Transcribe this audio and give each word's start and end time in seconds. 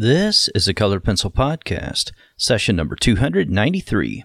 This 0.00 0.48
is 0.54 0.66
the 0.66 0.74
Color 0.74 1.00
Pencil 1.00 1.28
Podcast, 1.28 2.12
session 2.36 2.76
number 2.76 2.94
293. 2.94 4.22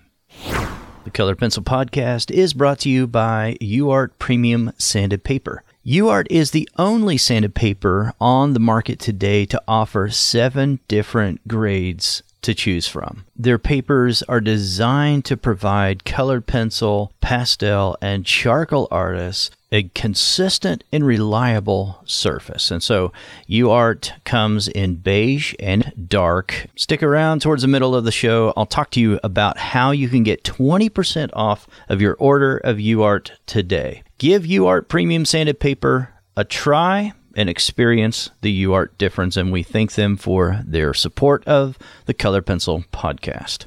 The 1.04 1.10
Color 1.12 1.36
Pencil 1.36 1.64
Podcast 1.64 2.30
is 2.30 2.54
brought 2.54 2.78
to 2.82 2.90
you 2.90 3.08
by 3.08 3.58
UART 3.60 4.12
Premium 4.20 4.72
Sanded 4.78 5.24
Paper. 5.24 5.64
UART 5.84 6.28
is 6.30 6.52
the 6.52 6.70
only 6.78 7.18
sanded 7.18 7.56
paper 7.56 8.14
on 8.22 8.54
the 8.54 8.60
market 8.60 9.00
today 9.00 9.48
to 9.48 9.60
offer 9.68 10.10
seven 10.10 10.80
different 10.88 11.48
grades 11.48 12.22
to 12.44 12.54
choose 12.54 12.88
from. 12.88 13.26
Their 13.36 13.58
papers 13.58 14.22
are 14.24 14.42
designed 14.42 15.26
to 15.26 15.38
provide 15.38 16.06
colored 16.06 16.46
pencil, 16.46 17.12
pastel, 17.20 17.98
and 18.00 18.28
charcoal 18.28 18.88
artists 18.92 19.50
a 19.74 19.90
consistent 19.96 20.84
and 20.94 21.06
reliable 21.06 22.02
surface. 22.06 22.70
And 22.70 22.82
so 22.82 23.12
UART 23.50 24.12
comes 24.24 24.68
in 24.68 24.98
beige 24.98 25.56
and 25.60 25.92
dark. 26.08 26.68
Stick 26.76 27.02
around 27.02 27.42
towards 27.42 27.64
the 27.64 27.68
middle 27.68 27.96
of 27.96 28.06
the 28.06 28.12
show. 28.12 28.54
I'll 28.56 28.68
talk 28.68 28.92
to 28.92 29.02
you 29.02 29.20
about 29.24 29.58
how 29.58 29.90
you 29.90 30.08
can 30.08 30.22
get 30.22 30.44
20% 30.44 31.32
off 31.34 31.68
of 31.90 32.00
your 32.00 32.14
order 32.20 32.58
of 32.58 32.78
UART 32.78 33.32
today. 33.48 34.04
Give 34.20 34.44
UART 34.44 34.88
premium 34.88 35.26
sanded 35.26 35.60
paper 35.60 36.14
a 36.38 36.44
try 36.46 37.14
and 37.36 37.50
experience 37.50 38.30
the 38.42 38.66
UART 38.66 38.98
difference, 39.00 39.38
and 39.38 39.52
we 39.52 39.64
thank 39.64 39.94
them 39.94 40.18
for 40.18 40.62
their 40.66 40.94
support 40.94 41.44
of 41.48 41.80
the 42.06 42.14
Color 42.14 42.44
Pencil 42.44 42.84
podcast. 42.94 43.66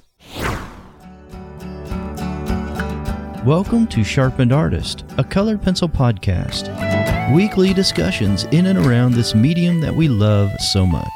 Welcome 3.46 3.86
to 3.88 4.02
Sharpened 4.02 4.52
Artist, 4.52 5.04
a 5.18 5.22
colored 5.22 5.62
pencil 5.62 5.88
podcast. 5.88 6.66
Weekly 7.32 7.72
discussions 7.72 8.42
in 8.46 8.66
and 8.66 8.76
around 8.76 9.12
this 9.12 9.36
medium 9.36 9.80
that 9.82 9.94
we 9.94 10.08
love 10.08 10.50
so 10.72 10.84
much. 10.84 11.06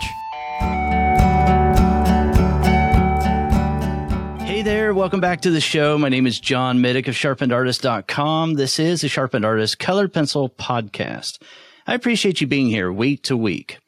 Hey 4.47 4.62
there, 4.62 4.95
welcome 4.95 5.19
back 5.19 5.41
to 5.41 5.51
the 5.51 5.61
show. 5.61 5.98
My 5.98 6.08
name 6.08 6.25
is 6.25 6.39
John 6.39 6.78
Middick 6.78 7.08
of 7.08 7.17
sharpenedartist.com. 7.17 8.55
This 8.55 8.78
is 8.78 9.01
the 9.01 9.08
Sharpened 9.08 9.45
Artist 9.45 9.81
Colored 9.81 10.12
Pencil 10.12 10.48
Podcast. 10.51 11.42
I 11.89 11.95
appreciate 11.95 12.41
you 12.41 12.47
being 12.47 12.69
here 12.69 12.92
week 12.92 13.25
to 13.25 13.36
week. 13.36 13.81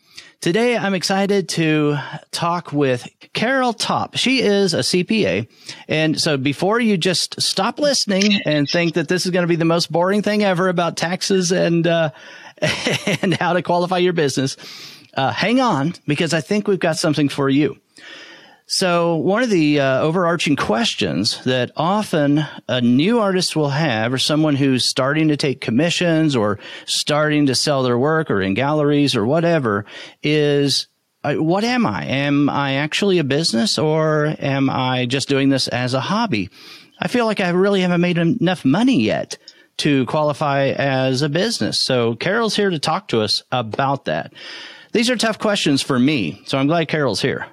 Today, 0.42 0.76
I'm 0.76 0.94
excited 0.94 1.48
to 1.50 1.98
talk 2.32 2.72
with 2.72 3.08
Carol 3.32 3.72
Topp. 3.72 4.16
She 4.16 4.42
is 4.42 4.74
a 4.74 4.80
CPA. 4.80 5.46
And 5.86 6.20
so 6.20 6.36
before 6.36 6.80
you 6.80 6.96
just 6.96 7.40
stop 7.40 7.78
listening 7.78 8.40
and 8.44 8.68
think 8.68 8.94
that 8.94 9.06
this 9.06 9.24
is 9.24 9.30
going 9.30 9.44
to 9.44 9.48
be 9.48 9.54
the 9.54 9.64
most 9.64 9.92
boring 9.92 10.20
thing 10.20 10.42
ever 10.42 10.66
about 10.66 10.96
taxes 10.96 11.52
and, 11.52 11.86
uh, 11.86 12.10
and 13.22 13.34
how 13.34 13.52
to 13.52 13.62
qualify 13.62 13.98
your 13.98 14.14
business, 14.14 14.56
uh, 15.14 15.30
hang 15.30 15.60
on 15.60 15.94
because 16.08 16.34
I 16.34 16.40
think 16.40 16.66
we've 16.66 16.80
got 16.80 16.96
something 16.96 17.28
for 17.28 17.48
you. 17.48 17.78
So 18.66 19.16
one 19.16 19.42
of 19.42 19.50
the 19.50 19.80
uh, 19.80 20.00
overarching 20.00 20.56
questions 20.56 21.42
that 21.44 21.72
often 21.76 22.46
a 22.68 22.80
new 22.80 23.18
artist 23.18 23.54
will 23.54 23.70
have, 23.70 24.12
or 24.12 24.18
someone 24.18 24.56
who's 24.56 24.84
starting 24.84 25.28
to 25.28 25.36
take 25.36 25.60
commissions 25.60 26.34
or 26.36 26.58
starting 26.86 27.46
to 27.46 27.54
sell 27.54 27.82
their 27.82 27.98
work 27.98 28.30
or 28.30 28.40
in 28.40 28.54
galleries 28.54 29.14
or 29.14 29.26
whatever 29.26 29.84
is, 30.22 30.86
uh, 31.24 31.34
what 31.34 31.64
am 31.64 31.86
I? 31.86 32.06
Am 32.06 32.48
I 32.48 32.74
actually 32.74 33.18
a 33.18 33.24
business 33.24 33.78
or 33.78 34.34
am 34.38 34.70
I 34.70 35.06
just 35.06 35.28
doing 35.28 35.48
this 35.48 35.68
as 35.68 35.92
a 35.92 36.00
hobby? 36.00 36.48
I 36.98 37.08
feel 37.08 37.26
like 37.26 37.40
I 37.40 37.50
really 37.50 37.80
haven't 37.80 38.00
made 38.00 38.18
enough 38.18 38.64
money 38.64 39.02
yet 39.02 39.36
to 39.78 40.06
qualify 40.06 40.68
as 40.68 41.22
a 41.22 41.28
business. 41.28 41.78
So 41.78 42.14
Carol's 42.14 42.54
here 42.54 42.70
to 42.70 42.78
talk 42.78 43.08
to 43.08 43.20
us 43.20 43.42
about 43.50 44.04
that. 44.04 44.32
These 44.92 45.08
are 45.08 45.16
tough 45.16 45.38
questions 45.38 45.80
for 45.80 45.98
me, 45.98 46.42
so 46.44 46.58
I'm 46.58 46.66
glad 46.66 46.86
Carol's 46.86 47.22
here. 47.22 47.46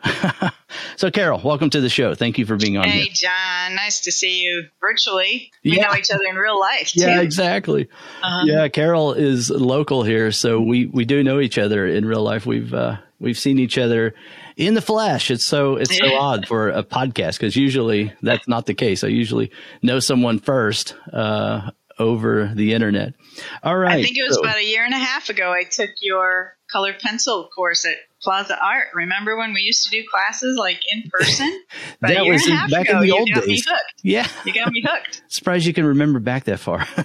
so, 0.98 1.10
Carol, 1.10 1.40
welcome 1.42 1.70
to 1.70 1.80
the 1.80 1.88
show. 1.88 2.14
Thank 2.14 2.38
you 2.38 2.46
for 2.46 2.58
being 2.58 2.76
on. 2.76 2.84
Hey, 2.84 3.04
here. 3.04 3.14
John. 3.14 3.76
Nice 3.76 4.02
to 4.02 4.12
see 4.12 4.44
you 4.44 4.66
virtually. 4.82 5.50
We 5.64 5.78
yeah. 5.78 5.88
know 5.88 5.96
each 5.96 6.12
other 6.12 6.26
in 6.30 6.36
real 6.36 6.60
life. 6.60 6.92
Too. 6.92 7.00
Yeah, 7.00 7.22
exactly. 7.22 7.88
Uh-huh. 8.22 8.44
Yeah, 8.46 8.68
Carol 8.68 9.14
is 9.14 9.50
local 9.50 10.04
here, 10.04 10.34
so 10.34 10.60
we 10.60 10.88
we 10.88 11.06
do 11.06 11.24
know 11.24 11.40
each 11.40 11.58
other 11.58 11.88
in 11.88 12.06
real 12.06 12.24
life. 12.24 12.46
We've 12.46 12.74
uh, 12.74 12.98
we've 13.22 13.40
seen 13.40 13.58
each 13.58 13.78
other 13.78 14.16
in 14.58 14.74
the 14.74 14.82
flesh. 14.82 15.32
It's 15.32 15.46
so 15.46 15.78
it's 15.78 15.98
so 15.98 16.14
odd 16.20 16.46
for 16.46 16.68
a 16.68 16.84
podcast 16.84 17.40
because 17.40 17.56
usually 17.56 18.12
that's 18.22 18.50
not 18.50 18.66
the 18.66 18.74
case. 18.74 19.06
I 19.06 19.08
usually 19.08 19.52
know 19.82 20.00
someone 20.02 20.40
first 20.40 20.94
uh, 21.14 21.72
over 22.00 22.52
the 22.56 22.74
internet. 22.74 23.14
All 23.62 23.78
right. 23.78 24.00
I 24.00 24.04
think 24.04 24.18
it 24.18 24.24
was 24.26 24.36
so, 24.36 24.42
about 24.42 24.58
a 24.58 24.66
year 24.66 24.84
and 24.86 24.94
a 24.94 24.98
half 24.98 25.30
ago. 25.30 25.52
I 25.52 25.64
took 25.64 25.90
your 26.02 26.56
colored 26.72 27.00
pencil 27.00 27.50
course 27.54 27.86
at 27.86 27.96
Plaza 28.22 28.58
Art. 28.62 28.88
Remember 28.94 29.38
when 29.38 29.54
we 29.54 29.62
used 29.62 29.84
to 29.86 29.92
do 29.92 30.04
classes 30.10 30.58
like 30.58 30.80
in 30.92 31.10
person? 31.12 31.62
that 32.02 32.26
was 32.26 32.48
back 32.72 32.88
ago, 32.88 32.98
in 32.98 33.04
the 33.04 33.12
old 33.12 33.30
days. 33.30 33.68
Yeah, 34.02 34.28
you 34.46 34.54
got 34.54 34.72
me 34.72 34.82
hooked. 34.86 35.22
Surprised 35.28 35.66
you 35.66 35.74
can 35.74 35.86
remember 35.86 36.20
back 36.20 36.46
that 36.46 36.60
far. 36.60 36.88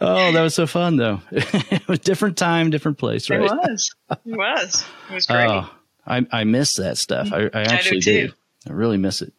oh, 0.00 0.32
that 0.32 0.42
was 0.42 0.54
so 0.54 0.66
fun 0.66 0.96
though. 0.96 1.20
it 1.30 1.88
was 1.88 1.98
different 2.00 2.36
time, 2.36 2.70
different 2.70 2.98
place, 2.98 3.30
right? 3.30 3.40
It 3.40 3.44
was. 3.44 3.94
It 4.10 4.18
was. 4.24 4.84
It 5.10 5.14
was 5.14 5.26
oh, 5.30 5.34
great. 5.34 5.48
Oh, 5.48 5.70
I 6.06 6.26
I 6.30 6.44
miss 6.44 6.76
that 6.76 6.98
stuff. 6.98 7.28
Mm-hmm. 7.28 7.56
I, 7.56 7.60
I 7.60 7.62
actually 7.64 7.98
I 7.98 8.00
do, 8.00 8.28
do. 8.28 8.32
I 8.68 8.72
really 8.72 8.98
miss 8.98 9.22
it. 9.22 9.32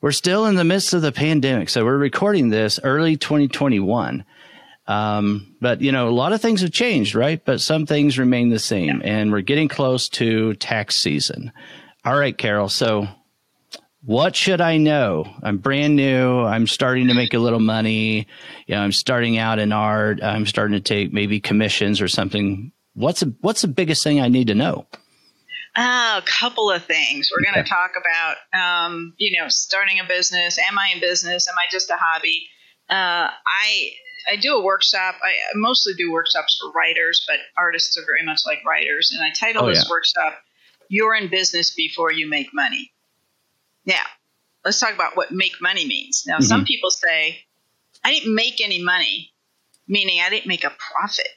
We're 0.00 0.12
still 0.12 0.46
in 0.46 0.54
the 0.54 0.64
midst 0.64 0.94
of 0.94 1.02
the 1.02 1.12
pandemic, 1.12 1.68
so 1.68 1.84
we're 1.84 1.98
recording 1.98 2.48
this 2.48 2.80
early 2.82 3.18
2021. 3.18 4.24
Um, 4.86 5.54
but 5.60 5.82
you 5.82 5.92
know, 5.92 6.08
a 6.08 6.10
lot 6.10 6.32
of 6.32 6.40
things 6.40 6.62
have 6.62 6.72
changed, 6.72 7.14
right? 7.14 7.44
But 7.44 7.60
some 7.60 7.84
things 7.84 8.18
remain 8.18 8.48
the 8.48 8.58
same, 8.58 9.02
and 9.04 9.30
we're 9.30 9.42
getting 9.42 9.68
close 9.68 10.08
to 10.10 10.54
tax 10.54 10.96
season. 10.96 11.52
All 12.02 12.18
right, 12.18 12.36
Carol. 12.36 12.70
So, 12.70 13.08
what 14.02 14.34
should 14.34 14.62
I 14.62 14.78
know? 14.78 15.26
I'm 15.42 15.58
brand 15.58 15.96
new. 15.96 16.40
I'm 16.40 16.66
starting 16.66 17.08
to 17.08 17.14
make 17.14 17.34
a 17.34 17.38
little 17.38 17.60
money. 17.60 18.26
You 18.66 18.76
know, 18.76 18.80
I'm 18.80 18.92
starting 18.92 19.36
out 19.36 19.58
in 19.58 19.70
art. 19.70 20.22
I'm 20.22 20.46
starting 20.46 20.78
to 20.78 20.80
take 20.80 21.12
maybe 21.12 21.40
commissions 21.40 22.00
or 22.00 22.08
something. 22.08 22.72
What's 22.94 23.20
a, 23.20 23.26
what's 23.42 23.60
the 23.60 23.68
biggest 23.68 24.02
thing 24.02 24.18
I 24.18 24.28
need 24.28 24.46
to 24.46 24.54
know? 24.54 24.86
Uh, 25.80 26.20
a 26.22 26.22
couple 26.26 26.70
of 26.70 26.84
things. 26.84 27.30
We're 27.32 27.50
going 27.50 27.64
to 27.64 27.66
talk 27.66 27.92
about, 27.96 28.36
um, 28.52 29.14
you 29.16 29.40
know, 29.40 29.48
starting 29.48 29.98
a 29.98 30.04
business. 30.04 30.58
Am 30.58 30.78
I 30.78 30.90
in 30.94 31.00
business? 31.00 31.48
Am 31.48 31.54
I 31.56 31.70
just 31.70 31.88
a 31.88 31.96
hobby? 31.98 32.48
Uh, 32.90 33.30
I 33.30 33.92
I 34.30 34.36
do 34.36 34.56
a 34.56 34.62
workshop. 34.62 35.14
I 35.22 35.32
mostly 35.54 35.94
do 35.94 36.12
workshops 36.12 36.60
for 36.60 36.70
writers, 36.72 37.24
but 37.26 37.38
artists 37.56 37.96
are 37.96 38.04
very 38.04 38.22
much 38.26 38.40
like 38.44 38.58
writers. 38.66 39.10
And 39.10 39.24
I 39.24 39.30
title 39.32 39.64
oh, 39.64 39.68
this 39.68 39.84
yeah. 39.84 39.90
workshop 39.90 40.38
"You're 40.90 41.14
in 41.14 41.28
Business 41.30 41.74
Before 41.74 42.12
You 42.12 42.28
Make 42.28 42.52
Money." 42.52 42.92
Now, 43.86 44.04
let's 44.66 44.78
talk 44.78 44.92
about 44.92 45.16
what 45.16 45.32
make 45.32 45.62
money 45.62 45.86
means. 45.86 46.24
Now, 46.26 46.34
mm-hmm. 46.34 46.44
some 46.44 46.66
people 46.66 46.90
say, 46.90 47.38
"I 48.04 48.12
didn't 48.12 48.34
make 48.34 48.60
any 48.62 48.82
money," 48.82 49.32
meaning 49.88 50.20
I 50.20 50.28
didn't 50.28 50.46
make 50.46 50.64
a 50.64 50.76
profit 50.92 51.28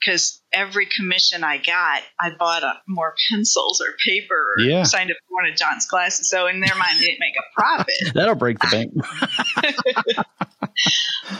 because 0.00 0.40
every 0.52 0.86
commission 0.86 1.44
I 1.44 1.58
got, 1.58 2.02
I 2.18 2.30
bought 2.38 2.62
a, 2.62 2.74
more 2.88 3.14
pencils 3.30 3.80
or 3.80 3.94
paper 4.04 4.54
or 4.56 4.62
yeah. 4.62 4.82
signed 4.84 5.10
up 5.10 5.16
for 5.28 5.34
one 5.34 5.50
of 5.50 5.56
John's 5.56 5.86
classes. 5.86 6.28
So 6.28 6.46
in 6.46 6.60
their 6.60 6.74
mind, 6.74 6.98
they 6.98 7.06
didn't 7.06 7.20
make 7.20 7.34
a 7.36 7.42
profit. 7.54 7.94
That'll 8.14 8.34
break 8.34 8.58
the 8.58 8.68
bank. 8.70 8.92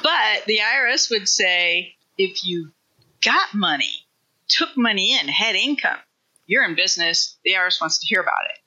but 0.02 0.44
the 0.46 0.58
IRS 0.58 1.10
would 1.10 1.28
say 1.28 1.94
if 2.18 2.44
you 2.44 2.72
got 3.24 3.54
money, 3.54 4.06
took 4.48 4.76
money 4.76 5.18
in, 5.18 5.28
had 5.28 5.54
income, 5.54 5.98
you're 6.46 6.64
in 6.64 6.74
business. 6.74 7.38
The 7.44 7.52
IRS 7.52 7.80
wants 7.80 8.00
to 8.00 8.06
hear 8.06 8.20
about 8.20 8.34
it. 8.50 8.58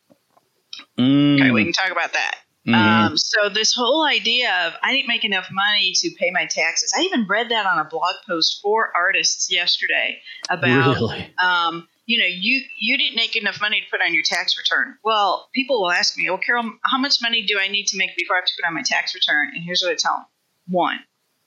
Mm. 1.02 1.40
Okay, 1.40 1.52
we 1.52 1.64
can 1.66 1.74
talk 1.74 1.92
about 1.92 2.14
that. 2.14 2.38
Mm-hmm. 2.68 3.08
Um, 3.12 3.18
so 3.18 3.50
this 3.50 3.74
whole 3.74 4.06
idea 4.06 4.50
of 4.66 4.74
I 4.82 4.94
didn't 4.94 5.08
make 5.08 5.26
enough 5.26 5.48
money 5.52 5.92
to 5.96 6.10
pay 6.18 6.32
my 6.32 6.46
taxes. 6.46 6.94
I 6.98 7.02
even 7.02 7.26
read 7.28 7.50
that 7.50 7.66
on 7.66 7.78
a 7.78 7.84
blog 7.84 8.16
post 8.28 8.60
for 8.62 8.92
artists 8.96 9.52
yesterday 9.52 10.20
about, 10.50 10.96
really? 10.96 11.34
um, 11.44 11.88
you 12.06 12.20
know, 12.20 12.26
you 12.26 12.62
you 12.80 12.98
didn't 12.98 13.16
make 13.16 13.36
enough 13.36 13.60
money 13.60 13.82
to 13.82 13.88
put 13.92 14.02
on 14.02 14.14
your 14.14 14.24
tax 14.26 14.58
return. 14.58 14.96
Well, 15.04 15.50
people 15.54 15.82
will 15.82 15.92
ask 15.92 16.18
me, 16.18 16.30
well, 16.30 16.40
Carol, 16.40 16.64
how 16.86 16.98
much 16.98 17.18
money 17.22 17.44
do 17.46 17.60
I 17.60 17.68
need 17.68 17.88
to 17.88 17.98
make 17.98 18.16
before 18.18 18.38
I 18.38 18.40
have 18.40 18.46
to 18.46 18.54
put 18.58 18.68
on 18.68 18.74
my 18.74 18.84
tax 18.86 19.14
return? 19.14 19.50
And 19.54 19.64
here's 19.64 19.82
what 19.82 19.92
I 19.92 19.96
tell 19.96 20.16
them: 20.16 20.26
one, 20.70 21.00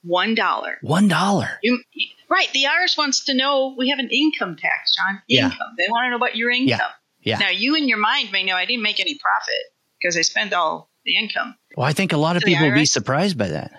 one 0.02 0.34
dollar. 0.34 0.76
One 0.82 1.08
dollar. 1.08 1.48
Right. 2.28 2.48
The 2.52 2.64
IRS 2.64 2.98
wants 2.98 3.24
to 3.24 3.34
know 3.34 3.74
we 3.78 3.88
have 3.88 3.98
an 3.98 4.10
income 4.10 4.56
tax, 4.56 4.94
John. 4.96 5.22
Income. 5.28 5.52
Yeah. 5.60 5.66
They 5.78 5.90
want 5.90 6.06
to 6.06 6.10
know 6.10 6.16
about 6.16 6.36
your 6.36 6.50
income. 6.50 6.78
Yeah. 7.20 7.38
yeah. 7.38 7.38
Now, 7.38 7.50
you 7.50 7.74
in 7.74 7.88
your 7.88 7.98
mind 7.98 8.32
may 8.32 8.44
know 8.44 8.54
I 8.54 8.66
didn't 8.66 8.82
make 8.82 9.00
any 9.00 9.18
profit 9.18 9.72
because 10.00 10.16
I 10.16 10.22
spent 10.22 10.52
all 10.52 10.90
the 11.06 11.16
income. 11.16 11.56
Well, 11.76 11.86
I 11.86 11.92
think 11.92 12.12
a 12.12 12.18
lot 12.18 12.36
of 12.36 12.42
so 12.42 12.46
people 12.46 12.66
IRS, 12.66 12.70
would 12.70 12.74
be 12.74 12.86
surprised 12.86 13.38
by 13.38 13.48
that. 13.48 13.72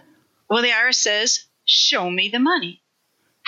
Well, 0.50 0.64
the 0.64 0.70
IRS 0.70 0.96
says, 0.96 1.46
show 1.66 2.10
me 2.10 2.30
the 2.30 2.40
money. 2.40 2.82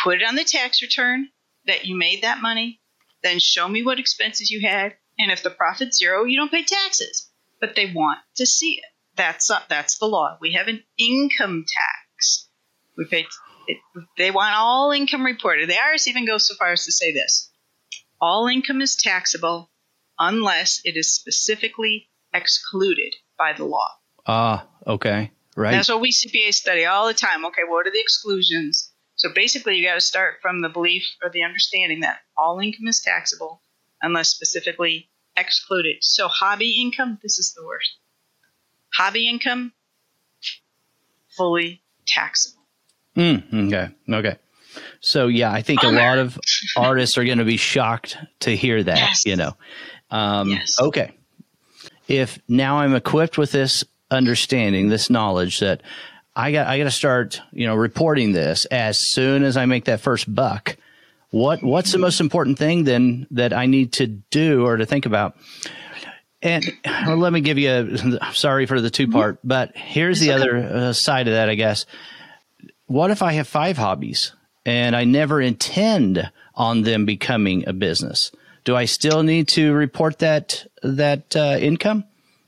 Put 0.04 0.22
it 0.22 0.28
on 0.28 0.36
the 0.36 0.44
tax 0.44 0.82
return 0.82 1.30
that 1.66 1.86
you 1.86 1.98
made 1.98 2.24
that 2.24 2.42
money, 2.42 2.82
then 3.24 3.40
show 3.40 3.68
me 3.68 3.84
what 3.84 4.00
expenses 4.00 4.50
you 4.52 4.68
had. 4.68 4.96
And 5.18 5.32
if 5.32 5.44
the 5.44 5.50
profit's 5.50 5.98
zero, 5.98 6.26
you 6.26 6.38
don't 6.38 6.52
pay 6.52 6.64
taxes. 6.64 7.30
But 7.60 7.76
they 7.76 7.92
want 7.92 8.20
to 8.38 8.46
see 8.46 8.76
it. 8.76 8.86
That's 9.16 9.50
uh, 9.50 9.60
that's 9.68 9.98
the 9.98 10.06
law. 10.06 10.38
We 10.40 10.54
have 10.54 10.68
an 10.68 10.82
income 10.98 11.66
tax. 11.68 12.48
We 12.98 13.06
pay. 13.06 13.26
It, 13.68 13.78
they 14.18 14.32
want 14.32 14.56
all 14.56 14.92
income 14.92 15.26
reported. 15.26 15.70
The 15.70 15.74
IRS 15.74 16.08
even 16.08 16.26
goes 16.26 16.48
so 16.48 16.56
far 16.56 16.72
as 16.72 16.86
to 16.86 16.94
say 16.94 17.12
this: 17.12 17.52
all 18.22 18.48
income 18.48 18.82
is 18.82 18.96
taxable 18.96 19.70
unless 20.18 20.80
it 20.86 20.96
is 20.96 21.14
specifically 21.14 22.10
excluded 22.34 23.14
by 23.40 23.54
the 23.54 23.66
law. 23.66 23.88
Ah, 24.28 24.68
okay. 24.86 25.32
Right. 25.56 25.72
That's 25.72 25.90
what 25.90 26.02
we 26.02 26.12
CPA 26.12 26.54
study 26.54 26.86
all 26.86 27.08
the 27.08 27.14
time. 27.16 27.44
Okay, 27.46 27.64
what 27.68 27.88
are 27.88 27.92
the 27.92 28.00
exclusions? 28.00 28.92
So 29.16 29.30
basically, 29.34 29.76
you 29.78 29.88
got 29.88 29.96
to 29.96 30.02
start 30.02 30.36
from 30.42 30.62
the 30.62 30.70
belief 30.70 31.04
or 31.24 31.30
the 31.30 31.44
understanding 31.44 32.02
that 32.02 32.20
all 32.38 32.60
income 32.60 32.88
is 32.88 33.02
taxable 33.02 33.62
unless 34.02 34.30
specifically 34.30 35.10
excluded. 35.36 35.98
So 36.02 36.28
hobby 36.28 36.80
income, 36.80 37.18
this 37.24 37.40
is 37.40 37.54
the 37.54 37.66
worst. 37.66 37.98
Hobby 38.94 39.28
income, 39.28 39.74
fully 41.36 41.82
taxable. 42.06 42.64
Mm, 43.16 43.68
okay. 43.68 43.96
Okay. 44.10 44.38
So 45.02 45.28
yeah, 45.28 45.52
I 45.52 45.62
think 45.62 45.84
a 45.84 45.90
lot 45.90 46.20
of 46.20 46.40
artists 46.78 47.18
are 47.18 47.26
going 47.26 47.40
to 47.40 47.46
be 47.46 47.58
shocked 47.58 48.18
to 48.42 48.56
hear 48.56 48.82
that. 48.84 48.98
Yes. 48.98 49.26
You 49.26 49.36
know. 49.36 49.58
Um, 50.12 50.50
Yes. 50.50 50.76
Okay. 50.80 51.12
If 52.10 52.40
now 52.48 52.80
I'm 52.80 52.96
equipped 52.96 53.38
with 53.38 53.52
this 53.52 53.86
understanding, 54.10 54.90
this 54.90 55.10
knowledge 55.10 55.60
that 55.60 55.82
I 56.36 56.52
got, 56.52 56.68
I 56.68 56.78
got 56.78 56.86
to 56.86 56.92
start, 56.92 57.42
you 57.52 57.68
know, 57.68 57.76
reporting 57.76 58.32
this 58.32 58.66
as 58.66 58.98
soon 58.98 59.44
as 59.44 59.56
I 59.58 59.66
make 59.66 59.86
that 59.86 60.02
first 60.02 60.34
buck. 60.34 60.76
What 61.30 61.62
What's 61.62 61.92
the 61.92 62.00
most 62.00 62.20
important 62.20 62.58
thing 62.58 62.84
then 62.84 63.28
that 63.32 63.54
I 63.54 63.68
need 63.68 63.94
to 63.94 64.08
do 64.08 64.66
or 64.66 64.78
to 64.78 64.86
think 64.86 65.06
about? 65.06 65.38
And 66.42 66.66
well, 66.86 67.18
let 67.18 67.34
me 67.34 67.42
give 67.42 67.60
you 67.60 68.18
a 68.22 68.34
sorry 68.34 68.66
for 68.66 68.82
the 68.82 68.90
two 68.90 69.10
part, 69.10 69.40
but 69.44 69.76
here's 69.76 70.20
the 70.20 70.32
other 70.32 70.58
uh, 70.58 70.94
side 70.94 71.28
of 71.28 71.34
that, 71.34 71.50
I 71.50 71.56
guess. 71.56 71.86
What 72.88 73.12
if 73.12 73.22
I 73.22 73.34
have 73.34 73.48
five 73.48 73.78
hobbies 73.78 74.34
and 74.66 74.96
I 74.96 75.04
never 75.04 75.42
intend 75.42 76.32
on 76.56 76.82
them 76.82 77.06
becoming 77.06 77.68
a 77.68 77.74
business? 77.74 78.32
Do 78.66 78.76
I 78.76 78.86
still 78.86 79.24
need 79.24 79.48
to 79.50 79.74
report 79.74 80.20
that 80.20 80.66
that 80.84 81.36
uh, 81.36 81.58
income, 81.60 82.04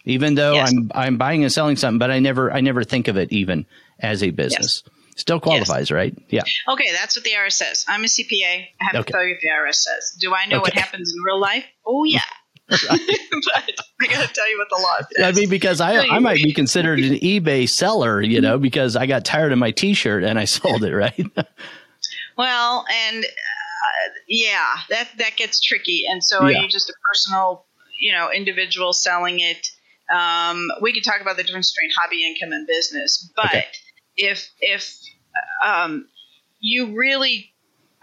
even 0.05 0.35
though 0.35 0.53
Yes. 0.55 0.71
I'm 0.71 0.91
I'm 0.93 1.17
buying 1.17 1.43
and 1.43 1.51
selling 1.51 1.75
something, 1.75 1.99
but 1.99 2.11
I 2.11 2.19
never 2.19 2.51
I 2.51 2.61
never 2.61 2.83
think 2.83 3.07
of 3.07 3.17
it 3.17 3.31
even 3.31 3.65
as 3.99 4.21
a 4.23 4.29
business? 4.31 4.83
Still 5.15 5.39
qualifies, 5.39 5.91
right? 5.91 6.17
Yeah. 6.29 6.43
Okay, 6.69 6.91
that's 6.93 7.15
what 7.15 7.23
the 7.25 7.31
IRS 7.31 7.51
says. 7.53 7.85
I'm 7.87 8.03
a 8.03 8.07
CPA. 8.07 8.65
I 8.79 8.83
have 8.85 8.95
Okay. 8.95 9.03
to 9.03 9.11
tell 9.11 9.23
you 9.23 9.31
what 9.35 9.39
the 9.41 9.49
IRS 9.49 9.75
says. 9.75 10.15
Do 10.19 10.33
I 10.33 10.45
know 10.47 10.59
what 10.61 10.73
happens 10.73 11.13
in 11.15 11.21
real 11.21 11.39
life? 11.39 11.65
Oh 11.85 12.03
yeah. 12.05 12.21
but 12.69 12.79
I 12.79 14.07
got 14.07 14.27
to 14.27 14.33
tell 14.33 14.49
you 14.49 14.57
what 14.57 14.69
the 14.69 14.81
law 14.81 14.97
says. 15.11 15.25
I 15.25 15.37
mean, 15.37 15.49
because 15.49 15.81
I, 15.81 15.97
I 16.07 16.19
might 16.19 16.41
be 16.41 16.53
considered 16.53 16.99
an 16.99 17.15
eBay 17.15 17.67
seller, 17.67 18.21
you 18.21 18.39
know, 18.39 18.57
because 18.57 18.95
I 18.95 19.05
got 19.07 19.25
tired 19.25 19.51
of 19.51 19.57
my 19.57 19.71
T-shirt 19.71 20.23
and 20.23 20.39
I 20.39 20.45
sold 20.45 20.85
it, 20.85 20.95
right? 20.95 21.25
Well, 22.37 22.85
and 23.09 23.25
yeah, 24.27 24.67
that 24.89 25.09
that 25.17 25.37
gets 25.37 25.59
tricky. 25.61 26.05
And 26.09 26.23
so, 26.23 26.39
are 26.39 26.51
you 26.51 26.69
just 26.69 26.89
a 26.89 26.93
personal, 27.09 27.65
you 27.99 28.13
know, 28.13 28.31
individual 28.31 28.93
selling 28.93 29.39
it? 29.39 29.67
Um, 30.13 30.69
we 30.81 30.93
could 30.93 31.03
talk 31.03 31.21
about 31.21 31.37
the 31.37 31.43
difference 31.43 31.73
between 31.73 31.91
hobby 31.97 32.25
income 32.25 32.51
and 32.51 32.67
business, 32.67 33.31
but 33.35 33.45
Okay. 33.45 33.65
if 34.17 34.49
if 34.59 34.99
um, 35.65 36.07
you 36.59 36.95
really 36.97 37.53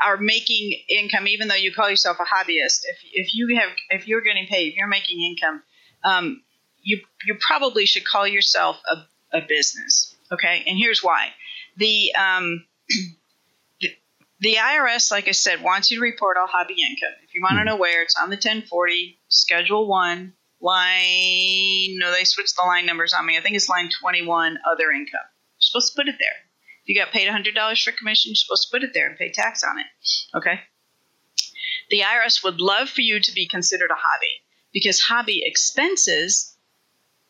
are 0.01 0.17
making 0.17 0.73
income, 0.89 1.27
even 1.27 1.49
though 1.49 1.55
you 1.55 1.73
call 1.73 1.91
yourself 1.91 2.19
a 2.21 2.25
hobbyist, 2.25 2.81
if 2.85 2.99
if 3.13 3.35
you 3.35 3.59
have 3.59 3.71
if 3.91 4.09
you're 4.09 4.23
getting 4.23 4.47
paid, 4.47 4.69
if 4.73 4.77
you're 4.77 4.89
making 4.89 5.21
income, 5.23 5.63
um, 6.05 6.43
you 6.83 7.01
you 7.27 7.37
probably 7.47 7.87
should 7.87 8.07
call 8.07 8.27
yourself 8.27 8.77
a, 8.91 9.39
a 9.39 9.41
business. 9.47 10.15
Okay, 10.33 10.63
and 10.67 10.79
here's 10.79 11.03
why: 11.03 11.29
the 11.77 12.13
um, 12.15 12.65
the 14.41 14.55
IRS, 14.55 15.11
like 15.11 15.29
I 15.29 15.33
said, 15.33 15.63
wants 15.63 15.91
you 15.91 15.99
to 15.99 16.03
report 16.03 16.37
all 16.37 16.47
hobby 16.47 16.75
income. 16.75 17.15
If 17.27 17.35
you 17.35 17.43
want 17.43 17.59
to 17.59 17.65
know 17.65 17.77
where, 17.77 18.03
it's 18.03 18.17
on 18.17 18.31
the 18.31 18.37
1040, 18.37 19.19
Schedule 19.29 19.87
1, 19.89 20.33
line, 20.61 21.97
no, 21.99 22.13
they 22.13 22.25
switched 22.25 22.57
the 22.57 22.63
line 22.63 22.87
numbers 22.87 23.13
on 23.13 23.27
me. 23.27 23.37
I 23.37 23.41
think 23.41 23.57
it's 23.57 23.69
line 23.69 23.91
21, 24.01 24.59
other 24.71 24.91
income. 24.91 25.21
You're 25.23 25.61
supposed 25.61 25.93
to 25.93 25.97
put 25.97 26.09
it 26.09 26.17
there. 26.19 26.37
If 26.83 26.89
you 26.89 26.95
got 26.95 27.13
paid 27.13 27.29
$100 27.29 27.83
for 27.83 27.93
commission, 27.93 28.31
you're 28.31 28.37
supposed 28.37 28.69
to 28.69 28.77
put 28.77 28.85
it 28.85 28.95
there 28.95 29.09
and 29.09 29.19
pay 29.19 29.31
tax 29.31 29.63
on 29.63 29.79
it. 29.79 29.87
Okay? 30.37 30.61
The 31.91 32.01
IRS 32.01 32.45
would 32.45 32.61
love 32.61 32.89
for 32.89 33.01
you 33.01 33.21
to 33.21 33.33
be 33.33 33.49
considered 33.49 33.91
a 33.91 33.95
hobby 33.95 34.43
because 34.73 35.01
hobby 35.01 35.43
expenses 35.45 36.57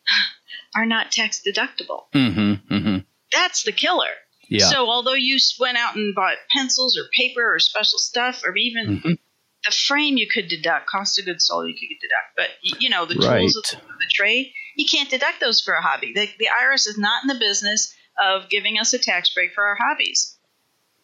are 0.75 0.85
not 0.85 1.11
tax 1.11 1.41
deductible. 1.45 2.03
mm-hmm. 2.13 2.73
Mm-hmm. 2.73 2.97
That's 3.31 3.63
the 3.63 3.71
killer. 3.71 4.13
Yeah. 4.49 4.69
So 4.69 4.89
although 4.89 5.13
you 5.13 5.37
went 5.59 5.77
out 5.77 5.95
and 5.95 6.13
bought 6.15 6.37
pencils 6.55 6.97
or 6.97 7.03
paper 7.15 7.53
or 7.55 7.59
special 7.59 7.99
stuff 7.99 8.41
or 8.43 8.55
even 8.57 8.99
Mhm. 9.01 9.19
the 9.65 9.71
frame 9.71 10.17
you 10.17 10.27
could 10.27 10.47
deduct, 10.47 10.87
cost 10.87 11.19
of 11.19 11.25
goods 11.25 11.45
sold 11.45 11.67
you 11.69 11.73
could 11.75 11.99
deduct, 12.01 12.35
but 12.35 12.49
you 12.81 12.89
know 12.89 13.05
the 13.05 13.15
Right. 13.15 13.39
tools 13.39 13.55
of 13.55 13.63
the, 13.63 13.77
of 13.77 13.99
the 13.99 14.07
trade 14.11 14.51
you 14.75 14.85
can't 14.89 15.09
deduct 15.09 15.41
those 15.41 15.59
for 15.59 15.73
a 15.73 15.81
hobby. 15.81 16.13
The, 16.13 16.29
the 16.39 16.47
IRS 16.47 16.87
is 16.87 16.97
not 16.97 17.21
in 17.23 17.27
the 17.27 17.35
business 17.39 17.93
of 18.23 18.49
giving 18.49 18.79
us 18.79 18.93
a 18.93 18.97
tax 18.99 19.33
break 19.33 19.53
for 19.53 19.65
our 19.65 19.75
hobbies. 19.75 20.37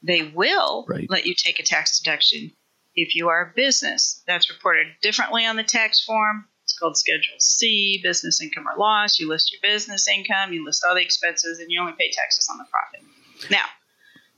They 0.02 0.24
will 0.24 0.86
Right. 0.88 1.10
let 1.10 1.26
you 1.26 1.36
take 1.36 1.60
a 1.60 1.64
tax 1.64 2.00
deduction 2.00 2.54
if 2.96 3.16
you 3.16 3.28
are 3.28 3.42
a 3.42 3.54
business. 3.54 4.24
That's 4.28 4.50
reported 4.50 4.88
differently 5.02 5.46
on 5.46 5.58
the 5.58 5.64
tax 5.64 6.00
form. 6.02 6.48
It's 6.64 6.78
called 6.80 6.98
Schedule 6.98 7.36
C, 7.40 8.00
business 8.02 8.42
income 8.42 8.66
or 8.68 8.78
loss. 8.78 9.20
You 9.20 9.28
list 9.28 9.52
your 9.52 9.60
business 9.62 10.08
income, 10.08 10.54
you 10.54 10.64
list 10.64 10.86
all 10.88 10.96
the 10.96 11.02
expenses, 11.02 11.60
and 11.60 11.70
you 11.70 11.80
only 11.82 11.94
pay 12.00 12.12
taxes 12.12 12.48
on 12.50 12.58
the 12.58 12.66
profit. 12.72 13.02
Now, 13.50 13.66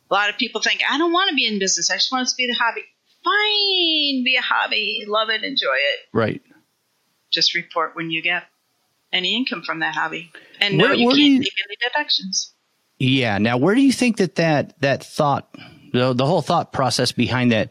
a 0.10 0.14
lot 0.14 0.30
of 0.30 0.38
people 0.38 0.62
think, 0.62 0.82
I 0.90 0.98
don't 0.98 1.12
want 1.12 1.30
to 1.30 1.36
be 1.36 1.46
in 1.46 1.60
business. 1.60 1.90
I 1.92 1.96
just 1.96 2.12
want 2.12 2.28
to 2.28 2.36
be 2.36 2.48
the 2.48 2.54
hobby. 2.60 2.84
Fine, 3.24 4.24
be 4.24 4.38
a 4.40 4.42
hobby. 4.42 5.04
Love 5.08 5.30
it, 5.30 5.44
enjoy 5.44 5.66
it. 5.76 6.00
Right. 6.14 6.42
Just 7.32 7.56
report 7.56 7.96
when 7.96 8.10
you 8.10 8.22
get 8.22 8.44
any 9.12 9.36
income 9.36 9.64
from 9.64 9.80
that 9.80 9.96
hobby. 9.96 10.32
And 10.62 10.78
no, 10.78 10.86
Where- 10.86 10.94
you 10.94 11.08
where 11.08 11.16
do 11.16 11.22
can't 11.22 11.34
you- 11.34 11.40
take 11.42 11.54
any 11.68 11.76
deductions. 11.92 12.54
Yeah. 13.00 13.38
Now, 13.38 13.58
where 13.58 13.76
do 13.76 13.82
you 13.82 13.92
think 13.92 14.18
that 14.18 14.36
that 14.36 14.80
that 14.82 15.04
thought, 15.04 15.54
the, 15.94 16.14
the 16.14 16.26
whole 16.26 16.42
thought 16.42 16.74
process 16.74 17.12
behind 17.12 17.52
that 17.52 17.70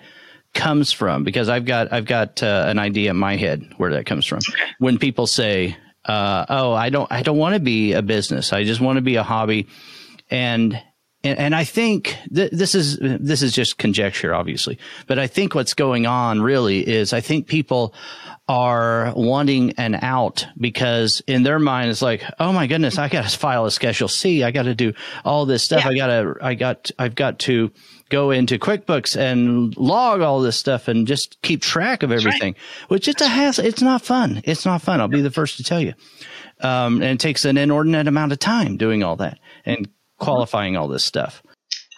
comes 0.55 0.93
from? 0.93 1.25
Because 1.25 1.49
I've 1.49 1.65
got 1.65 1.93
I've 1.93 2.05
got 2.05 2.43
uh, 2.45 2.65
an 2.69 2.79
idea 2.79 3.11
in 3.11 3.17
my 3.17 3.37
head 3.37 3.73
where 3.77 3.91
that 3.95 4.07
comes 4.07 4.25
from. 4.25 4.39
When 4.79 4.99
people 4.99 5.27
say, 5.27 5.77
uh, 6.05 6.47
"Oh, 6.49 6.73
I 6.73 6.91
don't 6.91 7.11
I 7.11 7.23
don't 7.23 7.39
want 7.39 7.55
to 7.55 7.61
be 7.61 7.93
a 7.95 8.03
business. 8.03 8.53
I 8.53 8.63
just 8.63 8.81
want 8.81 8.99
to 8.99 9.03
be 9.03 9.17
a 9.17 9.25
hobby," 9.25 9.67
and 10.31 10.81
and, 11.27 11.39
and 11.39 11.55
I 11.55 11.65
think 11.65 12.17
th- 12.35 12.53
this 12.53 12.75
is 12.75 12.99
this 13.01 13.43
is 13.43 13.53
just 13.53 13.79
conjecture, 13.79 14.35
obviously, 14.35 14.79
but 15.07 15.19
I 15.19 15.27
think 15.27 15.55
what's 15.55 15.75
going 15.75 16.07
on 16.07 16.41
really 16.41 16.87
is 16.87 17.13
I 17.13 17.21
think 17.21 17.47
people 17.47 17.95
are 18.49 19.13
wanting 19.17 19.73
an 19.73 19.97
out 19.97 20.47
because 20.57 21.21
in 21.27 21.43
their 21.43 21.59
mind 21.59 21.91
it's 21.91 22.03
like, 22.03 22.23
oh 22.39 22.53
my 22.53 22.69
goodness, 22.69 22.97
I 22.97 23.09
got 23.09 23.29
to 23.29 23.39
file 23.39 23.67
a 23.67 23.71
Schedule 23.71 24.09
C. 24.09 24.45
I 24.45 24.53
got 24.53 24.65
to 24.65 24.75
do 24.75 24.93
all 25.25 25.47
this 25.47 25.65
stuff. 25.65 25.85
Yeah. 25.85 25.91
I 25.91 25.97
got 25.97 26.07
to, 26.07 26.35
I 26.41 26.55
got, 26.55 26.91
I've 26.99 27.15
got 27.17 27.41
to 27.41 27.73
go 28.09 28.31
into 28.31 28.59
QuickBooks 28.59 29.17
and 29.17 29.77
log 29.77 30.21
all 30.21 30.41
this 30.41 30.57
stuff 30.57 30.87
and 30.87 31.09
just 31.09 31.43
keep 31.43 31.61
track 31.61 32.05
of 32.05 32.11
right. 32.11 32.21
everything, 32.21 32.55
which 32.87 33.09
it's 33.09 33.21
a 33.21 33.29
hassle. 33.29 33.65
It's 33.65 33.83
not 33.83 34.03
fun. 34.03 34.43
It's 34.45 34.65
not 34.65 34.81
fun. 34.81 35.01
I'll 35.01 35.09
be 35.09 35.23
the 35.23 35.31
first 35.31 35.57
to 35.57 35.65
tell 35.65 35.81
you. 35.81 35.95
Um, 36.61 37.03
and 37.03 37.13
it 37.13 37.21
takes 37.21 37.45
an 37.45 37.59
inordinate 37.59 38.07
amount 38.07 38.33
of 38.33 38.39
time 38.39 38.77
doing 38.77 39.03
all 39.03 39.17
that 39.17 39.39
and 39.65 39.89
qualifying 40.19 40.77
all 40.77 40.89
this 40.89 41.05
stuff. 41.05 41.43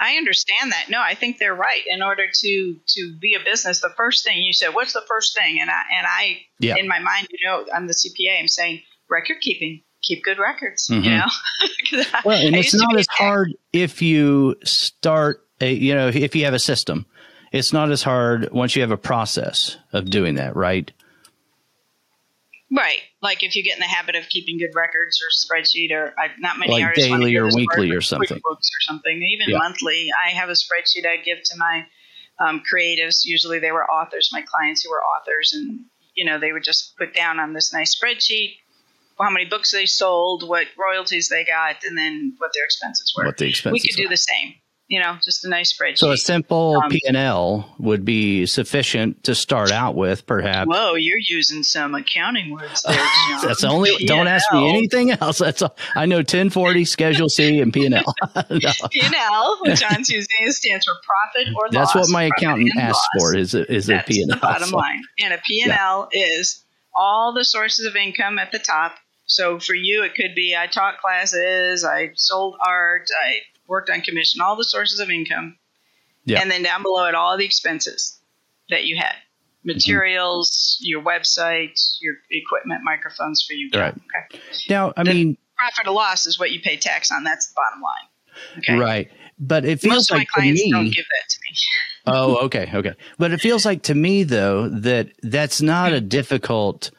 I 0.01 0.15
understand 0.17 0.71
that. 0.73 0.87
No, 0.91 1.01
I 1.01 1.15
think 1.15 1.39
they're 1.39 1.55
right. 1.55 1.83
In 1.89 2.03
order 2.03 2.27
to 2.33 2.77
to 2.87 3.17
be 3.21 3.35
a 3.35 3.41
business, 3.45 3.81
the 3.81 3.93
first 3.97 4.25
thing 4.25 4.39
you 4.43 4.53
said, 4.53 4.69
what's 4.75 4.93
the 4.93 5.03
first 5.09 5.37
thing? 5.37 5.59
And 5.61 5.69
I 5.71 5.81
and 5.97 6.07
I 6.07 6.39
Yeah. 6.61 6.77
in 6.77 6.87
my 6.87 7.01
mind, 7.01 7.27
you 7.31 7.39
know, 7.49 7.67
I'm 7.75 7.87
the 7.89 7.95
CPA. 7.95 8.39
I'm 8.41 8.47
saying 8.49 8.83
record 9.11 9.39
keeping, 9.41 9.83
keep 10.03 10.23
good 10.23 10.39
records. 10.39 10.89
Mhm. 10.89 11.05
You 11.05 11.11
know, 11.11 12.05
Well, 12.25 12.47
and 12.47 12.55
I 12.55 12.61
it's 12.61 12.75
not 12.75 12.97
as 12.97 13.09
hard 13.11 13.55
if 13.73 14.01
you 14.01 14.55
start 14.65 15.45
a, 15.61 15.73
you 15.73 15.95
know, 15.95 16.09
if 16.09 16.37
you 16.37 16.45
have 16.45 16.55
a 16.55 16.59
system. 16.61 17.07
It's 17.51 17.73
not 17.73 17.91
as 17.91 18.03
hard 18.03 18.51
once 18.53 18.77
you 18.77 18.83
have 18.83 18.91
a 18.91 18.99
process 18.99 19.79
of 19.95 20.11
doing 20.11 20.35
that, 20.35 20.55
right? 20.55 20.93
Right. 22.71 23.01
Like 23.23 23.43
if 23.43 23.57
you 23.57 23.63
get 23.63 23.75
in 23.75 23.81
the 23.81 23.87
habit 23.87 24.15
of 24.15 24.29
keeping 24.29 24.59
good 24.59 24.75
records 24.75 25.21
or 25.23 25.29
spreadsheet 25.31 25.91
or 25.91 26.15
I, 26.19 26.29
not 26.39 26.59
many 26.59 26.73
Like 26.73 26.85
artists 26.85 27.09
daily 27.09 27.37
or 27.37 27.47
weekly 27.47 27.91
or 27.93 28.01
something. 28.01 28.29
QuickBooks 28.29 28.69
or 28.69 28.81
something, 28.83 29.23
even 29.23 29.49
Yeah. 29.49 29.59
monthly. 29.59 30.09
I 30.27 30.31
have 30.31 30.49
a 30.49 30.53
spreadsheet 30.53 31.07
I 31.07 31.17
give 31.17 31.39
to 31.43 31.57
my 31.57 31.87
um, 32.39 32.63
creatives. 32.71 33.23
Usually 33.25 33.59
they 33.59 33.73
were 33.73 33.91
authors, 33.91 34.31
my 34.33 34.43
clients 34.43 34.83
who 34.83 34.91
were 34.91 35.03
authors, 35.03 35.53
and 35.55 35.81
you 36.15 36.25
know 36.25 36.39
they 36.39 36.53
would 36.53 36.63
just 36.65 36.97
put 36.97 37.15
down 37.15 37.41
on 37.41 37.53
this 37.53 37.73
nice 37.73 37.99
spreadsheet 37.99 38.57
how 39.25 39.31
many 39.31 39.47
books 39.47 39.73
they 39.73 39.87
sold, 39.87 40.49
what 40.49 40.67
royalties 40.79 41.29
they 41.29 41.45
got, 41.45 41.83
and 41.85 41.97
then 41.97 42.35
what 42.39 42.53
their 42.55 42.65
expenses 42.65 43.13
were. 43.17 43.25
What 43.25 43.37
the 43.37 43.49
expenses. 43.49 43.83
we 43.83 43.89
could 43.89 43.97
do 43.97 44.09
the 44.09 44.17
same. 44.17 44.55
You 44.89 44.99
know, 45.01 45.17
just 45.23 45.45
a 45.45 45.49
nice 45.51 45.73
spreadsheet. 45.77 45.99
So 45.99 46.13
a 46.13 46.17
simple 46.17 46.81
Um, 46.83 46.91
P 46.91 47.03
and 47.07 47.17
L 47.17 47.75
would 47.79 48.05
be 48.07 48.47
sufficient 48.47 49.23
to 49.25 49.35
start 49.35 49.71
out 49.71 49.95
with, 49.95 50.27
perhaps. 50.27 50.67
Whoa, 50.67 50.95
you're 50.95 51.19
using 51.19 51.63
some 51.63 51.95
accounting 51.95 52.51
words 52.51 52.83
there, 52.83 52.95
John. 53.31 53.47
That's 53.47 53.61
the 53.61 53.69
only. 53.69 53.91
Don't 54.07 54.27
ask 54.29 54.51
me 54.53 54.61
P&L. 54.61 54.77
anything 54.77 55.11
else. 55.13 55.39
That's 55.39 55.61
all. 55.61 55.77
I 55.95 56.07
know 56.07 56.17
1040, 56.17 56.85
Schedule 56.87 57.29
C, 57.29 57.61
and 57.61 57.73
P 57.73 57.85
and 57.87 57.95
L. 57.97 58.15
No, 58.35 58.43
P&L, 58.91 59.59
what 59.61 59.79
John's 59.79 60.09
using, 60.11 60.51
stands 60.51 60.87
for 60.87 60.95
profit 61.05 61.55
or 61.55 61.67
loss. 61.71 61.93
That's 61.93 61.95
what 61.95 62.11
my 62.13 62.25
accountant 62.25 62.71
and 62.75 62.81
asked 62.81 63.07
loss. 63.15 63.31
for. 63.33 63.37
Is 63.37 63.55
a, 63.55 63.71
is 63.71 63.89
a 63.91 63.95
That's 63.95 64.09
P 64.09 64.23
and 64.23 64.31
the 64.31 64.37
L. 64.37 64.41
bottom 64.41 64.71
line. 64.71 65.03
And 65.21 65.35
a 65.35 65.39
P&L 65.47 66.09
is 66.13 66.65
all 66.97 67.35
the 67.35 67.45
sources 67.45 67.85
of 67.87 67.95
income 67.95 68.39
at 68.39 68.53
the 68.53 68.59
top. 68.59 68.95
So 69.27 69.59
for 69.61 69.75
you, 69.75 70.03
it 70.05 70.15
could 70.15 70.35
be 70.35 70.57
I 70.59 70.67
taught 70.67 70.99
classes, 71.01 71.85
I 71.85 72.13
sold 72.15 72.57
art, 72.67 73.09
I 73.23 73.41
worked 73.69 73.91
on 73.91 74.01
commission, 74.01 74.41
all 74.41 74.57
the 74.57 74.65
sources 74.65 74.99
of 75.01 75.11
income. 75.11 75.57
Yeah. 76.25 76.41
And 76.41 76.51
then 76.51 76.63
down 76.63 76.83
below 76.83 77.07
it, 77.07 77.15
all 77.15 77.37
the 77.39 77.45
expenses 77.45 78.19
that 78.71 78.85
you 78.85 78.97
had. 78.97 79.13
Mm-hmm. 79.15 79.69
Materials, 79.69 80.79
your 80.81 81.03
website, 81.03 81.79
your 82.01 82.15
equipment, 82.31 82.81
microphones 82.85 83.43
for 83.43 83.53
you. 83.55 83.71
Right. 83.75 83.95
Okay. 83.95 84.41
Now, 84.69 84.93
I 84.97 85.05
The- 85.05 85.11
mean, 85.15 85.39
Profit 85.57 85.89
or 85.89 85.91
loss 85.93 86.27
is 86.27 86.39
what 86.39 86.53
you 86.53 86.61
pay 86.61 86.77
tax 86.77 87.11
on. 87.11 87.25
That's 87.25 87.49
the 87.49 87.55
bottom 87.57 87.81
line. 87.83 88.59
Okay. 88.59 88.77
right. 88.79 89.11
But 89.41 89.65
it 89.65 89.81
feels 89.81 89.93
Most 89.95 90.11
of 90.13 90.15
my 90.15 90.19
like 90.21 90.29
to 90.37 90.41
me. 90.43 90.71
don't 90.71 90.85
give 90.85 91.05
that 91.05 91.29
to 91.31 91.39
me. 91.43 91.57
Oh, 92.11 92.37
okay, 92.47 92.71
okay. 92.73 92.95
But 93.19 93.33
it 93.33 93.41
feels 93.41 93.67
like 93.67 93.83
to 93.83 93.95
me 93.95 94.23
though 94.23 94.69
that 94.71 95.09
that's 95.23 95.61
not 95.61 95.93
a 95.93 96.01
difficult 96.01 96.91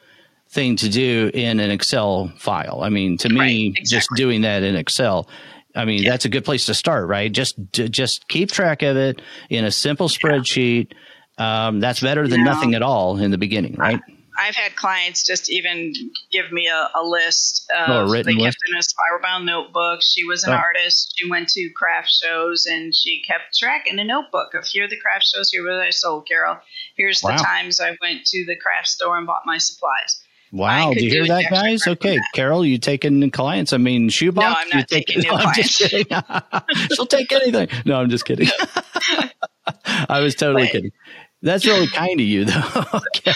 thing 0.50 0.76
to 0.76 0.88
do 0.88 1.30
in 1.34 1.58
an 1.58 1.70
Excel 1.72 2.32
file. 2.38 2.80
I 2.84 2.90
mean, 2.90 3.16
to 3.18 3.28
me, 3.28 3.72
Right, 3.74 3.84
just 3.84 4.08
doing 4.14 4.42
that 4.42 4.62
in 4.62 4.76
Excel, 4.76 5.26
I 5.74 5.84
mean, 5.84 6.04
that's 6.04 6.24
a 6.24 6.28
good 6.28 6.44
place 6.44 6.66
to 6.66 6.74
start, 6.74 7.08
right? 7.08 7.30
Just 7.30 7.56
just 7.72 8.26
keep 8.28 8.50
track 8.50 8.82
of 8.82 8.96
it 8.96 9.20
in 9.48 9.64
a 9.64 9.70
simple 9.70 10.08
spreadsheet. 10.08 10.92
Um, 11.38 11.80
that's 11.80 12.00
better 12.00 12.26
than 12.28 12.44
No. 12.44 12.52
nothing 12.52 12.74
at 12.74 12.82
all 12.82 13.18
in 13.18 13.30
the 13.30 13.38
beginning, 13.38 13.76
right? 13.76 14.00
I've 14.38 14.54
had 14.54 14.74
clients 14.74 15.26
just 15.26 15.50
even 15.50 15.92
give 16.32 16.50
me 16.50 16.66
a, 16.68 16.88
a 16.98 17.04
list. 17.04 17.70
Of, 17.76 17.90
Oh, 17.90 17.98
a 18.06 18.10
written 18.10 18.36
they 18.36 18.42
list? 18.42 18.56
kept 18.58 18.70
in 18.72 18.78
a 18.78 18.82
spiral 18.82 19.20
bound 19.22 19.44
notebook. 19.46 20.00
She 20.02 20.24
was 20.24 20.44
an 20.44 20.52
Oh. 20.52 20.56
artist. 20.56 21.14
She 21.16 21.28
went 21.30 21.48
to 21.50 21.70
craft 21.76 22.10
shows 22.10 22.64
and 22.66 22.94
she 22.94 23.22
kept 23.26 23.58
track 23.58 23.86
in 23.86 23.98
a 23.98 24.04
notebook 24.04 24.54
of 24.54 24.64
here 24.66 24.84
are 24.84 24.88
the 24.88 24.98
craft 24.98 25.26
shows, 25.26 25.50
here 25.50 25.62
what 25.64 25.74
I 25.86 25.90
sold, 25.90 26.26
Carol. 26.26 26.58
Here's 26.96 27.22
Wow. 27.22 27.36
the 27.36 27.42
times 27.42 27.80
I 27.80 27.96
went 28.00 28.24
to 28.26 28.44
the 28.46 28.56
craft 28.56 28.88
store 28.88 29.18
and 29.18 29.26
bought 29.26 29.42
my 29.46 29.58
supplies. 29.58 30.19
Wow, 30.52 30.92
do 30.92 31.04
you 31.04 31.10
hear 31.10 31.26
that, 31.26 31.44
guys? 31.50 31.86
Okay, 31.86 32.16
from 32.16 32.24
Carol, 32.34 32.64
you 32.64 32.78
taking 32.78 33.30
clients? 33.30 33.72
I 33.72 33.76
mean, 33.76 34.08
shoebox? 34.08 34.44
No, 34.44 34.54
I'm 34.56 34.68
not 34.78 34.88
taking 34.88 35.20
new 35.20 35.30
No, 35.30 35.36
I'm 35.36 35.54
just 35.54 35.78
kidding. 35.78 36.06
She'll 36.94 37.06
take 37.06 37.30
anything. 37.32 37.68
No, 37.86 38.00
I'm 38.00 38.10
just 38.10 38.24
kidding. 38.24 38.48
I 40.08 40.20
was 40.20 40.34
totally 40.34 40.64
But- 40.64 40.72
kidding. 40.72 40.92
That's 41.42 41.64
really 41.64 41.86
kind 41.86 42.20
of 42.20 42.26
you, 42.26 42.44
though. 42.44 42.84
okay. 43.16 43.32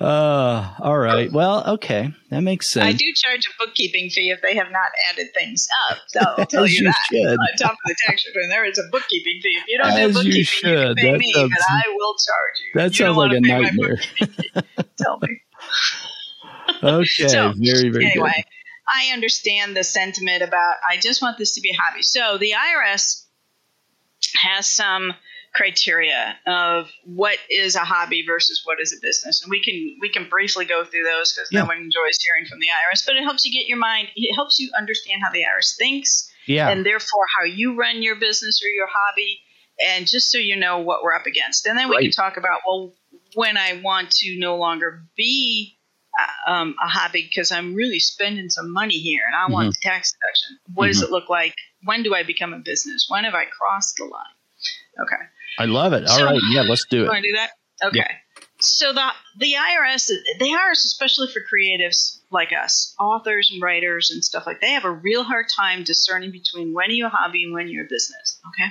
Uh, 0.00 0.74
all 0.80 0.98
right. 0.98 1.30
Well, 1.32 1.64
okay, 1.74 2.12
that 2.30 2.40
makes 2.40 2.68
sense. 2.70 2.86
I 2.86 2.92
do 2.92 3.04
charge 3.14 3.46
a 3.46 3.64
bookkeeping 3.64 4.10
fee 4.10 4.30
if 4.30 4.40
they 4.42 4.54
have 4.56 4.70
not 4.70 4.90
added 5.10 5.28
things 5.34 5.66
up. 5.90 5.98
So 6.08 6.20
I'll 6.20 6.46
tell 6.46 6.66
you 6.66 6.74
you 6.80 6.84
that. 6.84 6.96
should. 7.10 7.26
On 7.38 7.48
top 7.58 7.72
of 7.72 7.78
the 7.86 7.96
tax 8.06 8.24
return, 8.26 8.48
there 8.48 8.64
is 8.64 8.78
a 8.78 8.84
bookkeeping 8.90 9.40
fee. 9.42 9.58
If 9.60 9.64
you 9.68 9.78
don't 9.78 9.92
As 9.92 10.08
do 10.08 10.12
bookkeeping, 10.14 10.36
you, 10.38 10.44
should. 10.44 10.96
can 10.96 10.96
pay 10.96 11.12
That 11.12 11.18
me, 11.18 11.32
sounds- 11.32 11.50
but 11.50 11.60
I 11.70 11.82
will 11.96 12.14
charge 12.14 12.58
you. 12.64 12.80
that 12.80 12.94
sounds 12.94 13.16
like 13.16 13.32
a 13.32 13.40
nightmare. 13.40 14.00
Tell 14.98 15.18
me. 15.20 15.40
Okay, 16.82 17.28
So, 17.28 17.52
very, 17.56 17.90
very 17.90 18.06
anyway, 18.06 18.32
good. 18.34 18.44
I 18.88 19.12
understand 19.12 19.76
the 19.76 19.84
sentiment 19.84 20.42
about 20.42 20.76
I 20.88 20.96
just 20.96 21.22
want 21.22 21.38
this 21.38 21.54
to 21.54 21.60
be 21.60 21.70
a 21.70 21.76
hobby. 21.80 22.02
So 22.02 22.38
the 22.38 22.52
IRS 22.52 23.24
has 24.42 24.66
some 24.66 25.12
criteria 25.54 26.36
of 26.46 26.90
what 27.04 27.36
is 27.50 27.74
a 27.76 27.80
hobby 27.84 28.24
versus 28.26 28.62
what 28.64 28.78
is 28.80 28.92
a 28.92 29.00
business, 29.04 29.42
and 29.42 29.50
we 29.50 29.62
can 29.62 29.96
we 30.00 30.08
can 30.10 30.28
briefly 30.28 30.64
go 30.64 30.84
through 30.84 31.04
those 31.04 31.32
because 31.32 31.48
Yeah. 31.52 31.60
no 31.60 31.66
one 31.66 31.76
enjoys 31.78 32.18
hearing 32.24 32.46
from 32.48 32.58
the 32.60 32.68
IRS, 32.68 33.04
but 33.06 33.16
it 33.16 33.22
helps 33.22 33.44
you 33.44 33.52
get 33.52 33.68
your 33.68 33.78
mind. 33.78 34.08
It 34.16 34.34
helps 34.34 34.58
you 34.58 34.70
understand 34.76 35.20
how 35.24 35.30
the 35.30 35.42
IRS 35.44 35.76
thinks, 35.76 36.30
Yeah. 36.46 36.68
and 36.70 36.84
therefore 36.86 37.26
how 37.38 37.44
you 37.44 37.76
run 37.76 38.02
your 38.02 38.16
business 38.16 38.62
or 38.64 38.68
your 38.68 38.88
hobby, 38.90 39.40
and 39.88 40.06
just 40.06 40.30
so 40.30 40.38
you 40.38 40.56
know 40.56 40.78
what 40.78 41.02
we're 41.02 41.14
up 41.14 41.26
against. 41.26 41.66
And 41.66 41.78
then 41.78 41.88
we 41.88 42.00
can 42.02 42.12
talk 42.12 42.36
about 42.36 42.60
well 42.66 42.94
when 43.34 43.56
I 43.56 43.80
want 43.82 44.10
to 44.10 44.38
no 44.38 44.56
longer 44.56 45.04
be 45.16 45.78
uh, 46.46 46.50
um, 46.52 46.74
a 46.82 46.88
hobby 46.88 47.22
because 47.22 47.50
I'm 47.50 47.74
really 47.74 47.98
spending 47.98 48.50
some 48.50 48.70
money 48.72 48.98
here 48.98 49.22
and 49.26 49.34
I 49.34 49.50
want 49.50 49.64
Mm-hmm. 49.64 49.70
the 49.70 49.88
tax 49.88 50.12
deduction. 50.12 50.58
What 50.74 50.86
does 50.88 51.00
it 51.02 51.10
look 51.10 51.30
like? 51.30 51.54
When 51.84 52.02
do 52.02 52.14
I 52.14 52.22
become 52.22 52.52
a 52.52 52.58
business? 52.58 53.06
When 53.08 53.24
have 53.24 53.34
I 53.34 53.46
crossed 53.46 53.96
the 53.96 54.04
line? 54.04 54.36
Okay. 55.00 55.22
I 55.58 55.66
love 55.66 55.92
it. 55.92 56.08
All 56.08 56.18
So- 56.18 56.24
right. 56.24 56.40
Yeah, 56.50 56.62
let's 56.62 56.84
do 56.86 57.04
it. 57.04 57.08
want 57.08 57.22
to 57.24 57.30
do 57.30 57.36
that? 57.36 57.50
Okay. 57.88 58.06
So 58.60 58.92
the 58.92 59.10
the 59.38 59.54
IRS, 59.54 60.06
the 60.38 60.44
IRS, 60.44 60.84
especially 60.84 61.26
for 61.32 61.40
creatives 61.40 62.20
like 62.30 62.52
us, 62.52 62.94
authors 62.98 63.50
and 63.52 63.60
writers 63.60 64.10
and 64.12 64.24
stuff 64.24 64.46
like, 64.46 64.60
they 64.60 64.70
have 64.70 64.84
a 64.84 64.90
real 64.90 65.24
hard 65.24 65.46
time 65.54 65.82
discerning 65.82 66.30
between 66.30 66.72
when 66.72 66.90
you're 66.90 67.08
a 67.08 67.10
hobby 67.10 67.42
and 67.42 67.52
when 67.52 67.66
you're 67.68 67.84
a 67.84 67.88
business. 67.88 68.38
Okay. 68.48 68.70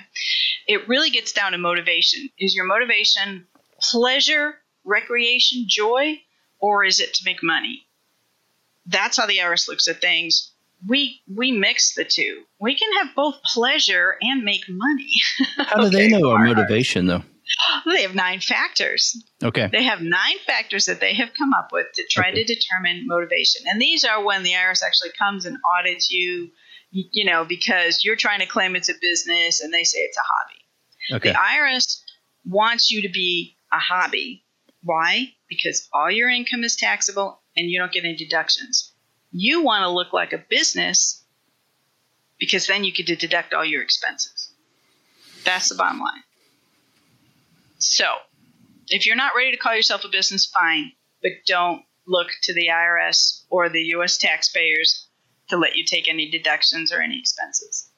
It 0.68 0.88
really 0.88 1.10
gets 1.10 1.34
down 1.34 1.52
to 1.52 1.58
motivation. 1.58 2.30
Is 2.38 2.56
your 2.56 2.66
motivation 2.66 3.48
pleasure, 3.82 4.56
recreation, 4.86 5.66
joy, 5.68 6.22
or 6.60 6.86
is 6.86 7.00
it 7.02 7.14
to 7.16 7.24
make 7.26 7.44
money? 7.44 7.86
That's 8.86 9.18
how 9.18 9.26
the 9.26 9.38
IRS 9.40 9.68
looks 9.68 9.88
at 9.88 10.00
things. 10.00 10.52
We 10.88 11.22
we 11.34 11.52
mix 11.52 11.94
the 11.96 12.04
two. 12.06 12.44
We 12.60 12.76
can 12.76 12.90
have 13.00 13.16
both 13.16 13.36
pleasure 13.44 14.16
and 14.22 14.44
make 14.44 14.64
money. 14.70 15.12
How 15.58 15.78
do 15.84 15.90
they 15.90 16.08
know 16.08 16.30
our 16.32 16.44
motivation, 16.44 17.06
though? 17.06 17.24
They 17.86 18.02
have 18.04 18.16
nine 18.16 18.40
factors. 18.40 19.16
Okay. 19.44 19.68
They 19.72 19.84
have 19.84 20.02
nine 20.02 20.38
factors 20.48 20.86
that 20.86 21.00
they 21.02 21.14
have 21.16 21.30
come 21.38 21.54
up 21.54 21.70
with 21.72 21.88
to 21.96 22.04
try 22.10 22.30
Okay. 22.30 22.44
to 22.44 22.56
determine 22.56 23.06
motivation. 23.08 23.64
And 23.68 23.80
these 23.82 24.04
are 24.06 24.24
when 24.24 24.44
the 24.44 24.52
IRS 24.54 24.82
actually 24.84 25.12
comes 25.20 25.46
and 25.46 25.58
audits 25.78 26.10
you, 26.10 26.50
you 26.92 27.26
know, 27.26 27.44
because 27.46 28.04
you're 28.04 28.16
trying 28.16 28.40
to 28.40 28.46
claim 28.46 28.76
it's 28.76 28.90
a 28.90 28.94
business 29.02 29.62
and 29.62 29.74
they 29.74 29.84
say 29.84 30.00
it's 30.00 30.18
a 30.18 30.22
hobby. 30.22 31.18
Okay. 31.18 31.32
The 31.32 31.38
IRS 31.38 31.98
wants 32.46 32.90
you 32.90 33.02
to 33.02 33.10
be 33.10 33.58
a 33.72 33.80
hobby. 33.80 34.46
Why? 34.84 35.28
Because 35.50 35.88
all 35.94 36.10
your 36.10 36.30
income 36.30 36.64
is 36.64 36.76
taxable 36.76 37.42
and 37.56 37.70
you 37.70 37.80
don't 37.80 37.92
get 37.92 38.06
any 38.06 38.16
deductions. 38.16 38.91
You 39.32 39.64
want 39.64 39.84
to 39.84 39.90
look 39.90 40.14
like 40.14 40.34
a 40.34 40.44
business 40.50 41.24
because 42.40 42.68
then 42.68 42.84
you 42.84 42.92
get 42.92 43.08
to 43.08 43.16
deduct 43.16 43.54
all 43.54 43.64
your 43.64 43.82
expenses. 43.82 44.52
That's 45.46 45.70
the 45.70 45.76
bottom 45.76 46.00
line. 46.00 46.24
So, 47.78 48.06
if 48.90 49.06
you're 49.06 49.16
not 49.16 49.34
ready 49.36 49.52
to 49.52 49.58
call 49.58 49.76
yourself 49.76 50.04
a 50.04 50.10
business, 50.10 50.46
fine, 50.46 50.92
but 51.22 51.32
don't 51.48 51.84
look 52.08 52.28
to 52.44 52.54
the 52.54 52.68
IRS 52.68 53.44
or 53.50 53.70
the 53.70 53.82
U.S. 53.96 54.18
taxpayers 54.18 55.08
to 55.50 55.58
let 55.58 55.76
you 55.76 55.86
take 55.86 56.10
any 56.10 56.30
deductions 56.30 56.92
or 56.92 57.02
any 57.02 57.20
expenses. 57.20 57.90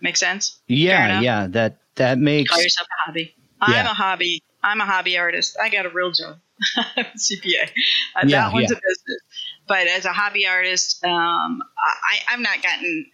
Make 0.00 0.16
sense? 0.16 0.58
Yeah, 0.66 1.20
yeah. 1.20 1.46
That 1.48 1.78
that 1.96 2.18
makes 2.18 2.50
Call 2.50 2.62
yourself 2.62 2.88
a 2.88 3.06
hobby. 3.06 3.34
I'm 3.60 3.86
a 3.86 3.94
hobby. 3.94 4.42
I'm 4.62 4.80
a 4.80 4.86
hobby 4.86 5.18
artist. 5.18 5.56
I 5.62 5.68
got 5.68 5.86
a 5.86 5.90
real 5.90 6.12
job. 6.12 6.38
I'm 6.96 7.04
a 7.06 7.18
CPA. 7.18 7.64
Uh, 8.16 8.26
Yeah, 8.26 8.44
that 8.44 8.52
one's 8.52 8.70
yeah. 8.70 8.76
a 8.76 8.80
business. 8.80 9.20
But 9.70 9.86
as 9.86 10.04
a 10.04 10.12
hobby 10.12 10.48
artist, 10.48 11.04
um, 11.04 11.62
I, 11.78 12.18
I've 12.32 12.40
not 12.40 12.60
gotten 12.60 13.06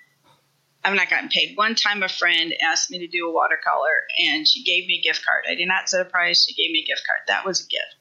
I've 0.82 0.94
not 0.94 1.10
gotten 1.10 1.28
paid. 1.28 1.54
One 1.54 1.74
time 1.74 2.02
a 2.02 2.08
friend 2.08 2.54
asked 2.62 2.90
me 2.90 2.98
to 3.00 3.06
do 3.06 3.28
a 3.28 3.30
watercolor 3.30 4.06
and 4.24 4.48
she 4.48 4.62
gave 4.62 4.86
me 4.86 5.00
a 5.00 5.06
gift 5.06 5.22
card. 5.22 5.44
I 5.46 5.54
did 5.54 5.68
not 5.68 5.90
set 5.90 6.00
a 6.00 6.06
price, 6.06 6.46
she 6.46 6.54
gave 6.54 6.72
me 6.72 6.82
a 6.82 6.86
gift 6.86 7.06
card. 7.06 7.20
That 7.28 7.44
was 7.44 7.60
a 7.60 7.68
gift. 7.68 7.96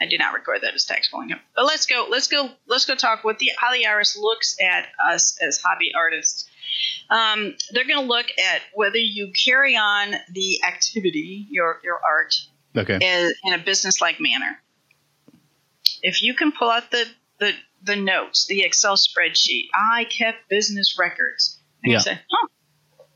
I 0.00 0.06
did 0.06 0.18
not 0.18 0.32
record 0.32 0.60
that 0.62 0.72
as 0.72 0.86
taxable 0.86 1.20
income. 1.20 1.40
But 1.54 1.66
let's 1.66 1.84
go 1.84 2.06
let's 2.10 2.26
go 2.26 2.48
let's 2.66 2.86
go 2.86 2.94
talk 2.94 3.22
what 3.22 3.38
the 3.38 3.50
how 3.58 3.70
the 3.70 3.84
IRS 3.84 4.18
looks 4.18 4.56
at 4.62 4.86
us 5.06 5.36
as 5.42 5.58
hobby 5.58 5.92
artists. 5.94 6.48
Um, 7.10 7.54
they're 7.72 7.86
going 7.86 8.00
to 8.00 8.08
look 8.08 8.28
at 8.38 8.62
whether 8.72 8.96
you 8.96 9.30
carry 9.44 9.76
on 9.76 10.14
the 10.30 10.64
activity, 10.66 11.46
your 11.50 11.80
your 11.84 12.00
art, 12.02 12.34
okay. 12.74 12.94
in, 12.94 13.32
in 13.44 13.60
a 13.60 13.62
business-like 13.62 14.20
manner. 14.20 14.58
If 16.00 16.22
you 16.22 16.32
can 16.32 16.50
pull 16.50 16.70
out 16.70 16.90
the, 16.90 17.04
the 17.40 17.52
the 17.84 17.96
notes, 17.96 18.46
the 18.46 18.62
Excel 18.62 18.96
spreadsheet, 18.96 19.68
I 19.74 20.04
kept 20.04 20.48
business 20.48 20.96
records. 20.98 21.60
And 21.82 21.92
Yeah. 21.92 21.98
you 21.98 22.02
say, 22.02 22.20
huh, 22.30 22.48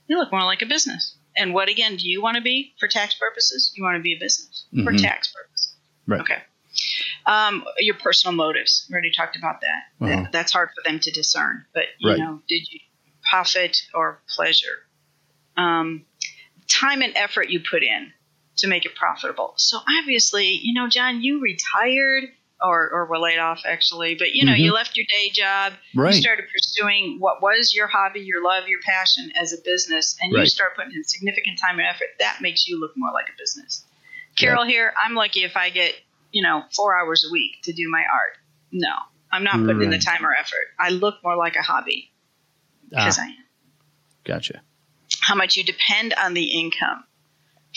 you 0.07 0.19
look 0.19 0.31
more 0.31 0.45
like 0.45 0.63
a 0.63 0.67
business. 0.67 1.17
And 1.37 1.55
what 1.55 1.69
again 1.69 1.97
do 1.97 2.09
you 2.09 2.21
want 2.21 2.37
to 2.37 2.43
be 2.43 2.75
for 2.79 2.89
tax 2.89 3.15
purposes? 3.15 3.73
You 3.77 3.83
want 3.85 3.97
to 3.97 4.03
be 4.03 4.13
a 4.15 4.19
business 4.19 4.67
for 4.85 4.93
Mhm. 4.93 5.01
tax 5.03 5.33
purposes. 5.33 5.75
Right. 6.07 6.21
Okay. 6.21 6.43
Um, 7.27 7.65
your 7.79 7.95
personal 7.97 8.35
motives. 8.35 8.87
We 8.89 8.93
already 8.95 9.13
talked 9.13 9.37
about 9.37 9.61
that. 9.63 9.83
Uh-huh. 10.01 10.23
That- 10.25 10.33
That's 10.33 10.53
hard 10.53 10.71
for 10.75 10.83
them 10.89 11.01
to 11.01 11.11
discern. 11.11 11.67
But 11.73 11.85
you 11.99 12.11
Right. 12.11 12.19
know, 12.19 12.43
did 12.49 12.69
you 12.71 12.81
profit 13.31 13.83
or 13.95 14.23
pleasure? 14.29 14.87
Um, 15.57 16.05
time 16.69 17.03
and 17.03 17.17
effort 17.17 17.49
you 17.51 17.61
put 17.61 17.83
in 17.83 18.13
to 18.57 18.67
make 18.67 18.85
it 18.85 18.95
profitable. 18.95 19.55
So 19.57 19.79
obviously, 20.01 20.49
you 20.63 20.75
know, 20.75 20.89
John, 20.89 21.23
you 21.23 21.41
retired 21.41 22.25
or, 22.61 22.91
or 22.91 23.07
were 23.07 23.19
laid 23.19 23.39
off 23.39 23.63
actually. 23.65 24.15
But 24.15 24.33
you 24.33 24.45
know, 24.45 24.53
Mhm. 24.53 24.61
you 24.61 24.73
left 24.73 24.97
your 24.97 25.07
day 25.09 25.31
job, 25.31 25.75
Right. 25.95 26.15
you 26.15 26.21
started 26.21 26.47
pursuing 26.53 27.19
what 27.21 27.41
was 27.43 27.75
your 27.75 27.87
hobby, 27.87 28.21
your 28.21 28.43
love, 28.43 28.69
your 28.69 28.81
passion 28.81 29.31
as 29.41 29.53
a 29.53 29.59
business, 29.65 30.17
and 30.21 30.33
you 30.33 30.39
start 30.49 30.77
putting 30.77 30.93
in 30.93 31.05
significant 31.05 31.59
time 31.59 31.79
and 31.79 31.87
effort. 31.89 32.09
That 32.19 32.41
makes 32.41 32.67
you 32.69 32.79
look 32.81 32.93
more 32.97 33.13
like 33.13 33.29
a 33.29 33.37
business. 33.39 33.85
Carol 34.37 34.65
here, 34.65 34.93
I'm 35.03 35.15
lucky 35.15 35.43
if 35.45 35.57
I 35.57 35.71
get 35.71 35.95
you 36.33 36.43
know 36.43 36.65
four 36.75 36.99
hours 36.99 37.25
a 37.29 37.33
week 37.33 37.63
to 37.63 37.73
do 37.73 37.89
my 37.91 38.01
art. 38.13 38.37
No, 38.73 38.95
I'm 39.33 39.45
not 39.45 39.65
putting 39.65 39.83
in 39.83 39.91
the 39.91 39.99
time 39.99 40.25
or 40.25 40.35
effort. 40.35 40.67
I 40.79 40.91
look 40.91 41.23
more 41.25 41.37
like 41.37 41.57
a 41.57 41.63
hobby 41.63 42.13
because 42.91 43.19
Ah, 43.19 43.23
I 43.23 43.27
am 43.27 43.45
gotcha. 44.25 44.61
how 45.23 45.35
much 45.35 45.57
you 45.57 45.65
depend 45.65 46.13
on 46.15 46.35
the 46.35 46.45
income 46.59 47.05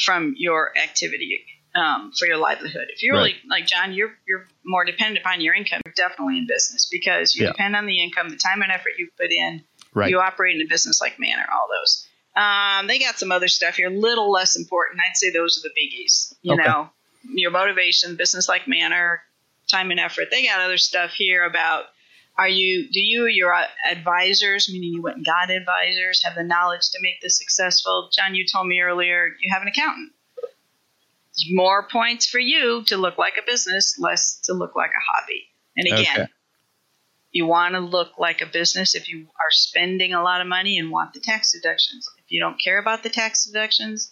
from 0.06 0.34
your 0.38 0.78
activity 0.78 1.46
um, 1.76 2.12
for 2.18 2.26
your 2.26 2.38
livelihood. 2.38 2.88
If 2.90 3.02
you're 3.04 3.16
really 3.16 3.36
like 3.50 3.66
John, 3.66 3.94
you're 3.94 4.12
you're 4.28 4.48
more 4.66 4.84
dependent 4.86 5.20
upon 5.26 5.42
your 5.42 5.54
income. 5.54 5.82
You're 5.86 5.94
definitely 5.96 6.38
in 6.40 6.48
business 6.48 6.88
because 6.92 7.36
you 7.36 7.46
Yeah. 7.46 7.52
depend 7.52 7.76
on 7.76 7.86
the 7.86 8.02
income, 8.02 8.30
the 8.30 8.36
time 8.38 8.62
and 8.62 8.72
effort 8.72 8.94
you 8.98 9.10
put 9.18 9.32
in. 9.32 9.64
Right. 9.94 10.10
You 10.10 10.20
operate 10.20 10.56
in 10.56 10.62
a 10.62 10.70
business 10.70 11.02
like 11.02 11.20
manner. 11.20 11.46
All 11.52 11.68
those. 11.70 12.08
Um, 12.36 12.88
they 12.88 12.98
got 13.00 13.20
some 13.20 13.32
other 13.32 13.48
stuff 13.50 13.76
here, 13.76 13.88
a 13.90 13.94
little 13.94 14.32
less 14.32 14.56
important. 14.56 15.02
I'd 15.02 15.18
say 15.18 15.32
those 15.32 15.58
are 15.58 15.68
the 15.68 15.74
biggies. 15.78 16.34
You 16.42 16.54
Okay. 16.54 16.64
know, 16.64 16.90
your 17.24 17.52
motivation, 17.52 18.16
business 18.16 18.48
like 18.48 18.68
manner, 18.68 19.22
time 19.70 19.92
and 19.92 20.00
effort. 20.00 20.26
They 20.32 20.46
got 20.46 20.62
other 20.62 20.78
stuff 20.78 21.12
here 21.12 21.44
about 21.46 21.86
are 22.38 22.48
you 22.48 22.90
do 22.90 23.00
you 23.02 23.26
your 23.28 23.54
advisors 23.90 24.70
meaning 24.72 24.94
you 24.94 25.02
went 25.02 25.18
and 25.18 25.26
got 25.26 25.52
advisors 25.52 26.24
have 26.24 26.34
the 26.36 26.44
knowledge 26.44 26.90
to 26.92 26.98
make 27.02 27.20
this 27.22 27.38
successful 27.38 28.10
john 28.16 28.34
you 28.34 28.46
told 28.48 28.66
me 28.68 28.80
earlier 28.80 29.28
you 29.42 29.54
have 29.54 29.62
an 29.62 29.68
accountant 29.68 30.12
more 31.50 31.88
points 31.88 32.28
for 32.28 32.40
you 32.40 32.84
to 32.86 32.98
look 32.98 33.18
like 33.18 33.36
a 33.38 33.46
business 33.46 33.96
less 34.00 34.40
to 34.42 34.54
look 34.54 34.76
like 34.76 34.92
a 34.92 35.12
hobby. 35.12 35.48
And 35.78 35.88
again 35.88 36.22
Okay. 36.22 36.32
you 37.32 37.46
want 37.46 37.76
to 37.76 37.80
look 37.80 38.18
like 38.18 38.42
a 38.42 38.46
business 38.46 38.96
if 38.96 39.08
you 39.08 39.28
are 39.40 39.52
spending 39.52 40.14
a 40.14 40.22
lot 40.22 40.42
of 40.42 40.48
money 40.48 40.78
and 40.78 40.92
want 40.92 41.14
the 41.14 41.20
tax 41.20 41.54
deductions. 41.54 42.08
If 42.18 42.26
you 42.30 42.42
don't 42.42 42.62
care 42.62 42.78
about 42.78 43.04
the 43.04 43.10
tax 43.10 43.46
deductions 43.46 44.12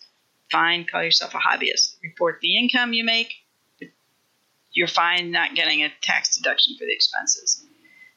fine 0.51 0.85
call 0.89 1.03
yourself 1.03 1.33
a 1.33 1.37
hobbyist. 1.37 1.95
Report 2.03 2.39
the 2.41 2.57
income 2.57 2.93
you 2.93 3.03
make 3.03 3.33
you're 4.71 4.87
fine 4.87 5.31
not 5.31 5.55
getting 5.55 5.83
a 5.83 5.89
tax 6.01 6.37
deduction 6.37 6.75
for 6.77 6.85
the 6.85 6.93
expenses. 6.93 7.65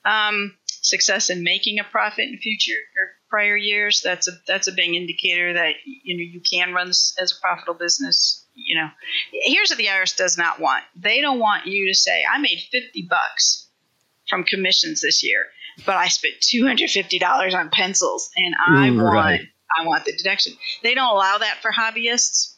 Um, 0.04 0.54
success 0.66 1.30
in 1.30 1.42
making 1.42 1.78
a 1.78 1.84
profit 1.84 2.28
in 2.28 2.38
future 2.38 2.78
or 2.96 3.10
prior 3.30 3.56
years 3.56 4.02
that's 4.04 4.28
a 4.28 4.32
that's 4.46 4.66
a 4.66 4.72
big 4.72 4.94
indicator 4.94 5.54
that 5.54 5.74
you 5.84 6.16
know 6.16 6.22
you 6.22 6.40
can 6.40 6.74
run 6.74 6.88
this 6.88 7.14
as 7.20 7.32
a 7.32 7.40
profitable 7.40 7.74
business 7.74 8.41
you 8.54 8.76
know 8.80 8.88
here's 9.32 9.70
what 9.70 9.78
the 9.78 9.86
irs 9.86 10.16
does 10.16 10.36
not 10.36 10.60
want 10.60 10.82
they 10.96 11.20
don't 11.20 11.38
want 11.38 11.66
you 11.66 11.88
to 11.88 11.94
say 11.94 12.22
i 12.30 12.38
made 12.38 12.58
50 12.70 13.06
bucks 13.08 13.68
from 14.28 14.44
commissions 14.44 15.00
this 15.00 15.22
year 15.24 15.44
but 15.86 15.96
i 15.96 16.08
spent 16.08 16.34
$250 16.40 17.54
on 17.54 17.70
pencils 17.70 18.30
and 18.36 18.54
i 18.66 18.88
Mm, 18.90 19.02
want 19.02 19.14
right. 19.14 19.40
i 19.80 19.86
want 19.86 20.04
the 20.04 20.12
deduction 20.16 20.52
they 20.82 20.94
don't 20.94 21.10
allow 21.14 21.38
that 21.38 21.58
for 21.62 21.70
hobbyists 21.72 22.56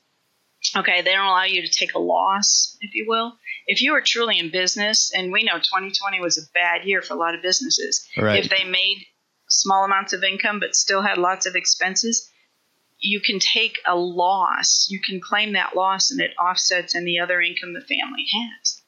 okay 0.76 1.02
they 1.02 1.12
don't 1.12 1.26
allow 1.26 1.44
you 1.44 1.62
to 1.62 1.68
take 1.70 1.94
a 1.94 1.98
loss 1.98 2.76
if 2.80 2.94
you 2.94 3.04
will 3.08 3.34
if 3.66 3.80
you 3.82 3.94
are 3.94 4.00
truly 4.00 4.38
in 4.38 4.50
business 4.50 5.12
and 5.14 5.30
we 5.32 5.42
know 5.44 5.56
2020 5.58 6.20
was 6.20 6.38
a 6.38 6.42
bad 6.54 6.84
year 6.86 7.02
for 7.02 7.14
a 7.14 7.18
lot 7.18 7.34
of 7.34 7.42
businesses 7.42 8.06
Right. 8.16 8.42
if 8.42 8.50
they 8.50 8.64
made 8.64 9.04
small 9.48 9.84
amounts 9.84 10.12
of 10.12 10.24
income 10.24 10.58
but 10.60 10.74
still 10.74 11.02
had 11.02 11.18
lots 11.18 11.46
of 11.46 11.54
expenses 11.54 12.30
you 13.04 13.20
can 13.20 13.38
take 13.38 13.78
a 13.86 13.96
loss 13.96 14.86
you 14.88 15.00
can 15.00 15.20
claim 15.20 15.52
that 15.52 15.76
loss 15.76 16.10
and 16.10 16.20
it 16.20 16.32
offsets 16.38 16.94
any 16.94 17.18
other 17.18 17.40
income 17.40 17.74
the 17.74 17.80
family 17.80 18.26
has 18.32 18.80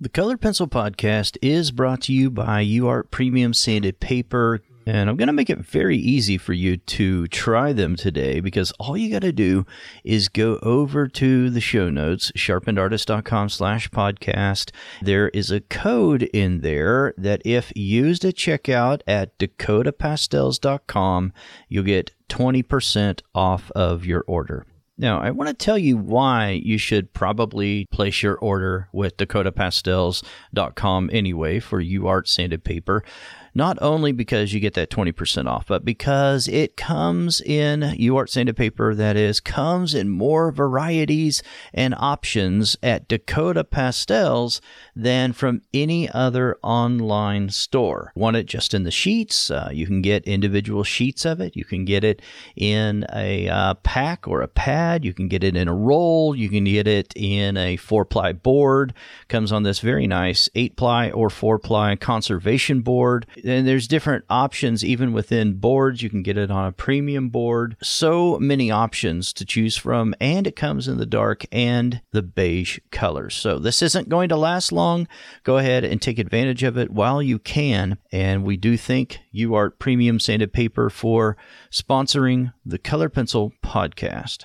The 0.00 0.08
Colored 0.08 0.40
Pencil 0.40 0.68
Podcast 0.68 1.36
is 1.42 1.70
brought 1.70 2.02
to 2.02 2.12
you 2.12 2.30
by 2.30 2.64
UArt 2.64 3.10
Premium 3.10 3.52
Sanded 3.52 3.98
Paper. 3.98 4.62
And 4.88 5.10
I'm 5.10 5.18
going 5.18 5.26
to 5.26 5.34
make 5.34 5.50
it 5.50 5.58
very 5.58 5.98
easy 5.98 6.38
for 6.38 6.54
you 6.54 6.78
to 6.78 7.26
try 7.26 7.74
them 7.74 7.94
today 7.94 8.40
because 8.40 8.72
all 8.80 8.96
you 8.96 9.10
got 9.10 9.20
to 9.20 9.32
do 9.32 9.66
is 10.02 10.30
go 10.30 10.58
over 10.62 11.06
to 11.08 11.50
the 11.50 11.60
show 11.60 11.90
notes, 11.90 12.32
sharpenedartist.com 12.34 13.50
slash 13.50 13.90
podcast. 13.90 14.70
There 15.02 15.28
is 15.28 15.50
a 15.50 15.60
code 15.60 16.22
in 16.32 16.62
there 16.62 17.12
that 17.18 17.42
if 17.44 17.70
used 17.76 18.24
at 18.24 18.36
checkout 18.36 19.02
at 19.06 19.38
dakotapastels.com, 19.38 21.32
you'll 21.68 21.84
get 21.84 22.12
20% 22.30 23.20
off 23.34 23.70
of 23.72 24.06
your 24.06 24.24
order. 24.26 24.64
Now, 25.00 25.20
I 25.20 25.30
want 25.30 25.48
to 25.48 25.54
tell 25.54 25.78
you 25.78 25.96
why 25.96 26.60
you 26.64 26.76
should 26.76 27.12
probably 27.12 27.86
place 27.92 28.20
your 28.20 28.36
order 28.36 28.88
with 28.92 29.16
dakotapastels.com 29.16 31.10
anyway 31.12 31.60
for 31.60 31.80
UArt 31.80 32.26
sanded 32.26 32.64
paper. 32.64 33.04
Not 33.54 33.78
only 33.80 34.12
because 34.12 34.52
you 34.52 34.60
get 34.60 34.74
that 34.74 34.90
20% 34.90 35.46
off, 35.46 35.66
but 35.66 35.84
because 35.84 36.48
it 36.48 36.76
comes 36.76 37.40
in 37.40 37.80
UArt 37.80 38.28
sanded 38.28 38.56
paper 38.56 38.94
that 38.94 39.16
is 39.16 39.40
comes 39.40 39.94
in 39.94 40.08
more 40.08 40.50
varieties 40.50 41.42
and 41.72 41.94
options 41.98 42.76
at 42.82 43.08
Dakota 43.08 43.64
Pastels 43.64 44.60
than 44.94 45.32
from 45.32 45.62
any 45.72 46.08
other 46.10 46.56
online 46.62 47.48
store. 47.50 48.12
Want 48.14 48.36
it 48.36 48.46
just 48.46 48.74
in 48.74 48.84
the 48.84 48.90
sheets? 48.90 49.50
Uh, 49.50 49.70
you 49.72 49.86
can 49.86 50.02
get 50.02 50.24
individual 50.24 50.84
sheets 50.84 51.24
of 51.24 51.40
it. 51.40 51.56
You 51.56 51.64
can 51.64 51.84
get 51.84 52.04
it 52.04 52.22
in 52.56 53.06
a 53.14 53.48
uh, 53.48 53.74
pack 53.74 54.26
or 54.28 54.42
a 54.42 54.48
pad. 54.48 55.04
You 55.04 55.14
can 55.14 55.28
get 55.28 55.44
it 55.44 55.56
in 55.56 55.68
a 55.68 55.74
roll. 55.74 56.34
You 56.34 56.48
can 56.48 56.64
get 56.64 56.86
it 56.86 57.12
in 57.16 57.56
a 57.56 57.76
four 57.76 58.04
ply 58.04 58.32
board. 58.32 58.94
Comes 59.28 59.52
on 59.52 59.62
this 59.62 59.80
very 59.80 60.06
nice 60.06 60.48
eight 60.54 60.76
ply 60.76 61.10
or 61.10 61.30
four 61.30 61.58
ply 61.58 61.96
conservation 61.96 62.80
board. 62.80 63.26
And 63.44 63.66
there's 63.66 63.88
different 63.88 64.24
options 64.28 64.84
even 64.84 65.12
within 65.12 65.54
boards. 65.54 66.02
You 66.02 66.10
can 66.10 66.22
get 66.22 66.38
it 66.38 66.50
on 66.50 66.66
a 66.66 66.72
premium 66.72 67.28
board. 67.28 67.76
So 67.82 68.38
many 68.38 68.70
options 68.70 69.32
to 69.34 69.44
choose 69.44 69.76
from. 69.76 70.14
And 70.20 70.46
it 70.46 70.56
comes 70.56 70.88
in 70.88 70.98
the 70.98 71.06
dark 71.06 71.44
and 71.52 72.00
the 72.12 72.22
beige 72.22 72.78
colors. 72.90 73.34
So 73.34 73.58
this 73.58 73.82
isn't 73.82 74.08
going 74.08 74.28
to 74.30 74.36
last 74.36 74.72
long. 74.72 75.08
Go 75.44 75.58
ahead 75.58 75.84
and 75.84 76.00
take 76.00 76.18
advantage 76.18 76.62
of 76.62 76.76
it 76.76 76.90
while 76.90 77.22
you 77.22 77.38
can. 77.38 77.98
And 78.12 78.44
we 78.44 78.56
do 78.56 78.76
thank 78.76 79.20
UArt 79.34 79.78
Premium 79.78 80.20
Sanded 80.20 80.52
Paper 80.52 80.90
for 80.90 81.36
sponsoring 81.70 82.52
the 82.64 82.78
Color 82.78 83.08
Pencil 83.08 83.52
podcast. 83.64 84.44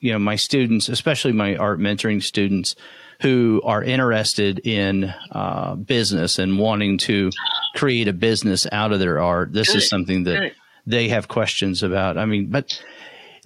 You 0.00 0.12
know, 0.12 0.18
my 0.18 0.36
students, 0.36 0.88
especially 0.88 1.32
my 1.32 1.56
art 1.56 1.78
mentoring 1.78 2.22
students 2.22 2.74
who 3.20 3.60
are 3.64 3.82
interested 3.82 4.58
in 4.66 5.12
uh, 5.30 5.74
business 5.76 6.38
and 6.38 6.58
wanting 6.58 6.98
to 6.98 7.30
create 7.74 8.08
a 8.08 8.12
business 8.12 8.66
out 8.72 8.92
of 8.92 8.98
their 9.00 9.20
art, 9.20 9.52
this 9.52 9.74
is 9.74 9.88
something 9.88 10.24
that 10.24 10.38
Good. 10.38 10.54
they 10.86 11.08
have 11.08 11.28
questions 11.28 11.82
about. 11.82 12.18
I 12.18 12.26
mean, 12.26 12.46
but 12.46 12.82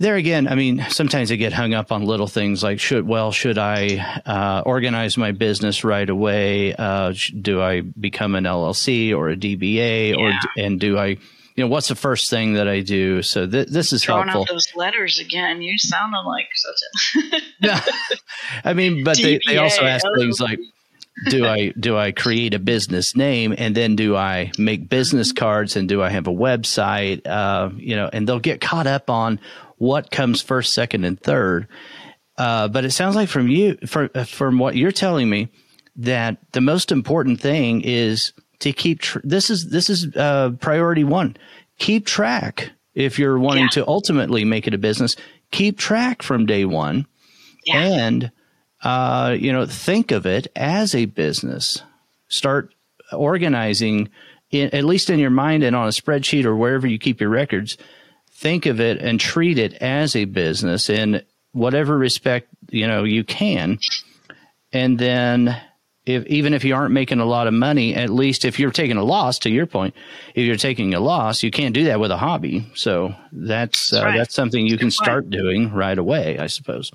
there 0.01 0.15
again, 0.17 0.47
I 0.47 0.55
mean, 0.55 0.85
sometimes 0.91 1.29
they 1.29 1.37
get 1.37 1.53
hung 1.53 1.75
up 1.75 1.91
on 1.91 2.05
little 2.05 2.29
things 2.29 2.63
like 2.63 2.79
should 2.79 3.07
well 3.07 3.33
should 3.33 3.59
I 3.59 4.21
uh, 4.25 4.63
organize 4.65 5.17
my 5.17 5.33
business 5.33 5.83
right 5.83 6.09
away? 6.09 6.73
Uh, 6.75 7.13
sh- 7.13 7.33
do 7.41 7.61
I 7.61 7.81
become 7.81 8.35
an 8.37 8.45
LLC 8.45 9.13
or 9.17 9.29
a 9.31 9.37
DBA 9.37 10.17
or 10.17 10.31
Yeah. 10.31 10.39
d- 10.55 10.63
and 10.63 10.79
do 10.79 10.97
I 10.99 11.17
you 11.59 11.65
know 11.65 11.71
what's 11.71 11.89
the 11.89 11.97
first 11.97 12.31
thing 12.31 12.53
that 12.53 12.69
I 12.69 12.83
do? 12.83 13.21
So 13.21 13.45
th- 13.45 13.67
this 13.67 13.93
is 13.93 14.05
throwing 14.05 14.29
helpful. 14.29 14.43
out 14.43 14.49
those 14.49 14.69
letters 14.77 15.19
again 15.19 15.61
you 15.61 15.77
sounded 15.77 16.21
like 16.21 16.47
such 16.55 17.33
a 17.35 17.41
Yeah. 17.59 17.85
I 18.65 18.75
mean, 18.75 19.03
but 19.03 19.17
they, 19.17 19.41
they 19.45 19.57
also 19.57 19.83
ask 19.83 20.07
things 20.17 20.41
like, 20.41 20.61
do 21.29 21.45
I 21.45 21.71
do 21.71 21.99
I 21.99 22.13
create 22.13 22.55
a 22.55 22.61
business 22.61 23.17
name 23.17 23.53
and 23.59 23.75
then 23.75 23.97
do 23.97 24.15
I 24.15 24.53
make 24.57 24.89
business 24.89 25.33
cards 25.33 25.75
and 25.75 25.89
do 25.89 26.01
I 26.01 26.11
have 26.11 26.29
a 26.29 26.33
website? 26.33 27.27
Uh, 27.27 27.71
you 27.77 27.97
know, 27.97 28.09
and 28.13 28.29
they'll 28.29 28.39
get 28.39 28.61
caught 28.61 28.87
up 28.87 29.11
on 29.11 29.41
what 29.79 30.13
comes 30.13 30.41
first, 30.41 30.73
second, 30.73 31.03
and 31.03 31.19
third. 31.21 31.67
Uh, 32.37 32.69
but 32.69 32.85
it 32.85 32.93
sounds 32.93 33.17
like 33.17 33.29
from 33.29 33.49
you, 33.49 33.79
from 33.85 34.11
from 34.27 34.61
what 34.61 34.77
you're 34.77 34.93
telling 34.93 35.29
me, 35.29 35.49
that 35.97 36.39
the 36.53 36.61
most 36.61 36.93
important 36.93 37.41
thing 37.41 37.81
is 37.81 38.33
to 38.61 38.73
keep. 38.73 39.01
Tr- 39.01 39.21
this 39.25 39.51
is 39.51 39.71
this 39.71 39.89
is 39.91 40.15
uh, 40.17 40.51
priority 40.61 41.05
one. 41.05 41.37
Keep 41.79 42.07
track 42.07 42.71
if 42.95 43.19
you're 43.19 43.39
wanting 43.39 43.65
Yeah. 43.65 43.83
to 43.83 43.89
ultimately 43.89 44.45
make 44.45 44.67
it 44.67 44.75
a 44.75 44.79
business. 44.79 45.15
Keep 45.51 45.79
track 45.79 46.23
from 46.23 46.45
day 46.47 46.65
one 46.65 47.07
yeah. 47.65 47.79
and 47.81 48.31
uh, 48.83 49.35
you 49.39 49.53
know 49.53 49.65
think 49.67 50.11
of 50.11 50.27
it 50.27 50.49
as 50.55 50.95
a 50.95 51.07
business 51.07 51.83
start 52.29 52.75
organizing 53.13 54.09
in, 54.51 54.75
at 54.75 54.85
least 54.85 55.11
in 55.11 55.19
your 55.19 55.31
mind 55.31 55.63
and 55.63 55.75
on 55.77 55.87
a 55.87 55.91
spreadsheet 55.91 56.45
or 56.45 56.55
wherever 56.57 56.87
you 56.87 56.99
keep 56.99 57.21
your 57.21 57.31
records 57.31 57.77
think 58.33 58.67
of 58.67 58.81
it 58.81 58.99
and 58.99 59.19
treat 59.21 59.59
it 59.59 59.75
as 59.75 60.15
a 60.15 60.25
business 60.27 60.89
in 60.91 61.23
whatever 61.53 61.97
respect 61.97 62.49
you 62.71 62.87
know 62.87 63.05
you 63.05 63.25
can 63.25 63.79
and 64.73 64.99
then 64.99 65.59
if 66.09 66.25
even 66.27 66.55
if 66.55 66.65
you 66.65 66.75
aren't 66.75 66.93
making 66.93 67.21
a 67.21 67.25
lot 67.25 67.47
of 67.47 67.55
money 67.55 67.95
at 67.95 68.11
least 68.11 68.45
if 68.45 68.59
you're 68.59 68.71
taking 68.71 68.97
a 68.97 69.05
loss 69.05 69.39
to 69.39 69.51
your 69.51 69.67
point 69.67 69.95
if 70.35 70.45
you're 70.47 70.57
taking 70.57 70.95
a 70.95 71.01
loss 71.01 71.43
you 71.43 71.51
can't 71.51 71.75
do 71.75 71.85
that 71.85 72.01
with 72.01 72.11
a 72.11 72.17
hobby 72.17 72.67
so 72.75 73.15
that's 73.33 73.93
uh, 73.93 73.97
That's 73.97 74.05
right. 74.05 74.17
that's 74.19 74.35
something 74.35 74.67
you 74.67 74.79
can 74.79 74.91
start 74.91 75.31
doing 75.31 75.73
right 75.73 75.99
away 75.99 76.39
i 76.39 76.47
suppose 76.47 76.91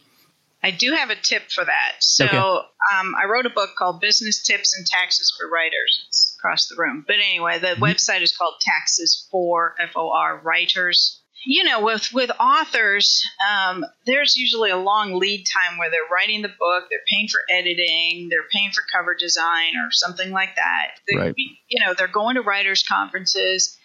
I 0.66 0.72
do 0.72 0.94
have 0.94 1.10
a 1.10 1.16
tip 1.16 1.52
for 1.52 1.66
that. 1.66 1.96
So 2.00 2.24
Okay. 2.24 2.38
um, 2.38 3.16
I 3.22 3.26
wrote 3.30 3.46
a 3.46 3.50
book 3.50 3.72
called 3.78 4.00
Business 4.00 4.42
Tips 4.42 4.74
and 4.78 4.88
Taxes 4.88 5.30
for 5.38 5.50
Writers. 5.50 6.06
It's 6.08 6.38
across 6.40 6.70
the 6.70 6.76
room. 6.78 7.04
But 7.06 7.18
anyway, 7.18 7.60
the 7.60 7.76
website 7.82 8.22
is 8.22 8.32
called 8.32 8.54
Taxes 8.62 9.28
for 9.30 9.76
F 9.78 9.92
O 9.98 10.10
R 10.16 10.40
Writers. 10.42 11.20
You 11.46 11.64
know, 11.66 11.84
with 11.84 12.14
with 12.14 12.32
authors, 12.40 13.28
um, 13.52 13.86
there's 14.06 14.36
usually 14.38 14.70
a 14.70 14.78
long 14.78 15.20
lead 15.20 15.46
time 15.46 15.78
where 15.78 15.90
they're 15.90 16.00
writing 16.12 16.42
the 16.42 16.48
book, 16.48 16.86
they're 16.90 17.00
paying 17.08 17.28
for 17.28 17.42
editing, 17.50 18.30
they're 18.30 18.48
paying 18.52 18.72
for 18.72 18.82
cover 18.94 19.14
design 19.14 19.74
or 19.76 19.92
something 19.92 20.32
like 20.32 20.56
that. 20.56 20.92
They, 21.08 21.18
Right. 21.18 21.34
You 21.36 21.86
know, 21.86 21.94
they're 21.98 22.08
going 22.08 22.36
to 22.36 22.42
writers' 22.42 22.84
conferences, 22.84 23.78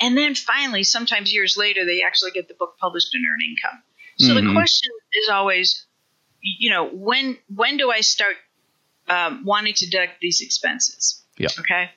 and 0.00 0.16
then 0.16 0.34
finally, 0.34 0.84
sometimes 0.84 1.32
years 1.32 1.56
later, 1.56 1.84
they 1.84 2.02
actually 2.02 2.30
get 2.30 2.48
the 2.48 2.54
book 2.54 2.76
published 2.80 3.14
and 3.14 3.24
earn 3.26 3.40
income. 3.42 3.82
So 4.18 4.34
Mhm. 4.34 4.46
the 4.46 4.52
question 4.52 4.90
is 5.12 5.28
always, 5.28 5.86
you 6.40 6.70
know, 6.70 6.86
when 6.86 7.38
when 7.54 7.76
do 7.76 7.90
I 7.90 8.00
start 8.00 8.36
um, 9.08 9.44
wanting 9.44 9.74
to 9.74 9.86
deduct 9.90 10.20
these 10.20 10.40
expenses? 10.40 11.24
Yeah. 11.36 11.48
Okay. 11.58 11.90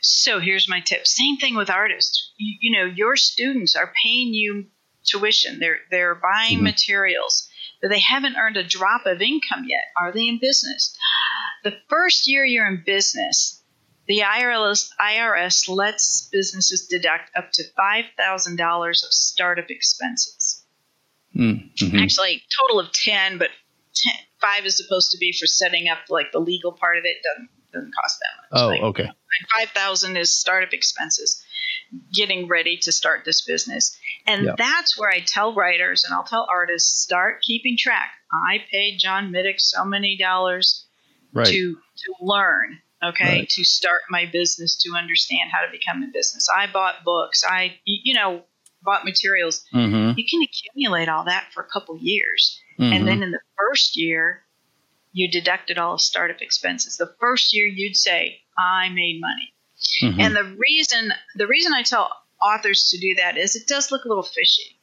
So 0.00 0.40
here's 0.40 0.68
my 0.68 0.80
tip. 0.80 1.06
Same 1.06 1.36
thing 1.36 1.54
with 1.56 1.70
artists. 1.70 2.32
You, 2.36 2.56
you 2.60 2.78
know, 2.78 2.84
your 2.84 3.16
students 3.16 3.74
are 3.76 3.92
paying 4.02 4.34
you 4.34 4.66
tuition. 5.04 5.58
They're 5.60 5.78
they're 5.90 6.14
buying 6.16 6.58
Mhm. 6.60 6.64
materials, 6.64 7.48
but 7.80 7.88
they 7.90 8.00
haven't 8.00 8.36
earned 8.36 8.56
a 8.56 8.64
drop 8.64 9.06
of 9.06 9.22
income 9.22 9.64
yet. 9.68 9.84
Are 10.00 10.12
they 10.12 10.26
in 10.28 10.38
business? 10.40 10.96
The 11.64 11.78
first 11.88 12.28
year 12.28 12.44
you're 12.44 12.66
in 12.66 12.82
business, 12.84 13.62
the 14.06 14.20
IRS 14.22 14.90
IRS 15.00 15.68
lets 15.68 16.28
businesses 16.30 16.86
deduct 16.88 17.30
up 17.36 17.50
to 17.52 17.64
five 17.76 18.04
thousand 18.16 18.56
dollars 18.56 19.02
of 19.04 19.12
startup 19.12 19.70
expenses 19.70 20.62
Mm, 21.36 21.70
mhm. 21.76 22.02
actually 22.02 22.42
total 22.62 22.80
of 22.80 22.90
10 22.92 23.36
but 23.36 23.50
10, 23.94 24.14
5 24.40 24.64
is 24.64 24.76
supposed 24.78 25.10
to 25.10 25.18
be 25.18 25.32
for 25.38 25.46
setting 25.46 25.86
up 25.88 25.98
like 26.08 26.32
the 26.32 26.38
legal 26.38 26.72
part 26.72 26.96
of 26.96 27.04
it 27.04 27.16
doesn't 27.22 27.50
doesn't 27.76 27.94
cost 27.94 28.18
that 28.20 28.56
much. 28.56 28.62
Oh, 28.62 28.68
Like, 28.68 28.82
okay. 28.82 29.04
like 29.04 29.66
5000 29.68 30.16
is 30.16 30.34
startup 30.36 30.72
expenses 30.72 31.42
getting 32.12 32.48
ready 32.48 32.76
to 32.82 32.90
start 32.92 33.24
this 33.24 33.44
business. 33.44 33.96
And 34.26 34.50
that's 34.58 34.98
where 34.98 35.08
i 35.10 35.20
tell 35.20 35.54
writers 35.54 36.02
and 36.04 36.12
i'll 36.12 36.24
tell 36.24 36.46
artists 36.50 37.00
start 37.02 37.42
keeping 37.42 37.76
track. 37.78 38.10
I 38.32 38.58
paid 38.72 38.98
john 38.98 39.30
middick 39.30 39.60
so 39.60 39.84
many 39.84 40.16
dollars 40.16 40.84
Right. 41.32 41.46
to 41.48 41.74
to 41.76 42.14
learn 42.20 42.78
okay 43.04 43.24
Right. 43.40 43.48
to 43.50 43.62
start 43.64 44.00
my 44.10 44.24
business 44.26 44.76
to 44.84 44.96
understand 44.96 45.50
how 45.52 45.64
to 45.64 45.70
become 45.70 46.02
a 46.02 46.06
business. 46.12 46.48
I 46.54 46.66
bought 46.72 47.04
books. 47.04 47.44
I 47.48 47.76
you 47.84 48.14
know 48.14 48.42
bought 48.82 49.04
materials. 49.04 49.64
Hmm 49.70 50.12
you 50.16 50.24
can 50.28 50.40
accumulate 50.42 51.08
all 51.08 51.24
that 51.24 51.48
for 51.52 51.62
a 51.62 51.68
couple 51.68 51.96
years. 52.00 52.58
And 52.78 53.06
then 53.06 53.22
in 53.22 53.30
the 53.30 53.40
first 53.56 53.96
year 53.96 54.42
you 55.18 55.30
deducted 55.30 55.78
all 55.78 55.96
startup 55.98 56.40
expenses 56.42 56.96
the 56.96 57.14
first 57.20 57.54
year 57.54 57.66
you'd 57.66 57.96
say 57.96 58.38
i 58.58 58.88
made 58.90 59.20
money 59.20 59.52
Mm-hmm. 60.02 60.20
and 60.20 60.34
the 60.34 60.56
reason 60.58 61.12
the 61.34 61.46
reason 61.46 61.72
i 61.74 61.82
tell 61.82 62.10
authors 62.42 62.88
to 62.90 62.98
do 62.98 63.14
that 63.16 63.36
is 63.36 63.56
it 63.56 63.66
does 63.66 63.90
look 63.90 64.04
a 64.04 64.08
little 64.08 64.22
fishy 64.22 64.80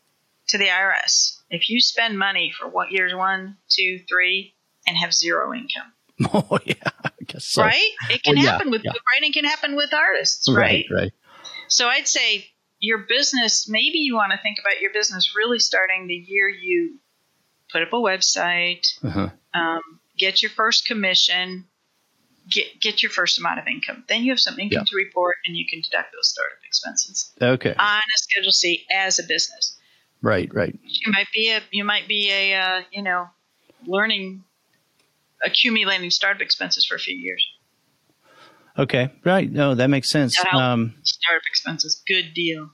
to 0.49 0.57
the 0.59 0.65
irs 0.67 1.37
if 1.49 1.67
you 1.69 1.79
spend 1.81 2.17
money 2.19 2.53
for 2.57 2.67
what 2.69 2.91
years 2.91 3.13
one 3.15 3.57
two 3.75 3.99
three 4.07 4.53
and 4.87 4.95
have 4.97 5.11
zero 5.13 5.51
income 5.53 5.91
oh 6.33 6.59
yeah, 6.63 6.75
I 7.03 7.09
guess 7.25 7.43
so. 7.45 7.63
right 7.63 7.89
it 8.11 8.21
can 8.21 8.35
Well, 8.35 8.45
yeah, 8.45 8.51
happen 8.51 8.69
with 8.71 8.83
yeah. 8.85 8.91
writing 9.11 9.33
can 9.33 9.45
happen 9.45 9.75
with 9.75 9.91
artists 9.95 10.47
Right, 10.47 10.85
right 10.91 11.01
right. 11.01 11.11
so 11.69 11.87
I'd 11.87 12.07
say 12.07 12.45
your 12.79 12.99
business, 13.09 13.67
maybe 13.67 13.97
you 13.99 14.13
want 14.13 14.31
to 14.33 14.37
think 14.43 14.57
about 14.59 14.79
your 14.81 14.91
business 14.93 15.33
really 15.35 15.57
starting 15.59 16.05
the 16.05 16.13
year 16.13 16.49
you 16.49 16.99
put 17.71 17.81
up 17.81 17.93
a 17.93 17.95
website, 17.95 18.85
Uh-huh. 19.03 19.29
um, 19.55 19.81
get 20.17 20.41
your 20.41 20.51
first 20.51 20.85
commission, 20.87 21.65
get 22.49 22.79
get 22.81 23.01
your 23.03 23.09
first 23.11 23.39
amount 23.39 23.59
of 23.59 23.67
income. 23.67 24.03
Then 24.07 24.23
you 24.23 24.31
have 24.31 24.39
some 24.39 24.59
income 24.59 24.79
Yeah. 24.81 24.83
to 24.85 24.95
report, 24.95 25.37
and 25.45 25.55
you 25.57 25.65
can 25.69 25.81
deduct 25.81 26.11
those 26.13 26.29
startup 26.29 26.59
expenses 26.65 27.31
Okay. 27.41 27.73
on 27.77 27.97
a 27.99 28.17
Schedule 28.17 28.51
C 28.51 28.85
as 28.91 29.19
a 29.19 29.23
business. 29.23 29.77
right, 30.21 30.53
right. 30.53 30.77
You 30.83 31.11
might 31.11 31.27
be 31.33 31.49
a 31.51 31.61
you 31.71 31.83
might 31.83 32.07
be 32.07 32.29
a 32.31 32.53
uh, 32.55 32.81
you 32.91 33.01
know 33.01 33.27
learning 33.85 34.43
accumulating 35.43 36.09
startup 36.09 36.41
expenses 36.41 36.85
for 36.85 36.95
a 36.95 36.99
few 36.99 37.15
years. 37.15 37.45
Okay, 38.77 39.11
right. 39.23 39.51
No, 39.51 39.75
that 39.75 39.89
makes 39.89 40.09
sense. 40.09 40.35
Um, 40.51 40.95
Startup 41.03 41.43
expenses, 41.45 42.01
good 42.07 42.33
deal. 42.33 42.71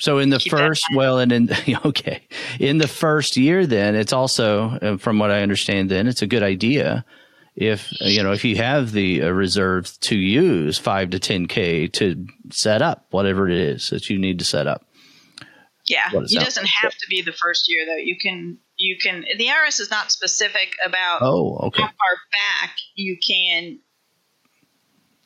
So 0.00 0.18
in 0.18 0.30
the 0.30 0.38
Keep 0.38 0.50
first, 0.50 0.82
well, 0.94 1.18
and 1.18 1.30
in 1.30 1.50
okay, 1.84 2.22
in 2.58 2.78
the 2.78 2.88
first 2.88 3.36
year, 3.36 3.66
then 3.66 3.94
it's 3.94 4.12
also, 4.12 4.70
uh, 4.70 4.96
from 4.96 5.18
what 5.18 5.30
I 5.30 5.42
understand, 5.42 5.90
then 5.90 6.06
it's 6.08 6.22
a 6.22 6.26
good 6.26 6.42
idea 6.42 7.04
if 7.56 7.92
uh, 8.00 8.06
you 8.06 8.22
know 8.22 8.32
if 8.32 8.44
you 8.44 8.56
have 8.56 8.92
the 8.92 9.22
uh, 9.22 9.28
reserves 9.28 9.98
to 9.98 10.16
use 10.16 10.78
five 10.78 11.10
to 11.10 11.18
ten 11.18 11.46
k 11.46 11.86
to 11.88 12.26
set 12.50 12.82
up 12.82 13.06
whatever 13.10 13.48
it 13.48 13.56
is 13.56 13.90
that 13.90 14.08
you 14.08 14.18
need 14.18 14.38
to 14.38 14.44
set 14.44 14.66
up. 14.66 14.86
Yeah, 15.86 16.08
it 16.12 16.30
doesn't 16.30 16.68
have 16.82 16.92
to 16.92 17.06
be 17.08 17.22
the 17.22 17.32
first 17.32 17.68
year 17.68 17.84
though. 17.84 17.96
You 17.96 18.16
can 18.16 18.58
you 18.76 18.96
can 19.02 19.24
the 19.36 19.46
IRS 19.46 19.80
is 19.80 19.90
not 19.90 20.10
specific 20.12 20.74
about 20.84 21.20
Oh, 21.22 21.58
okay. 21.64 21.82
how 21.82 21.88
far 21.88 22.16
back 22.62 22.76
you 22.94 23.18
can 23.18 23.80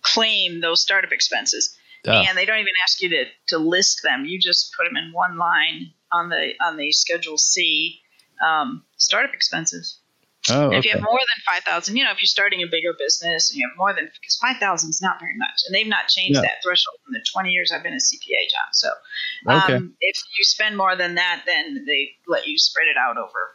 claim 0.03 0.61
those 0.61 0.81
startup 0.81 1.13
expenses, 1.13 1.77
Ah. 2.07 2.25
and 2.29 2.37
they 2.37 2.45
don't 2.45 2.59
even 2.59 2.73
ask 2.85 3.01
you 3.01 3.09
to, 3.11 3.25
to 3.49 3.59
list 3.59 4.01
them. 4.03 4.25
You 4.27 4.39
just 4.39 4.75
put 4.77 4.85
them 4.85 4.97
in 4.97 5.13
one 5.13 5.39
line 5.39 5.93
on 6.13 6.29
the 6.29 6.53
on 6.65 6.77
the 6.77 6.93
Schedule 6.93 7.39
C 7.39 8.01
um, 8.47 8.85
startup 8.97 9.35
expenses. 9.35 10.01
Oh, 10.51 10.73
If 10.73 10.85
you 10.85 10.91
have 10.91 11.01
more 11.01 11.19
than 11.19 11.43
five 11.47 11.63
thousand, 11.65 11.97
you 11.97 12.05
know, 12.05 12.11
if 12.11 12.21
you're 12.21 12.27
starting 12.27 12.61
a 12.61 12.67
bigger 12.67 12.93
business 12.99 13.51
and 13.51 13.59
you 13.59 13.67
have 13.67 13.79
more 13.79 13.95
than 13.95 14.05
because 14.05 14.37
five 14.37 14.59
thousand 14.59 14.91
is 14.91 15.01
not 15.01 15.19
very 15.19 15.37
much, 15.39 15.63
and 15.67 15.75
they've 15.75 15.87
not 15.87 16.09
changed 16.09 16.43
that 16.43 16.63
threshold 16.63 16.99
in 17.09 17.15
the 17.15 17.25
twenty 17.33 17.51
years 17.51 17.73
I've 17.73 17.83
been 17.83 17.95
a 17.95 17.97
CPA, 17.97 18.51
John. 18.51 18.73
So, 18.73 18.91
Okay. 19.49 19.77
um, 19.77 19.95
if 20.01 20.17
you 20.37 20.45
spend 20.45 20.77
more 20.77 20.97
than 20.97 21.15
that, 21.15 21.45
then 21.47 21.87
they 21.87 22.11
let 22.29 22.47
you 22.47 22.59
spread 22.59 22.89
it 22.89 22.97
out 22.99 23.17
over 23.17 23.55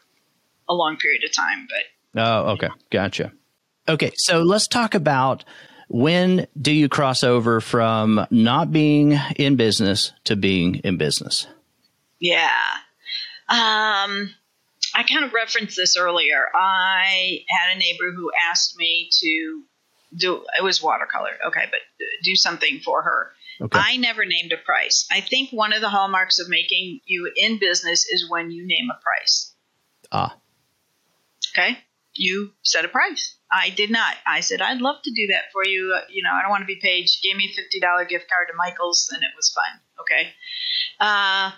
a 0.67 0.73
long 0.73 0.97
period 0.97 1.21
of 1.23 1.31
time. 1.35 1.67
But 1.69 1.83
Oh, 2.21 2.51
okay. 2.53 2.69
Gotcha. 2.89 3.33
Okay, 3.88 4.12
so 4.15 4.41
let's 4.41 4.67
talk 4.67 4.95
about 4.95 5.45
when 5.89 6.47
do 6.60 6.71
you 6.71 6.88
cross 6.88 7.23
over 7.23 7.60
from 7.60 8.25
not 8.32 8.71
being 8.71 9.19
in 9.36 9.56
business 9.56 10.13
to 10.25 10.36
being 10.36 10.75
in 10.75 10.97
business? 10.97 11.47
yeah, 12.19 12.49
um, 13.47 14.30
I 14.93 15.04
kind 15.04 15.25
of 15.25 15.34
referenced 15.34 15.75
this 15.75 15.97
earlier. 15.97 16.45
I 16.54 17.39
had 17.47 17.75
a 17.75 17.80
neighbor 17.80 18.12
who 18.15 18.32
asked 18.49 18.78
me 18.78 19.10
to 19.19 19.63
do 20.15 20.43
it 20.58 20.63
was 20.63 20.82
watercolor, 20.82 21.32
okay, 21.47 21.65
but 21.71 21.80
do 22.23 22.36
something 22.36 22.80
for 22.80 23.02
her. 23.02 23.32
Okay. 23.62 23.78
I 23.78 23.97
never 23.97 24.23
named 24.23 24.54
a 24.54 24.58
price. 24.58 25.06
I 25.12 25.19
think 25.21 25.52
one 25.52 25.73
of 25.73 25.82
the 25.82 25.89
hallmarks 25.89 26.39
of 26.39 26.47
making 26.47 27.02
you 27.06 27.30
in 27.36 27.60
business 27.60 28.06
is 28.06 28.30
when 28.30 28.52
you 28.52 28.65
name 28.65 28.89
a 28.89 29.02
price. 29.02 29.54
Ah, 30.12 30.38
Okay? 31.58 31.78
You 32.13 32.52
set 32.63 32.86
a 32.86 32.88
price. 32.88 33.36
I 33.51 33.69
did 33.69 33.89
not. 33.89 34.15
I 34.27 34.41
said, 34.41 34.62
I'd 34.62 34.81
love 34.81 34.97
to 35.03 35.12
do 35.12 35.27
that 35.33 35.45
for 35.51 35.65
you. 35.65 35.93
Uh, 35.95 36.01
you 36.09 36.21
know, 36.23 36.29
I 36.31 36.41
don't 36.41 36.51
want 36.51 36.62
to 36.62 36.67
be 36.67 36.79
paid. 36.81 37.09
She 37.09 37.27
gave 37.27 37.38
me 37.38 37.51
a 37.51 37.77
$50 37.79 38.07
gift 38.09 38.29
card 38.29 38.47
to 38.49 38.55
Michael's 38.55 39.09
and 39.13 39.23
it 39.23 39.35
was 39.35 39.51
fine. 39.51 39.79
Okay? 40.01 40.29
Uh, 40.99 41.51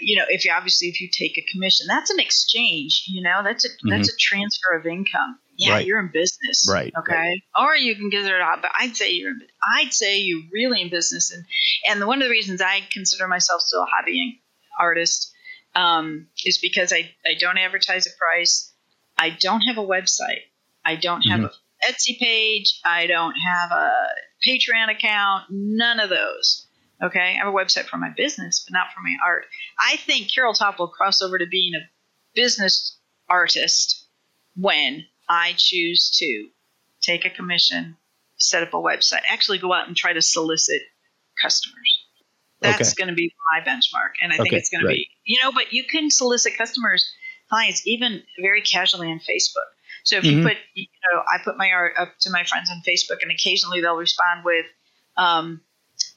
you 0.00 0.16
know, 0.16 0.24
if 0.28 0.44
you 0.44 0.52
obviously 0.52 0.88
if 0.88 1.00
you 1.00 1.08
take 1.10 1.38
a 1.38 1.46
commission, 1.52 1.86
that's 1.88 2.10
an 2.10 2.20
exchange. 2.20 3.04
You 3.08 3.22
know, 3.22 3.42
that's 3.44 3.64
a 3.64 3.68
that's 3.88 4.12
a 4.12 4.16
transfer 4.18 4.76
of 4.76 4.86
income. 4.86 5.38
Yeah, 5.56 5.72
Right. 5.72 5.86
you're 5.86 6.00
in 6.00 6.10
business, 6.12 6.68
Right, 6.70 6.92
Okay, 6.98 7.42
or 7.58 7.74
you 7.74 7.94
can 7.94 8.10
get 8.10 8.26
it 8.26 8.40
out, 8.42 8.60
but 8.60 8.72
I'd 8.78 8.94
say 8.94 9.12
you're. 9.12 9.30
In, 9.30 9.40
I'd 9.78 9.94
say 9.94 10.18
you're 10.18 10.42
really 10.52 10.82
in 10.82 10.90
business, 10.90 11.32
and 11.32 11.44
and 11.88 12.06
one 12.06 12.20
of 12.20 12.28
the 12.28 12.30
reasons 12.30 12.60
I 12.60 12.80
consider 12.92 13.26
myself 13.26 13.62
still 13.62 13.82
a 13.82 13.86
hobby 13.86 14.42
artist 14.78 15.32
um, 15.74 16.28
is 16.44 16.58
because 16.58 16.92
I 16.92 17.10
I 17.24 17.34
don't 17.38 17.56
advertise 17.56 18.06
a 18.06 18.10
price. 18.18 18.70
I 19.16 19.30
don't 19.30 19.62
have 19.62 19.78
a 19.78 19.86
website. 19.86 20.42
I 20.86 20.96
don't 20.96 21.22
have 21.22 21.40
mm-hmm. 21.40 21.46
a 21.46 21.92
Etsy 21.92 22.18
page. 22.18 22.80
I 22.84 23.06
don't 23.06 23.34
have 23.34 23.70
a 23.70 23.90
Patreon 24.46 24.90
account. 24.90 25.44
None 25.50 26.00
of 26.00 26.08
those. 26.08 26.66
Okay, 27.02 27.20
I 27.20 27.44
have 27.44 27.48
a 27.48 27.56
website 27.56 27.84
for 27.86 27.98
my 27.98 28.08
business, 28.16 28.64
but 28.66 28.72
not 28.72 28.86
for 28.94 29.00
my 29.00 29.16
art. 29.24 29.44
I 29.78 29.96
think 29.96 30.32
Carol 30.32 30.54
Topp 30.54 30.78
will 30.78 30.88
cross 30.88 31.20
over 31.20 31.38
to 31.38 31.46
being 31.46 31.74
a 31.74 31.84
business 32.34 32.98
artist 33.28 34.06
when 34.54 35.04
I 35.28 35.54
choose 35.58 36.10
to 36.18 36.48
take 37.02 37.26
a 37.26 37.30
commission, 37.30 37.96
set 38.38 38.62
up 38.62 38.72
a 38.72 38.78
website, 38.78 39.20
actually 39.28 39.58
go 39.58 39.74
out 39.74 39.88
and 39.88 39.96
try 39.96 40.14
to 40.14 40.22
solicit 40.22 40.80
customers. 41.42 42.04
That's 42.62 42.92
Okay. 42.92 43.04
going 43.04 43.08
to 43.08 43.14
be 43.14 43.34
my 43.52 43.60
benchmark, 43.60 44.12
and 44.22 44.32
I 44.32 44.36
think 44.36 44.48
Okay, 44.48 44.56
it's 44.56 44.70
going 44.70 44.82
to 44.82 44.88
be 44.88 45.08
you 45.24 45.38
know. 45.42 45.52
But 45.52 45.74
you 45.74 45.84
can 45.84 46.10
solicit 46.10 46.56
customers, 46.56 47.12
clients, 47.50 47.86
even 47.86 48.22
very 48.40 48.62
casually 48.62 49.08
on 49.08 49.20
Facebook. 49.20 49.75
So 50.06 50.18
if 50.18 50.24
Mhm. 50.24 50.36
you 50.36 50.42
put, 50.42 50.56
you 50.74 50.86
know, 51.12 51.20
I 51.28 51.38
put 51.42 51.58
my 51.58 51.72
art 51.72 51.94
up 51.98 52.12
to 52.20 52.30
my 52.30 52.44
friends 52.44 52.70
on 52.70 52.80
Facebook, 52.86 53.22
and 53.22 53.30
occasionally 53.32 53.80
they'll 53.80 53.96
respond 53.96 54.44
with, 54.44 54.66
um, 55.16 55.60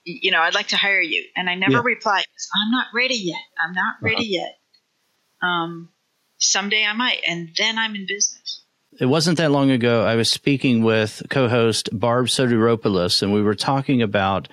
you 0.04 0.30
know, 0.30 0.40
I'd 0.42 0.54
like 0.54 0.68
to 0.68 0.78
hire 0.78 1.02
you, 1.02 1.26
and 1.36 1.50
I 1.50 1.56
never 1.56 1.78
Yeah. 1.78 1.82
reply. 1.84 2.24
I'm 2.56 2.72
not 2.72 2.88
ready 2.94 3.16
yet. 3.16 3.42
I'm 3.60 3.74
not 3.74 3.96
ready 4.02 4.38
Uh-huh. 4.38 4.46
yet. 4.46 4.60
Um, 5.42 5.90
someday 6.38 6.86
I 6.86 6.94
might, 6.94 7.22
and 7.28 7.50
then 7.58 7.78
I'm 7.80 7.96
in 7.96 8.06
business. 8.08 8.62
it 9.00 9.06
wasn't 9.06 9.38
that 9.38 9.52
long 9.52 9.72
ago. 9.72 10.04
I 10.06 10.16
was 10.16 10.30
speaking 10.30 10.84
with 10.84 11.22
co-host 11.30 11.90
Barb 11.92 12.28
Soteropoulos, 12.28 13.22
and 13.24 13.34
we 13.34 13.42
were 13.42 13.56
talking 13.56 14.02
about 14.02 14.48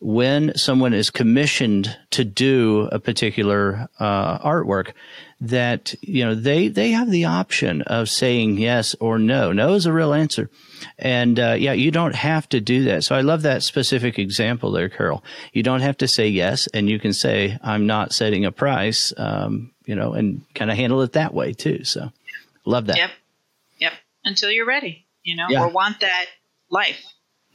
when 0.00 0.56
someone 0.56 0.92
is 0.92 1.10
commissioned 1.10 1.96
to 2.10 2.24
do 2.24 2.88
a 2.92 2.98
particular 2.98 3.88
uh, 3.98 4.38
artwork, 4.38 4.92
that 5.40 5.94
you 6.00 6.24
know 6.24 6.34
they 6.34 6.68
they 6.68 6.90
have 6.90 7.10
the 7.10 7.24
option 7.24 7.82
of 7.82 8.08
saying 8.08 8.58
yes 8.58 8.94
or 9.00 9.18
no. 9.18 9.52
No 9.52 9.74
is 9.74 9.86
a 9.86 9.92
real 9.92 10.12
answer, 10.12 10.50
and 10.98 11.38
uh, 11.38 11.56
yeah, 11.58 11.72
you 11.72 11.90
don't 11.90 12.14
have 12.14 12.48
to 12.50 12.60
do 12.60 12.84
that. 12.84 13.04
So 13.04 13.14
I 13.14 13.20
love 13.20 13.42
that 13.42 13.62
specific 13.62 14.18
example 14.18 14.72
there, 14.72 14.88
Carol. 14.88 15.24
You 15.52 15.62
don't 15.62 15.80
have 15.80 15.98
to 15.98 16.08
say 16.08 16.28
yes, 16.28 16.66
and 16.68 16.88
you 16.88 16.98
can 16.98 17.12
say 17.12 17.58
I'm 17.62 17.86
not 17.86 18.12
setting 18.12 18.44
a 18.44 18.52
price, 18.52 19.12
um, 19.16 19.72
you 19.86 19.94
know, 19.94 20.12
and 20.12 20.42
kind 20.54 20.70
of 20.70 20.76
handle 20.76 21.02
it 21.02 21.12
that 21.12 21.34
way 21.34 21.52
too. 21.52 21.84
So 21.84 22.10
love 22.64 22.86
that. 22.86 22.96
Yep, 22.96 23.10
yep. 23.78 23.92
Until 24.24 24.50
you're 24.50 24.66
ready, 24.66 25.06
you 25.22 25.36
know, 25.36 25.46
yeah. 25.48 25.62
or 25.62 25.68
want 25.68 26.00
that 26.00 26.26
life. 26.70 27.04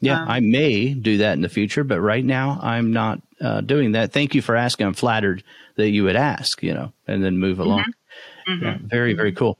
Yeah, 0.01 0.21
um, 0.21 0.29
I 0.29 0.39
may 0.39 0.93
do 0.93 1.17
that 1.17 1.33
in 1.33 1.41
the 1.41 1.49
future, 1.49 1.83
but 1.83 1.99
right 1.99 2.23
now 2.23 2.59
I'm 2.61 2.93
not 2.93 3.21
uh, 3.41 3.61
doing 3.61 3.93
that. 3.93 4.11
Thank 4.11 4.33
you 4.33 4.41
for 4.41 4.55
asking. 4.55 4.87
I'm 4.87 4.93
flattered 4.93 5.43
that 5.75 5.89
you 5.89 6.03
would 6.03 6.15
ask, 6.15 6.61
you 6.63 6.73
know, 6.73 6.93
and 7.07 7.23
then 7.23 7.37
move 7.37 7.59
along. 7.59 7.79
Mm-hmm. 8.47 8.51
Mm-hmm. 8.51 8.65
Yeah, 8.65 8.77
very, 8.81 9.13
very 9.13 9.31
cool. 9.31 9.57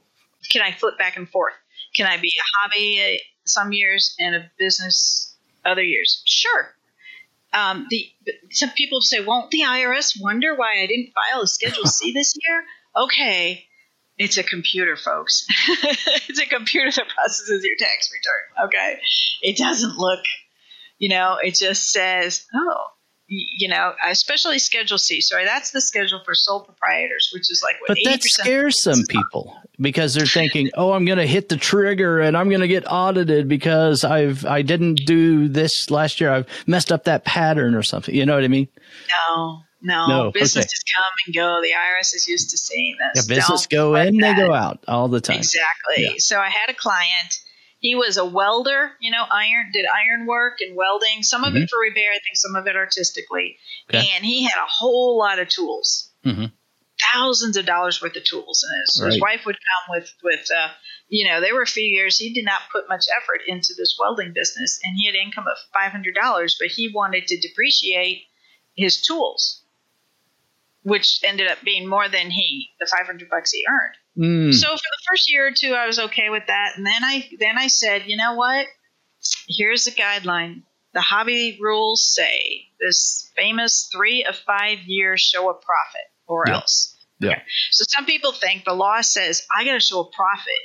Can 0.50 0.62
I 0.62 0.72
flip 0.72 0.98
back 0.98 1.16
and 1.16 1.28
forth? 1.28 1.54
Can 1.94 2.06
I 2.06 2.16
be 2.16 2.28
a 2.28 2.44
hobby 2.58 3.02
uh, 3.02 3.18
some 3.44 3.72
years 3.72 4.14
and 4.18 4.34
a 4.34 4.50
business 4.58 5.34
other 5.64 5.82
years? 5.82 6.22
Sure. 6.26 6.74
Um, 7.52 7.86
the 7.90 8.08
some 8.50 8.70
people 8.70 9.00
say, 9.00 9.24
won't 9.24 9.50
the 9.50 9.62
IRS 9.62 10.20
wonder 10.20 10.54
why 10.54 10.82
I 10.82 10.86
didn't 10.86 11.12
file 11.12 11.42
a 11.42 11.46
Schedule 11.46 11.86
C 11.86 12.12
this 12.12 12.34
year? 12.36 12.64
Okay, 12.96 13.66
it's 14.20 14.36
a 14.36 14.42
computer, 14.42 14.96
folks. 14.96 15.46
it's 16.28 16.38
a 16.38 16.46
computer 16.46 16.90
that 16.90 17.08
processes 17.08 17.64
your 17.64 17.74
tax 17.78 18.10
return. 18.12 18.66
Okay, 18.66 19.00
it 19.40 19.56
doesn't 19.56 19.96
look, 19.96 20.20
you 20.98 21.08
know, 21.08 21.38
it 21.42 21.54
just 21.54 21.90
says, 21.90 22.46
oh, 22.54 22.84
you 23.28 23.68
know, 23.68 23.94
especially 24.06 24.58
Schedule 24.58 24.98
C. 24.98 25.22
Sorry, 25.22 25.46
that's 25.46 25.70
the 25.70 25.80
schedule 25.80 26.20
for 26.22 26.34
sole 26.34 26.60
proprietors, 26.60 27.30
which 27.32 27.50
is 27.50 27.62
like 27.64 27.80
what. 27.80 27.88
But 27.88 27.98
that 28.04 28.22
scares 28.22 28.82
some 28.82 29.04
people 29.08 29.56
because 29.80 30.12
they're 30.12 30.26
thinking, 30.26 30.68
"Oh, 30.76 30.92
I'm 30.92 31.06
going 31.06 31.18
to 31.18 31.26
hit 31.26 31.48
the 31.48 31.56
trigger 31.56 32.20
and 32.20 32.36
I'm 32.36 32.50
going 32.50 32.60
to 32.60 32.68
get 32.68 32.84
audited 32.90 33.48
because 33.48 34.04
I've 34.04 34.44
I 34.44 34.60
didn't 34.60 35.06
do 35.06 35.48
this 35.48 35.90
last 35.90 36.20
year. 36.20 36.30
I've 36.30 36.46
messed 36.66 36.92
up 36.92 37.04
that 37.04 37.24
pattern 37.24 37.74
or 37.74 37.82
something." 37.82 38.14
You 38.14 38.26
know 38.26 38.34
what 38.34 38.44
I 38.44 38.48
mean? 38.48 38.68
No, 39.10 39.62
no. 39.82 40.06
no 40.06 40.30
Businesses 40.32 40.84
okay. 40.86 40.92
come 40.96 41.12
and 41.26 41.34
go. 41.34 41.60
The 41.62 41.70
IRS 41.70 42.14
is 42.14 42.26
used 42.28 42.50
to 42.50 42.58
seeing 42.58 42.96
this. 42.98 43.28
Yeah, 43.28 43.36
business 43.36 43.66
Don't 43.66 43.70
go 43.70 43.94
in, 43.96 44.16
that. 44.18 44.36
they 44.36 44.42
go 44.42 44.52
out 44.52 44.84
all 44.86 45.08
the 45.08 45.20
time. 45.20 45.38
Exactly. 45.38 46.04
Yeah. 46.04 46.12
So 46.18 46.38
I 46.38 46.48
had 46.48 46.70
a 46.70 46.74
client 46.74 47.38
he 47.80 47.94
was 47.94 48.18
a 48.18 48.24
welder, 48.24 48.92
you 49.00 49.10
know, 49.10 49.24
iron 49.30 49.70
did 49.72 49.86
iron 49.86 50.26
work 50.26 50.58
and 50.60 50.76
welding, 50.76 51.22
some 51.22 51.44
of 51.44 51.54
mm-hmm. 51.54 51.62
it 51.62 51.70
for 51.70 51.80
repair, 51.80 52.10
I 52.10 52.20
think 52.20 52.36
some 52.36 52.54
of 52.54 52.66
it 52.66 52.76
artistically. 52.76 53.56
Okay. 53.88 54.06
And 54.14 54.24
he 54.24 54.44
had 54.44 54.58
a 54.58 54.68
whole 54.68 55.18
lot 55.18 55.38
of 55.38 55.48
tools. 55.48 56.12
Mm-hmm. 56.24 56.46
Thousands 57.14 57.56
of 57.56 57.64
dollars 57.64 58.02
worth 58.02 58.14
of 58.14 58.24
tools, 58.24 58.62
and 58.62 58.82
his, 58.82 59.02
right. 59.02 59.12
his 59.12 59.20
wife 59.22 59.46
would 59.46 59.56
come 59.56 59.96
with 59.96 60.12
with, 60.22 60.46
uh, 60.54 60.68
you 61.08 61.26
know, 61.26 61.40
there 61.40 61.54
were 61.54 61.62
a 61.62 61.66
few 61.66 61.82
years 61.82 62.18
he 62.18 62.34
did 62.34 62.44
not 62.44 62.60
put 62.70 62.90
much 62.90 63.06
effort 63.16 63.40
into 63.46 63.72
this 63.78 63.96
welding 63.98 64.34
business, 64.34 64.78
and 64.84 64.94
he 64.94 65.06
had 65.06 65.14
income 65.14 65.46
of 65.50 65.56
five 65.72 65.92
hundred 65.92 66.14
dollars, 66.14 66.58
but 66.60 66.68
he 66.68 66.92
wanted 66.94 67.26
to 67.26 67.40
depreciate 67.40 68.24
his 68.80 69.02
tools, 69.02 69.62
which 70.82 71.20
ended 71.22 71.48
up 71.48 71.58
being 71.62 71.86
more 71.86 72.08
than 72.08 72.30
he 72.30 72.70
the 72.80 72.86
five 72.86 73.06
hundred 73.06 73.28
bucks 73.28 73.52
he 73.52 73.64
earned. 73.68 73.96
Mm. 74.50 74.54
So 74.54 74.68
for 74.68 74.76
the 74.76 75.02
first 75.08 75.30
year 75.30 75.46
or 75.46 75.52
two, 75.52 75.74
I 75.74 75.86
was 75.86 75.98
okay 75.98 76.30
with 76.30 76.44
that, 76.46 76.72
and 76.76 76.86
then 76.86 77.04
I 77.04 77.28
then 77.38 77.58
I 77.58 77.68
said, 77.68 78.04
you 78.06 78.16
know 78.16 78.34
what? 78.34 78.66
Here's 79.48 79.84
the 79.84 79.90
guideline. 79.90 80.62
The 80.92 81.02
hobby 81.02 81.58
rules 81.60 82.02
say 82.14 82.66
this 82.80 83.30
famous 83.36 83.88
three 83.92 84.24
of 84.24 84.34
five 84.34 84.78
years 84.86 85.20
show 85.20 85.50
a 85.50 85.54
profit, 85.54 86.08
or 86.26 86.44
yeah. 86.46 86.54
else. 86.54 86.96
Yeah. 87.20 87.30
Okay. 87.32 87.42
So 87.72 87.84
some 87.88 88.06
people 88.06 88.32
think 88.32 88.64
the 88.64 88.72
law 88.72 89.02
says 89.02 89.46
I 89.54 89.64
got 89.64 89.74
to 89.74 89.80
show 89.80 90.00
a 90.00 90.10
profit 90.10 90.62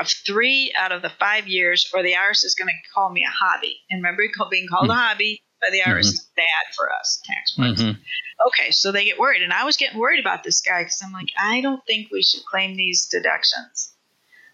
of 0.00 0.08
three 0.26 0.72
out 0.76 0.92
of 0.92 1.02
the 1.02 1.10
five 1.20 1.46
years, 1.46 1.90
or 1.94 2.02
the 2.02 2.14
IRS 2.14 2.44
is 2.44 2.54
going 2.58 2.68
to 2.68 2.90
call 2.94 3.10
me 3.10 3.24
a 3.26 3.30
hobby. 3.30 3.76
And 3.90 4.02
remember, 4.02 4.24
being 4.50 4.66
called 4.68 4.88
mm. 4.88 4.94
a 4.94 4.96
hobby 4.96 5.42
by 5.60 5.68
the 5.70 5.80
IRS 5.80 5.84
mm-hmm. 5.84 6.00
is 6.00 6.28
bad 6.36 6.74
for 6.76 6.92
us 6.92 7.20
tax 7.24 7.56
wise. 7.58 7.78
Mm-hmm. 7.78 8.00
Okay, 8.48 8.70
so 8.70 8.92
they 8.92 9.04
get 9.04 9.18
worried, 9.18 9.42
and 9.42 9.52
I 9.52 9.64
was 9.64 9.76
getting 9.76 9.98
worried 9.98 10.20
about 10.20 10.44
this 10.44 10.60
guy 10.60 10.82
because 10.82 11.00
I'm 11.04 11.12
like, 11.12 11.28
I 11.38 11.60
don't 11.60 11.84
think 11.86 12.08
we 12.10 12.22
should 12.22 12.44
claim 12.44 12.76
these 12.76 13.06
deductions. 13.06 13.94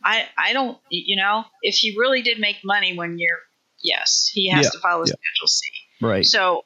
I 0.02 0.26
I 0.36 0.52
don't, 0.52 0.78
you 0.90 1.16
know, 1.16 1.44
if 1.62 1.76
he 1.76 1.96
really 1.98 2.22
did 2.22 2.38
make 2.38 2.56
money 2.64 2.96
one 2.96 3.18
year, 3.18 3.38
yes, 3.82 4.30
he 4.32 4.50
has 4.50 4.66
yeah, 4.66 4.70
to 4.70 4.78
file 4.78 4.98
a 4.98 5.06
yeah. 5.06 5.14
Schedule 5.14 5.46
C. 5.46 5.66
Right. 6.00 6.24
So 6.24 6.64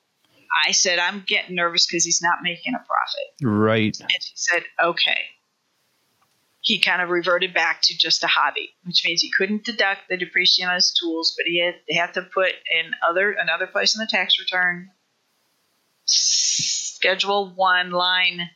I 0.67 0.73
said, 0.73 0.99
I'm 0.99 1.25
getting 1.27 1.57
nervous 1.57 1.87
because 1.87 2.05
he's 2.05 2.23
not 2.23 2.39
making 2.43 2.75
a 2.75 2.79
profit. 2.79 3.47
Right. 3.47 3.97
And 4.01 4.11
he 4.11 4.33
said, 4.35 4.63
okay 4.83 5.27
he 6.61 6.81
kind 6.81 7.01
of 7.01 7.09
reverted 7.09 7.55
back 7.55 7.81
to 7.83 7.97
just 7.97 8.23
a 8.25 8.27
hobby, 8.27 8.71
which 8.85 9.03
means 9.05 9.23
he 9.23 9.31
couldn't 9.37 9.65
deduct 9.65 10.03
the 10.09 10.17
depreciation 10.17 10.69
on 10.69 10.75
his 10.75 10.93
tools, 11.01 11.35
but 11.37 11.47
he 11.47 11.65
had, 11.65 11.75
he 11.87 11.97
had 11.97 12.13
to 12.15 12.23
put 12.23 12.49
in 12.51 12.91
other 13.09 13.31
another 13.33 13.67
place 13.67 13.95
in 13.97 14.01
the 14.01 14.09
tax 14.11 14.39
return, 14.39 14.91
Schedule 16.05 17.53
One, 17.55 17.91
line 17.91 18.51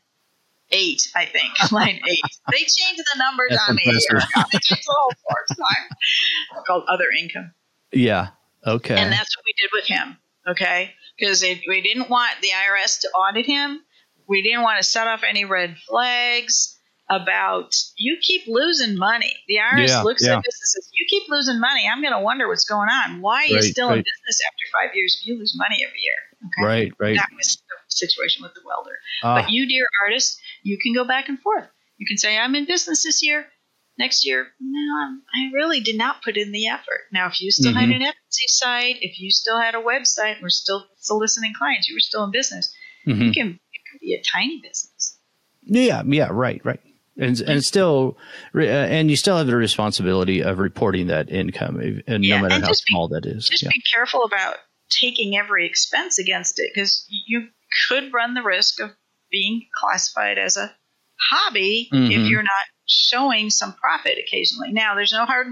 eight, 0.70 1.10
I 1.14 1.26
think, 1.26 1.52
line 1.72 2.00
eight. 2.08 2.20
they 2.50 2.58
changed 2.58 2.98
the 2.98 3.18
numbers 3.18 3.50
That's 3.50 3.68
on 3.68 3.78
impressive. 3.78 4.14
me. 4.36 4.42
They 4.52 4.58
changed 4.58 4.84
the 4.86 4.94
whole 4.98 5.12
form 5.22 5.46
time. 5.68 6.64
Called 6.66 6.84
other 6.88 7.06
income. 7.18 7.52
Yeah. 7.92 8.28
Okay. 8.66 8.96
And 8.96 9.12
that's 9.12 9.36
what 9.36 9.44
we 9.44 9.52
did 9.60 9.70
with 9.72 9.86
him. 9.86 10.16
Okay, 10.48 10.90
because 11.18 11.42
we 11.42 11.80
didn't 11.82 12.08
want 12.10 12.32
the 12.40 12.48
IRS 12.48 13.00
to 13.00 13.08
audit 13.10 13.46
him. 13.46 13.80
We 14.26 14.42
didn't 14.42 14.62
want 14.62 14.78
to 14.78 14.84
set 14.84 15.06
off 15.06 15.22
any 15.28 15.44
red 15.44 15.76
flags 15.88 16.71
about 17.12 17.74
you 17.96 18.16
keep 18.20 18.42
losing 18.46 18.96
money. 18.96 19.34
The 19.46 19.56
IRS 19.56 19.88
yeah, 19.88 20.02
looks 20.02 20.24
yeah. 20.24 20.36
at 20.36 20.42
this 20.44 20.58
and 20.60 20.68
says, 20.68 20.90
You 20.92 21.06
keep 21.08 21.28
losing 21.28 21.60
money. 21.60 21.82
I'm 21.90 22.00
going 22.00 22.14
to 22.14 22.20
wonder 22.20 22.48
what's 22.48 22.64
going 22.64 22.88
on. 22.88 23.20
Why 23.20 23.42
are 23.42 23.46
you 23.46 23.54
right, 23.56 23.64
still 23.64 23.88
right. 23.88 23.98
in 23.98 24.04
business 24.04 24.40
after 24.46 24.64
five 24.72 24.96
years 24.96 25.18
if 25.20 25.26
you 25.26 25.38
lose 25.38 25.54
money 25.56 25.84
every 25.84 26.00
year? 26.00 26.20
Okay? 26.46 26.66
Right, 26.66 26.92
right. 26.98 27.16
That 27.16 27.28
was 27.36 27.56
the 27.56 27.76
situation 27.88 28.42
with 28.42 28.54
the 28.54 28.62
welder. 28.64 28.96
Ah. 29.22 29.42
But 29.42 29.50
you, 29.50 29.68
dear 29.68 29.86
artist, 30.06 30.40
you 30.62 30.78
can 30.78 30.94
go 30.94 31.04
back 31.04 31.28
and 31.28 31.38
forth. 31.38 31.68
You 31.98 32.06
can 32.06 32.16
say, 32.16 32.38
I'm 32.38 32.54
in 32.54 32.66
business 32.66 33.02
this 33.02 33.22
year. 33.22 33.46
Next 33.98 34.24
year, 34.24 34.46
no, 34.58 35.18
I 35.34 35.52
really 35.52 35.80
did 35.80 35.98
not 35.98 36.22
put 36.24 36.38
in 36.38 36.50
the 36.50 36.66
effort. 36.66 37.02
Now, 37.12 37.28
if 37.28 37.42
you 37.42 37.50
still 37.50 37.72
mm-hmm. 37.72 37.90
had 37.92 38.00
an 38.00 38.00
Etsy 38.00 38.48
site, 38.48 38.96
if 39.02 39.20
you 39.20 39.30
still 39.30 39.60
had 39.60 39.74
a 39.74 39.82
website, 39.82 40.40
we're 40.40 40.48
still 40.48 40.86
soliciting 40.96 41.52
clients, 41.56 41.90
you 41.90 41.94
were 41.94 42.00
still 42.00 42.24
in 42.24 42.30
business, 42.30 42.74
mm-hmm. 43.06 43.20
you 43.20 43.32
can 43.32 43.48
you 43.48 43.80
can 43.90 43.98
be 44.00 44.14
a 44.14 44.22
tiny 44.22 44.62
business. 44.62 45.18
Yeah, 45.64 46.02
yeah, 46.06 46.28
right, 46.32 46.64
right 46.64 46.80
and 47.18 47.40
and 47.40 47.64
still, 47.64 48.16
uh, 48.54 48.60
and 48.60 49.10
you 49.10 49.16
still 49.16 49.36
have 49.36 49.46
the 49.46 49.56
responsibility 49.56 50.42
of 50.42 50.58
reporting 50.58 51.08
that 51.08 51.30
income, 51.30 52.02
and 52.06 52.24
yeah, 52.24 52.36
no 52.36 52.42
matter 52.42 52.54
and 52.54 52.64
how 52.64 52.72
small 52.72 53.08
be, 53.08 53.14
that 53.14 53.26
is. 53.26 53.48
Just 53.48 53.62
yeah. 53.62 53.68
be 53.72 53.82
careful 53.94 54.24
about 54.24 54.56
taking 54.90 55.36
every 55.36 55.66
expense 55.66 56.18
against 56.18 56.58
it, 56.58 56.70
because 56.74 57.06
you 57.08 57.48
could 57.88 58.12
run 58.12 58.34
the 58.34 58.42
risk 58.42 58.80
of 58.80 58.90
being 59.30 59.66
classified 59.80 60.38
as 60.38 60.56
a 60.56 60.74
hobby 61.30 61.88
mm-hmm. 61.92 62.10
if 62.10 62.28
you're 62.28 62.42
not 62.42 62.50
showing 62.86 63.50
some 63.50 63.72
profit 63.74 64.18
occasionally. 64.18 64.72
Now, 64.72 64.94
there's 64.94 65.12
no 65.12 65.24
hard 65.24 65.46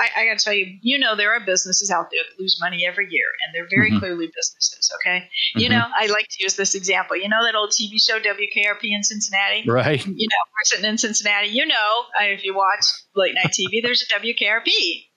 I, 0.00 0.22
I 0.22 0.26
got 0.26 0.38
to 0.38 0.44
tell 0.44 0.54
you, 0.54 0.78
you 0.80 0.98
know, 0.98 1.14
there 1.14 1.34
are 1.34 1.40
businesses 1.40 1.90
out 1.90 2.10
there 2.10 2.22
that 2.24 2.42
lose 2.42 2.58
money 2.60 2.86
every 2.86 3.08
year, 3.10 3.26
and 3.44 3.54
they're 3.54 3.68
very 3.68 3.90
mm-hmm. 3.90 3.98
clearly 3.98 4.26
businesses. 4.26 4.90
Okay, 4.96 5.18
mm-hmm. 5.18 5.60
you 5.60 5.68
know, 5.68 5.84
I 5.94 6.06
like 6.06 6.26
to 6.30 6.42
use 6.42 6.56
this 6.56 6.74
example. 6.74 7.16
You 7.16 7.28
know 7.28 7.44
that 7.44 7.54
old 7.54 7.70
TV 7.70 8.00
show 8.00 8.18
WKRP 8.18 8.84
in 8.84 9.02
Cincinnati, 9.02 9.64
right? 9.68 10.04
You 10.04 10.28
know, 10.28 10.42
we're 10.52 10.64
sitting 10.64 10.86
in 10.86 10.96
Cincinnati. 10.96 11.48
You 11.48 11.66
know, 11.66 12.04
if 12.20 12.44
you 12.44 12.54
watch 12.54 12.86
late 13.14 13.34
night 13.34 13.52
TV, 13.52 13.82
there's 13.82 14.02
a 14.02 14.18
WKRP 14.18 14.68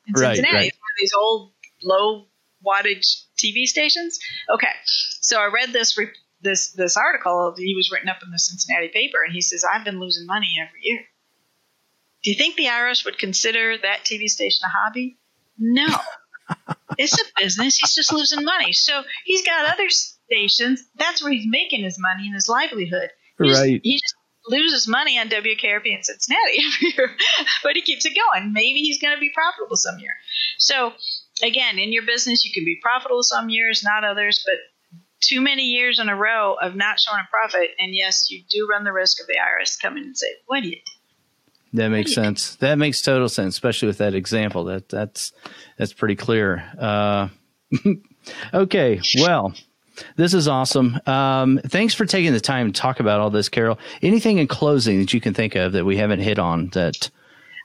in 0.08 0.16
Cincinnati. 0.16 0.42
Right, 0.42 0.54
right. 0.54 0.68
It's 0.68 0.78
one 0.78 0.92
of 0.92 1.00
these 1.00 1.14
old 1.18 1.54
low 1.82 2.26
wattage 2.66 3.24
TV 3.38 3.66
stations. 3.66 4.20
Okay, 4.54 4.74
so 5.22 5.40
I 5.40 5.46
read 5.46 5.72
this 5.72 5.98
re- 5.98 6.12
this 6.42 6.72
this 6.72 6.98
article. 6.98 7.56
He 7.58 7.74
was 7.76 7.90
written 7.92 8.10
up 8.10 8.18
in 8.24 8.32
the 8.32 8.40
Cincinnati 8.40 8.90
paper, 8.90 9.24
and 9.26 9.34
he 9.34 9.42
says 9.42 9.64
I've 9.64 9.86
been 9.86 10.00
losing 10.00 10.28
money 10.28 10.56
every 10.62 10.80
year. 10.82 11.06
Do 12.24 12.32
you 12.32 12.38
think 12.38 12.56
the 12.56 12.66
IRS 12.66 13.06
would 13.06 13.18
consider 13.18 13.78
that 13.78 14.06
TV 14.06 14.28
station 14.28 14.62
a 14.66 14.70
hobby? 14.70 15.18
No. 15.58 15.88
it's 16.98 17.20
a 17.20 17.26
business. 17.38 17.78
He's 17.78 17.96
just 17.96 18.14
losing 18.14 18.44
money. 18.44 18.74
So 18.74 19.04
he's 19.26 19.46
got 19.46 19.72
other 19.72 19.90
stations. 19.90 20.84
That's 20.96 21.22
where 21.22 21.32
he's 21.32 21.48
making 21.48 21.84
his 21.84 21.98
money 22.00 22.26
and 22.26 22.36
his 22.36 22.48
livelihood. 22.48 23.10
He's, 23.40 23.60
right. 23.60 23.82
He 23.84 23.96
just 23.96 24.16
loses 24.48 24.88
money 24.88 25.20
on 25.20 25.30
WKRP 25.30 25.86
in 25.86 26.04
Cincinnati 26.04 26.60
every 26.66 26.94
year, 26.98 27.16
but 27.64 27.76
he 27.76 27.82
keeps 27.82 28.06
it 28.06 28.14
going. 28.16 28.54
Maybe 28.54 28.80
he's 28.80 29.02
going 29.02 29.16
to 29.16 29.20
be 29.20 29.32
profitable 29.34 29.76
some 29.76 30.00
year. 30.00 30.14
So 30.58 30.94
again, 31.42 31.80
in 31.80 31.92
your 31.92 32.06
business, 32.06 32.46
you 32.46 32.52
can 32.54 32.66
be 32.66 32.80
profitable 32.82 33.24
some 33.24 33.50
years, 33.50 33.84
not 33.84 34.04
others, 34.04 34.44
but 34.46 34.56
too 35.22 35.42
many 35.42 35.64
years 35.64 36.00
in 36.00 36.10
a 36.10 36.16
row 36.16 36.56
of 36.62 36.76
not 36.76 37.00
showing 37.00 37.22
a 37.22 37.30
profit, 37.30 37.70
and 37.80 37.94
yes, 37.94 38.30
you 38.30 38.44
do 38.50 38.68
run 38.70 38.84
the 38.84 38.92
risk 38.92 39.22
of 39.22 39.28
the 39.28 39.36
IRS 39.36 39.80
coming 39.82 40.04
and 40.04 40.18
say, 40.18 40.28
"What 40.48 40.62
do 40.62 40.70
you 40.70 40.76
do?" 40.76 40.93
That 41.74 41.90
makes 41.90 42.14
sense. 42.14 42.56
That 42.58 42.76
makes 42.78 43.02
total 43.02 43.28
sense, 43.30 43.56
especially 43.56 43.88
with 43.88 43.98
that 43.98 44.14
example. 44.14 44.66
That 44.66 44.90
that's 44.90 45.32
that's 45.78 45.92
pretty 45.94 46.16
clear. 46.16 46.64
Uh, 46.80 47.30
okay, 48.54 49.02
well, 49.20 49.54
this 50.16 50.34
is 50.34 50.48
awesome. 50.48 51.00
Um, 51.08 51.60
thanks 51.66 51.94
for 51.96 52.06
taking 52.06 52.32
the 52.34 52.40
time 52.40 52.72
to 52.72 52.80
talk 52.80 53.00
about 53.00 53.20
all 53.20 53.30
this, 53.30 53.50
Carol. 53.50 53.80
Anything 54.02 54.38
in 54.38 54.48
closing 54.48 55.00
that 55.00 55.14
you 55.14 55.22
can 55.22 55.34
think 55.34 55.56
of 55.56 55.72
that 55.74 55.86
we 55.86 55.98
haven't 55.98 56.20
hit 56.20 56.38
on 56.40 56.68
that 56.70 57.10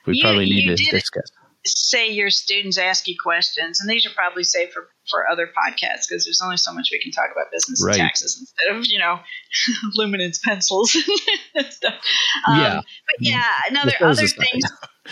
we 0.06 0.14
You- 0.16 0.22
probably 0.22 0.46
need 0.46 0.76
to 0.76 0.90
discuss? 0.90 1.30
Say 1.68 2.10
your 2.10 2.30
students 2.30 2.78
ask 2.78 3.06
you 3.08 3.14
questions, 3.22 3.80
and 3.80 3.88
these 3.88 4.04
are 4.06 4.10
probably 4.14 4.44
safe 4.44 4.72
for, 4.72 4.88
for 5.10 5.28
other 5.30 5.46
podcasts 5.46 6.06
because 6.08 6.24
there's 6.24 6.40
only 6.42 6.56
so 6.56 6.72
much 6.72 6.88
we 6.92 7.00
can 7.00 7.12
talk 7.12 7.30
about 7.32 7.50
business 7.52 7.82
Right. 7.84 7.94
and 7.94 8.00
taxes 8.02 8.36
instead 8.40 8.76
of 8.76 8.84
you 8.86 8.98
know 8.98 9.18
luminance 9.94 10.38
pencils 10.38 10.96
and 11.54 11.66
stuff. 11.66 11.94
Um, 12.46 12.60
Yeah. 12.60 12.80
but 13.06 13.16
yeah, 13.20 13.52
now 13.72 13.84
there 13.84 13.96
are 14.00 14.08
other 14.10 14.26
things 14.26 14.64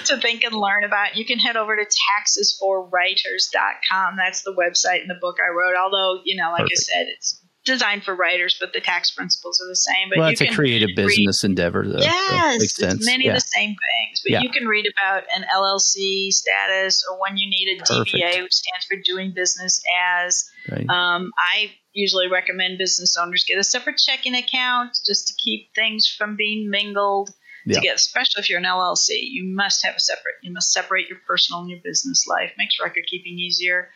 to 0.04 0.16
think 0.18 0.44
and 0.44 0.54
learn 0.54 0.84
about. 0.84 1.16
You 1.16 1.24
can 1.24 1.38
head 1.38 1.56
over 1.56 1.74
to 1.76 1.84
taxesforwriters.com. 1.84 4.16
That's 4.16 4.42
the 4.42 4.52
website 4.54 5.00
and 5.02 5.10
the 5.10 5.18
book 5.20 5.36
I 5.40 5.48
wrote. 5.54 5.76
Although 5.82 6.20
you 6.24 6.36
know, 6.36 6.50
like 6.52 6.62
Perfect. 6.62 6.78
I 6.78 6.82
said, 6.82 7.06
it's 7.08 7.40
designed 7.66 8.04
for 8.04 8.14
writers, 8.14 8.56
but 8.58 8.72
the 8.72 8.80
tax 8.80 9.10
principles 9.10 9.60
are 9.60 9.68
the 9.68 9.76
same. 9.76 10.08
But 10.08 10.18
well, 10.18 10.28
it's 10.28 10.40
a 10.40 10.46
creative 10.48 10.90
business 10.96 11.44
endeavor, 11.44 11.86
though. 11.86 11.98
Yes, 11.98 12.60
makes 12.60 12.76
sense. 12.76 12.94
it's 12.94 13.06
many 13.06 13.24
yeah. 13.26 13.32
of 13.32 13.36
the 13.36 13.40
same 13.40 13.70
things, 13.70 14.22
but 14.24 14.32
Yeah. 14.32 14.40
you 14.42 14.50
can 14.50 14.66
read 14.66 14.86
about 14.90 15.24
an 15.34 15.44
LLC 15.52 16.30
status 16.32 17.04
or 17.10 17.20
when 17.20 17.36
you 17.36 17.50
need 17.50 17.76
a 17.76 17.84
Perfect. 17.84 18.16
DBA, 18.16 18.42
which 18.42 18.54
stands 18.54 18.86
for 18.86 18.96
doing 19.04 19.32
business 19.34 19.82
as. 20.24 20.48
right. 20.70 20.88
Um, 20.88 21.32
I 21.38 21.72
usually 21.92 22.28
recommend 22.28 22.78
business 22.78 23.16
owners 23.16 23.44
get 23.44 23.58
a 23.58 23.64
separate 23.64 23.98
checking 23.98 24.34
account 24.34 24.96
just 25.06 25.28
to 25.28 25.34
keep 25.34 25.74
things 25.74 26.06
from 26.06 26.36
being 26.36 26.70
mingled. 26.70 27.30
Yeah. 27.68 27.74
To 27.74 27.80
get, 27.80 27.96
especially 27.96 28.42
if 28.42 28.48
you're 28.48 28.60
an 28.60 28.64
LLC, 28.64 29.08
you 29.22 29.42
must 29.44 29.84
have 29.84 29.96
a 29.96 30.00
separate. 30.00 30.36
You 30.40 30.52
must 30.52 30.72
separate 30.72 31.08
your 31.08 31.18
personal 31.26 31.62
and 31.62 31.68
your 31.70 31.80
business 31.82 32.24
life. 32.28 32.52
Makes 32.56 32.76
record 32.80 33.02
keeping 33.10 33.40
easier. 33.40 33.90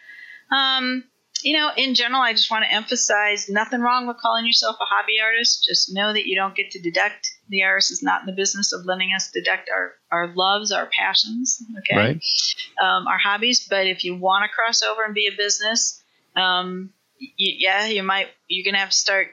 Um, 0.51 1.05
you 1.45 1.57
know, 1.57 1.71
in 1.77 1.95
general, 1.95 2.21
I 2.23 2.33
just 2.33 2.51
want 2.51 2.65
to 2.65 2.73
emphasize 2.73 3.49
nothing 3.49 3.81
wrong 3.81 4.07
with 4.07 4.19
calling 4.19 4.47
yourself 4.47 4.77
a 4.81 4.85
hobby 4.85 5.15
artist. 5.23 5.65
Just 5.69 5.93
know 5.95 6.13
that 6.13 6.27
you 6.27 6.37
don't 6.37 6.55
get 6.55 6.71
to 6.73 6.81
deduct. 6.81 7.31
The 7.49 7.61
IRS 7.61 7.91
is 7.91 8.03
not 8.03 8.21
in 8.23 8.27
the 8.27 8.33
business 8.33 8.73
of 8.73 8.85
letting 8.87 9.11
us 9.15 9.31
deduct 9.31 9.69
our, 9.71 9.93
our 10.11 10.35
loves, 10.35 10.73
our 10.73 10.89
passions, 10.97 11.63
okay, 11.79 11.97
Right. 11.97 12.23
um, 12.83 13.07
our 13.07 13.19
hobbies. 13.19 13.67
But 13.69 13.87
if 13.87 14.05
you 14.05 14.17
want 14.17 14.45
to 14.45 14.55
cross 14.55 14.83
over 14.83 15.03
and 15.05 15.15
be 15.15 15.27
a 15.27 15.37
business, 15.37 16.03
um, 16.37 16.93
y- 17.21 17.29
yeah, 17.39 17.87
you 17.87 18.03
might. 18.03 18.29
You're 18.49 18.65
gonna 18.71 18.81
have 18.81 18.91
to 18.91 18.97
start 18.97 19.29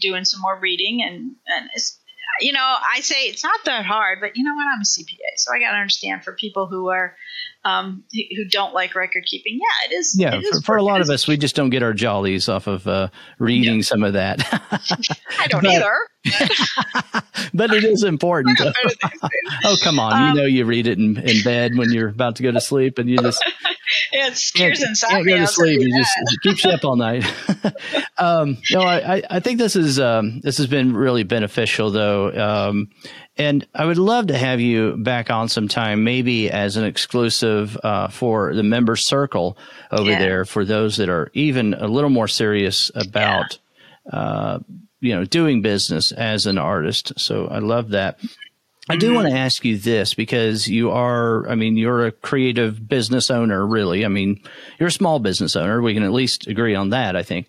doing 0.00 0.24
some 0.24 0.40
more 0.40 0.58
reading, 0.58 1.02
and 1.02 1.36
and 1.46 1.70
it's 1.74 1.98
you 2.40 2.52
know, 2.52 2.76
I 2.94 3.00
say 3.00 3.24
it's 3.24 3.44
not 3.44 3.60
that 3.66 3.84
hard, 3.84 4.18
but 4.20 4.36
you 4.36 4.42
know 4.44 4.54
what? 4.54 4.66
I'm 4.66 4.80
a 4.80 4.84
CPA, 4.84 5.36
so 5.36 5.52
I 5.54 5.58
got 5.60 5.72
to 5.72 5.76
understand 5.76 6.24
for 6.24 6.32
people 6.32 6.66
who 6.66 6.88
are 6.88 7.14
um, 7.64 8.02
who 8.12 8.44
don't 8.50 8.74
like 8.74 8.94
record 8.94 9.24
keeping. 9.26 9.54
Yeah, 9.60 9.90
it 9.90 9.98
is. 9.98 10.16
Yeah, 10.18 10.34
it 10.34 10.42
is 10.44 10.58
for, 10.60 10.62
for 10.62 10.76
a 10.76 10.82
lot 10.82 11.00
of 11.00 11.08
us, 11.10 11.28
we 11.28 11.36
just 11.36 11.54
don't 11.54 11.70
get 11.70 11.82
our 11.82 11.92
jollies 11.92 12.48
off 12.48 12.66
of 12.66 12.86
uh, 12.88 13.08
reading 13.38 13.82
some 13.82 14.02
of 14.02 14.14
that. 14.14 14.40
I 15.38 15.46
don't 15.48 15.62
but- 15.62 15.72
either. 15.72 15.92
but 17.54 17.72
it 17.72 17.84
is 17.84 18.04
important. 18.04 18.60
I 18.60 18.64
got 18.64 18.74
better 18.74 18.88
things 18.94 19.20
to 19.20 19.28
do. 19.28 19.56
oh, 19.64 19.76
come 19.82 19.98
on. 19.98 20.12
Um, 20.12 20.28
you 20.36 20.40
know 20.42 20.46
you 20.46 20.64
read 20.64 20.86
it 20.86 20.98
in, 20.98 21.16
in 21.18 21.42
bed 21.42 21.72
when 21.76 21.92
you're 21.92 22.08
about 22.08 22.36
to 22.36 22.42
go 22.42 22.52
to 22.52 22.60
sleep 22.60 22.98
and 22.98 23.08
you 23.10 23.18
just 23.18 23.42
Yeah, 24.12 24.28
it 24.28 24.36
scares 24.36 24.78
can't 25.02 25.26
go 25.26 25.36
to 25.36 25.46
sleep. 25.46 25.78
tell 25.80 25.82
You 25.82 25.88
you 25.88 25.98
just 26.00 26.10
it 26.18 26.40
keeps 26.42 26.64
you 26.64 26.70
up 26.70 26.84
all 26.84 26.96
night. 26.96 27.24
um, 28.18 28.58
no, 28.70 28.80
I, 28.82 29.16
I- 29.16 29.22
I 29.30 29.40
think 29.40 29.58
this 29.58 29.74
is 29.76 29.98
um, 29.98 30.40
this 30.40 30.58
has 30.58 30.66
been 30.66 30.94
really 30.94 31.22
beneficial 31.24 31.90
though. 31.90 32.30
Um, 32.68 32.90
and 33.38 33.66
I 33.74 33.84
would 33.84 33.98
love 33.98 34.26
to 34.28 34.36
have 34.36 34.60
you 34.60 34.96
back 34.98 35.30
on 35.30 35.48
sometime, 35.48 36.04
maybe 36.04 36.50
as 36.50 36.76
an 36.76 36.84
exclusive 36.84 37.78
uh, 37.82 38.08
for 38.08 38.54
the 38.54 38.62
member 38.62 38.96
circle 38.96 39.56
over 39.90 40.10
Yeah. 40.10 40.18
there 40.18 40.44
for 40.44 40.64
those 40.64 40.96
that 40.98 41.08
are 41.08 41.30
even 41.34 41.74
a 41.74 41.86
little 41.88 42.10
more 42.10 42.28
serious 42.28 42.90
about 42.94 43.58
uh, 44.12 44.58
you 45.00 45.14
know 45.14 45.24
doing 45.24 45.62
business 45.62 46.12
as 46.12 46.46
an 46.46 46.58
artist. 46.58 47.12
So 47.18 47.46
I 47.46 47.58
love 47.60 47.90
that. 47.90 48.18
I 48.88 48.96
do 48.96 49.14
want 49.14 49.28
to 49.28 49.34
ask 49.34 49.64
you 49.64 49.78
this 49.78 50.12
because 50.12 50.66
you 50.66 50.90
are, 50.90 51.48
I 51.48 51.54
mean, 51.54 51.76
you're 51.76 52.04
a 52.04 52.10
creative 52.12 52.86
business 52.88 53.30
owner, 53.30 53.64
really. 53.64 54.04
I 54.04 54.08
mean, 54.08 54.42
you're 54.78 54.88
a 54.88 54.92
small 54.92 55.20
business 55.20 55.54
owner. 55.54 55.80
We 55.80 55.94
can 55.94 56.02
at 56.02 56.10
least 56.12 56.48
agree 56.48 56.74
on 56.74 56.90
that, 56.90 57.14
I 57.14 57.22
think. 57.22 57.46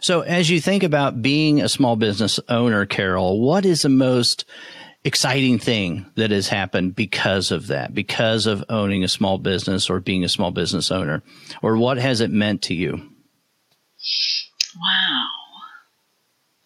So, 0.00 0.22
as 0.22 0.48
you 0.48 0.58
think 0.60 0.82
about 0.82 1.20
being 1.20 1.60
a 1.60 1.68
small 1.68 1.94
business 1.94 2.40
owner, 2.48 2.86
Carol, 2.86 3.38
what 3.40 3.66
is 3.66 3.82
the 3.82 3.90
most 3.90 4.46
exciting 5.04 5.58
thing 5.58 6.06
that 6.16 6.30
has 6.30 6.48
happened 6.48 6.94
because 6.94 7.50
of 7.50 7.68
that, 7.68 7.94
because 7.94 8.46
of 8.46 8.64
owning 8.68 9.02
a 9.04 9.08
small 9.08 9.38
business 9.38 9.88
or 9.88 10.00
being 10.00 10.24
a 10.24 10.28
small 10.28 10.50
business 10.50 10.90
owner? 10.90 11.22
Or 11.62 11.76
what 11.76 11.98
has 11.98 12.20
it 12.20 12.30
meant 12.30 12.62
to 12.62 12.74
you? 12.74 12.94
Wow. 14.76 15.26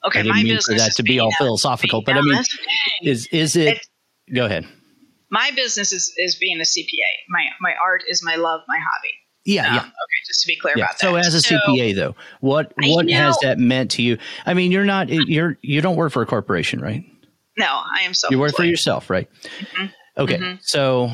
Okay, 0.06 0.18
I 0.20 0.22
didn't 0.22 0.36
my 0.36 0.42
mean 0.42 0.54
business 0.56 0.82
for 0.82 0.88
that 0.88 0.96
to 0.96 1.02
be 1.02 1.18
all 1.18 1.32
philosophical, 1.32 2.02
but 2.04 2.16
I 2.16 2.20
mean, 2.20 2.34
okay. 2.34 3.10
is, 3.10 3.26
is 3.32 3.56
it, 3.56 3.68
It's- 3.68 3.86
go 4.34 4.44
ahead. 4.44 4.66
my 5.30 5.50
business 5.56 5.92
is, 5.92 6.12
is 6.18 6.34
being 6.36 6.58
a 6.60 6.64
CPA. 6.64 7.10
My 7.30 7.44
my 7.60 7.72
art 7.82 8.02
is 8.08 8.22
my 8.22 8.36
love, 8.36 8.60
my 8.68 8.76
hobby. 8.78 9.08
Yeah, 9.46 9.66
Um, 9.68 9.74
yeah. 9.74 9.80
Okay, 9.80 10.20
just 10.26 10.42
to 10.42 10.46
be 10.46 10.56
clear 10.58 10.74
Yeah. 10.76 10.84
about 10.84 10.98
that. 10.98 11.00
So 11.00 11.16
as 11.16 11.34
a 11.34 11.38
CPA 11.54 11.94
though, 11.94 12.14
what 12.40 12.72
what 12.82 13.08
has 13.10 13.38
that 13.42 13.58
meant 13.58 13.92
to 13.92 14.02
you? 14.02 14.18
I 14.44 14.52
mean, 14.54 14.72
you're 14.72 14.84
not 14.84 15.08
you're 15.08 15.56
you 15.62 15.80
don't 15.80 15.96
work 15.96 16.12
for 16.12 16.20
a 16.22 16.26
corporation, 16.26 16.80
right? 16.80 17.04
No, 17.56 17.66
I 17.66 18.02
am 18.02 18.14
so. 18.14 18.28
You 18.30 18.38
work 18.38 18.54
for 18.54 18.64
yourself, 18.64 19.10
right? 19.10 19.28
Okay. 20.16 20.38
Mhm. 20.38 20.58
So 20.62 21.10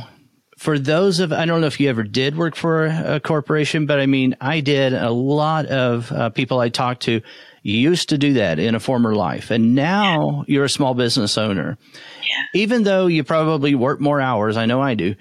for 0.61 0.79
those 0.79 1.21
of 1.21 1.33
I 1.33 1.47
don't 1.47 1.63
know 1.63 1.67
if 1.67 1.81
you 1.81 1.89
ever 1.89 2.03
did 2.03 2.37
work 2.37 2.55
for 2.55 2.85
a, 2.85 3.19
corporation, 3.19 3.87
but 3.87 3.99
I 3.99 4.07
mean, 4.07 4.37
I 4.41 4.61
did. 4.61 4.93
A 4.93 5.11
lot 5.11 5.67
of 5.67 6.13
uh, 6.13 6.29
people 6.31 6.61
I 6.61 6.69
talked 6.69 7.03
to 7.05 7.23
used 7.63 8.11
to 8.11 8.19
do 8.19 8.35
that 8.35 8.59
in 8.59 8.75
a 8.75 8.81
former 8.81 9.15
life, 9.15 9.51
and 9.51 9.75
now 9.75 10.45
you're 10.47 10.65
a 10.65 10.69
small 10.69 10.93
business 10.95 11.39
owner. 11.39 11.79
Yeah. 12.23 12.61
Even 12.61 12.85
though 12.85 13.07
you 13.07 13.25
probably 13.25 13.75
work 13.75 14.01
more 14.01 14.21
hours, 14.21 14.57
I 14.59 14.67
know 14.67 14.83
I 14.83 14.95
do, 14.95 15.15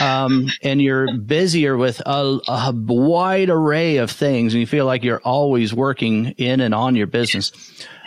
um, 0.00 0.50
and 0.62 0.80
you're 0.80 1.18
busier 1.18 1.76
with 1.76 2.00
a, 2.04 2.38
a 2.48 2.72
wide 2.74 3.48
array 3.48 3.96
of 3.96 4.10
things, 4.10 4.52
and 4.52 4.60
you 4.60 4.66
feel 4.66 4.84
like 4.84 5.04
you're 5.04 5.20
always 5.22 5.72
working 5.72 6.34
in 6.36 6.60
and 6.60 6.74
on 6.74 6.96
your 6.96 7.06
business. 7.06 7.50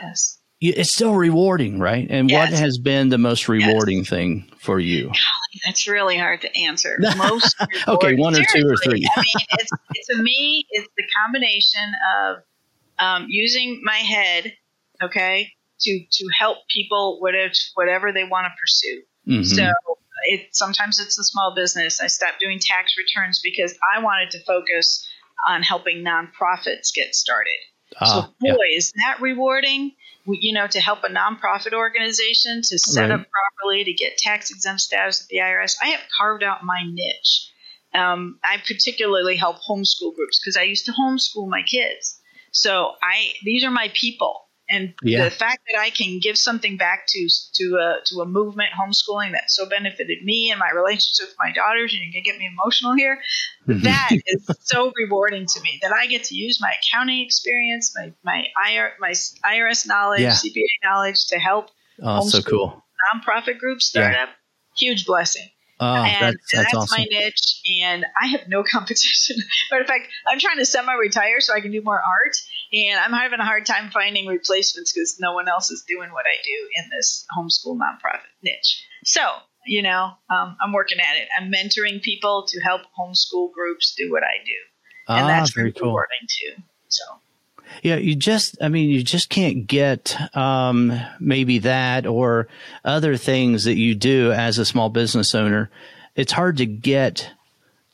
Yes. 0.04 0.35
You, 0.66 0.74
it's 0.76 0.92
still 0.92 1.14
rewarding, 1.14 1.78
right? 1.78 2.08
And 2.10 2.32
what 2.32 2.50
has 2.50 2.80
been 2.80 3.10
the 3.10 3.20
most 3.20 3.48
rewarding 3.48 4.04
thing 4.04 4.50
for 4.58 4.80
you? 4.80 5.12
That's 5.64 5.88
really 5.88 6.18
hard 6.18 6.42
to 6.42 6.60
answer. 6.60 6.98
Most 7.18 7.56
Okay, 7.88 8.16
one 8.16 8.36
or 8.36 8.44
two 8.52 8.68
or 8.68 8.76
three. 8.78 9.08
I 9.16 9.22
mean, 9.22 9.46
it's, 9.60 9.72
it's 9.94 10.08
to 10.08 10.24
me, 10.24 10.66
it's 10.72 10.88
the 10.98 11.04
combination 11.24 11.92
of 12.18 12.38
um, 12.98 13.28
using 13.30 13.82
my 13.84 13.98
head, 13.98 14.54
okay, 15.04 15.52
to 15.82 16.06
to 16.12 16.26
help 16.40 16.58
people 16.74 17.20
whatever 17.22 17.54
whatever 17.76 18.12
they 18.12 18.24
want 18.24 18.48
to 18.48 18.52
pursue. 18.60 19.02
Mhm. 19.28 19.46
So 19.46 19.72
it 20.24 20.56
sometimes 20.56 21.00
it's 21.00 21.20
a 21.20 21.24
small 21.24 21.54
business. 21.56 22.02
I 22.02 22.08
stopped 22.08 22.40
doing 22.40 22.58
tax 22.60 22.96
returns 22.98 23.40
because 23.44 23.78
I 23.96 24.02
wanted 24.02 24.32
to 24.32 24.44
focus 24.46 25.08
on 25.48 25.62
helping 25.62 26.04
nonprofits 26.04 26.92
get 26.94 27.14
started. 27.14 27.60
Ah, 28.02 28.06
so 28.06 28.22
boy, 28.42 28.56
yeah. 28.70 28.78
is 28.78 28.94
that 29.06 29.22
rewarding! 29.22 29.92
You 30.28 30.54
know, 30.54 30.68
to 30.68 30.80
help 30.80 31.04
a 31.04 31.08
nonprofit 31.10 31.74
organization 31.74 32.62
to 32.64 32.80
set 32.80 33.10
Right. 33.10 33.20
up 33.20 33.28
properly 33.30 33.84
to 33.84 33.94
get 33.94 34.18
tax 34.18 34.50
exempt 34.50 34.82
status 34.82 35.22
at 35.22 35.28
the 35.28 35.38
IRS. 35.38 35.76
I 35.82 35.90
have 35.90 36.02
carved 36.18 36.44
out 36.44 36.64
my 36.64 36.82
niche. 36.84 37.52
Um, 37.94 38.40
I 38.44 38.58
particularly 38.58 39.36
help 39.38 39.58
homeschool 39.58 40.16
groups 40.16 40.40
because 40.40 40.58
I 40.58 40.64
used 40.64 40.86
to 40.86 40.92
homeschool 40.92 41.48
my 41.48 41.62
kids. 41.62 42.20
So 42.52 42.94
I 43.02 43.34
these 43.44 43.64
are 43.64 43.72
my 43.72 43.92
people, 43.94 44.45
and 44.70 44.94
Yeah. 45.04 45.26
the 45.26 45.32
fact 45.32 45.62
that 45.72 45.80
I 45.80 45.90
can 45.90 46.20
give 46.20 46.38
something 46.38 46.78
back 46.78 47.06
to 47.08 47.30
to 47.56 47.76
a 47.76 48.00
to 48.06 48.22
a 48.22 48.26
movement 48.26 48.70
homeschooling 48.80 49.32
that 49.34 49.52
so 49.52 49.66
benefited 49.68 50.24
me 50.24 50.50
and 50.52 50.60
my 50.60 50.70
relationship 50.72 51.28
with 51.28 51.38
my 51.40 51.52
daughters, 51.52 51.94
and 51.94 52.02
you 52.04 52.12
can 52.12 52.24
get 52.24 52.38
me 52.38 52.48
emotional 52.48 52.94
here 52.94 53.20
mm-hmm. 53.68 53.84
that 53.84 54.10
is 54.28 54.50
so 54.62 54.92
rewarding 54.98 55.46
to 55.46 55.62
me 55.62 55.80
that 55.82 55.92
I 55.92 56.08
get 56.08 56.24
to 56.26 56.36
use 56.36 56.60
my 56.60 56.74
accounting 56.82 57.22
experience, 57.22 57.94
my 57.96 58.14
my 58.24 58.46
IR, 58.70 58.94
my 59.00 59.12
IRS 59.12 59.88
knowledge, 59.88 60.22
Yeah. 60.22 60.32
CPA 60.32 60.68
knowledge 60.84 61.26
to 61.28 61.40
help 61.40 61.70
oh, 62.02 62.28
so 62.28 62.40
homeschool. 62.40 62.46
cool. 62.50 62.86
nonprofit 63.14 63.60
groups 63.60 63.86
start 63.86 64.14
Yeah. 64.14 64.24
up. 64.24 64.30
Huge 64.78 65.06
blessing. 65.06 65.48
Oh, 65.78 65.86
and 65.94 66.06
that's, 66.06 66.52
that's, 66.54 66.66
that's 66.72 66.74
awesome. 66.74 67.02
my 67.02 67.06
niche, 67.10 67.62
and 67.82 68.06
I 68.22 68.28
have 68.28 68.48
no 68.48 68.64
competition. 68.72 69.36
Matter 69.70 69.82
of 69.82 69.88
fact, 69.88 70.08
I'm 70.26 70.40
trying 70.40 70.58
to 70.58 70.66
semi-retire 70.66 71.42
so 71.42 71.54
I 71.54 71.60
can 71.60 71.72
do 71.72 71.82
more 71.82 72.00
art, 72.00 72.36
and 72.76 73.00
I'm 73.00 73.14
having 73.14 73.40
a 73.40 73.46
hard 73.46 73.66
time 73.66 73.90
finding 73.90 74.28
replacements 74.28 74.92
because 74.92 75.18
no 75.20 75.34
one 75.34 75.48
else 75.48 75.72
is 75.72 75.86
doing 75.88 76.12
what 76.12 76.26
I 76.26 76.44
do 76.44 76.70
in 76.76 76.90
this 76.96 77.26
homeschool 77.38 77.78
nonprofit 77.78 78.28
niche. 78.44 78.86
So, 79.06 79.22
you 79.66 79.82
know, 79.82 80.12
um, 80.30 80.58
I'm 80.62 80.74
working 80.74 81.00
at 81.00 81.18
it. 81.18 81.30
I'm 81.40 81.52
mentoring 81.52 82.02
people 82.02 82.46
to 82.50 82.60
help 82.62 82.82
homeschool 83.00 83.54
groups 83.54 83.96
do 83.98 84.12
what 84.12 84.24
I 84.24 84.44
do, 84.46 85.16
and 85.16 85.26
ah, 85.26 85.28
that's 85.28 85.52
very 85.52 85.66
really 85.66 85.80
cool. 85.80 85.90
rewarding 85.90 86.28
too. 86.28 86.62
So, 86.90 87.04
Yeah, 87.82 87.96
you 87.96 88.16
just, 88.16 88.58
I 88.62 88.70
mean, 88.70 88.90
you 88.90 89.04
just 89.04 89.30
can't 89.30 89.68
get 89.68 90.16
um, 90.36 90.94
maybe 91.20 91.60
that 91.60 92.06
or 92.06 92.48
other 92.84 93.16
things 93.18 93.64
that 93.64 93.76
you 93.76 93.96
do 93.96 94.32
as 94.32 94.58
a 94.58 94.66
small 94.66 94.90
business 94.90 95.34
owner. 95.34 95.70
It's 96.16 96.32
hard 96.32 96.58
to 96.58 96.66
get 96.66 97.30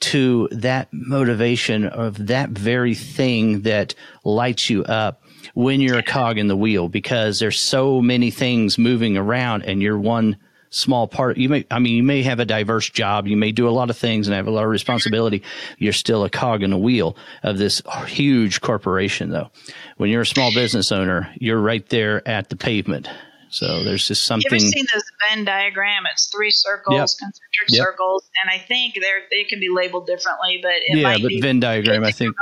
to 0.02 0.50
that 0.52 0.90
motivation 0.92 1.86
of 1.86 2.28
that 2.28 2.50
very 2.50 2.96
thing 2.96 3.62
that 3.62 3.96
lights 4.24 4.70
you 4.70 4.84
up 4.84 5.24
when 5.54 5.82
you're 5.82 6.00
a 6.00 6.04
cog 6.04 6.38
in 6.38 6.48
the 6.48 6.56
wheel 6.56 6.90
because 6.90 7.40
there's 7.40 7.60
so 7.60 8.02
many 8.02 8.32
things 8.32 8.78
moving 8.78 9.18
around 9.18 9.64
and 9.64 9.82
you're 9.82 9.98
one 9.98 10.38
small 10.72 11.08
part. 11.08 11.38
You 11.38 11.50
may, 11.50 11.66
I 11.70 11.80
mean, 11.80 11.96
you 11.98 12.04
may 12.04 12.24
have 12.24 12.40
a 12.40 12.46
diverse 12.46 12.90
job. 12.90 13.28
You 13.28 13.38
may 13.38 13.52
do 13.52 13.68
a 13.68 13.72
lot 13.72 13.90
of 13.90 13.98
things 13.98 14.28
and 14.28 14.36
have 14.36 14.48
a 14.48 14.52
lot 14.52 14.64
of 14.64 14.70
responsibility. 14.70 15.44
You're 15.78 15.94
still 15.94 16.24
a 16.24 16.30
cog 16.30 16.64
in 16.64 16.72
the 16.72 16.78
wheel 16.78 17.16
of 17.44 17.58
this 17.58 17.82
huge 18.08 18.62
corporation 18.62 19.30
though. 19.30 19.52
When 19.98 20.10
you're 20.10 20.22
a 20.22 20.26
small 20.26 20.54
business 20.54 20.92
owner, 20.92 21.34
you're 21.38 21.60
right 21.60 21.88
there 21.90 22.28
at 22.28 22.50
the 22.50 22.56
pavement. 22.56 23.08
So 23.52 23.84
there's 23.84 24.08
just 24.08 24.24
something. 24.24 24.50
Have 24.50 24.62
you 24.62 24.66
ever 24.66 24.72
seen 24.72 24.86
this 24.94 25.04
Venn 25.30 25.44
diagram? 25.44 26.04
It's 26.12 26.28
three 26.28 26.52
circles, 26.52 26.96
yep. 26.96 27.08
concentric 27.20 27.70
yep. 27.70 27.86
circles, 27.86 28.30
and 28.42 28.50
I 28.50 28.64
think 28.66 28.96
they're 28.96 29.24
they 29.30 29.44
can 29.44 29.60
be 29.60 29.68
labeled 29.70 30.08
differently, 30.08 30.60
but 30.62 30.72
it 30.72 30.98
yeah, 30.98 31.04
might 31.04 31.22
but 31.22 31.28
be 31.28 31.42
Venn 31.42 31.60
diagram, 31.60 32.06
I 32.06 32.12
think 32.12 32.34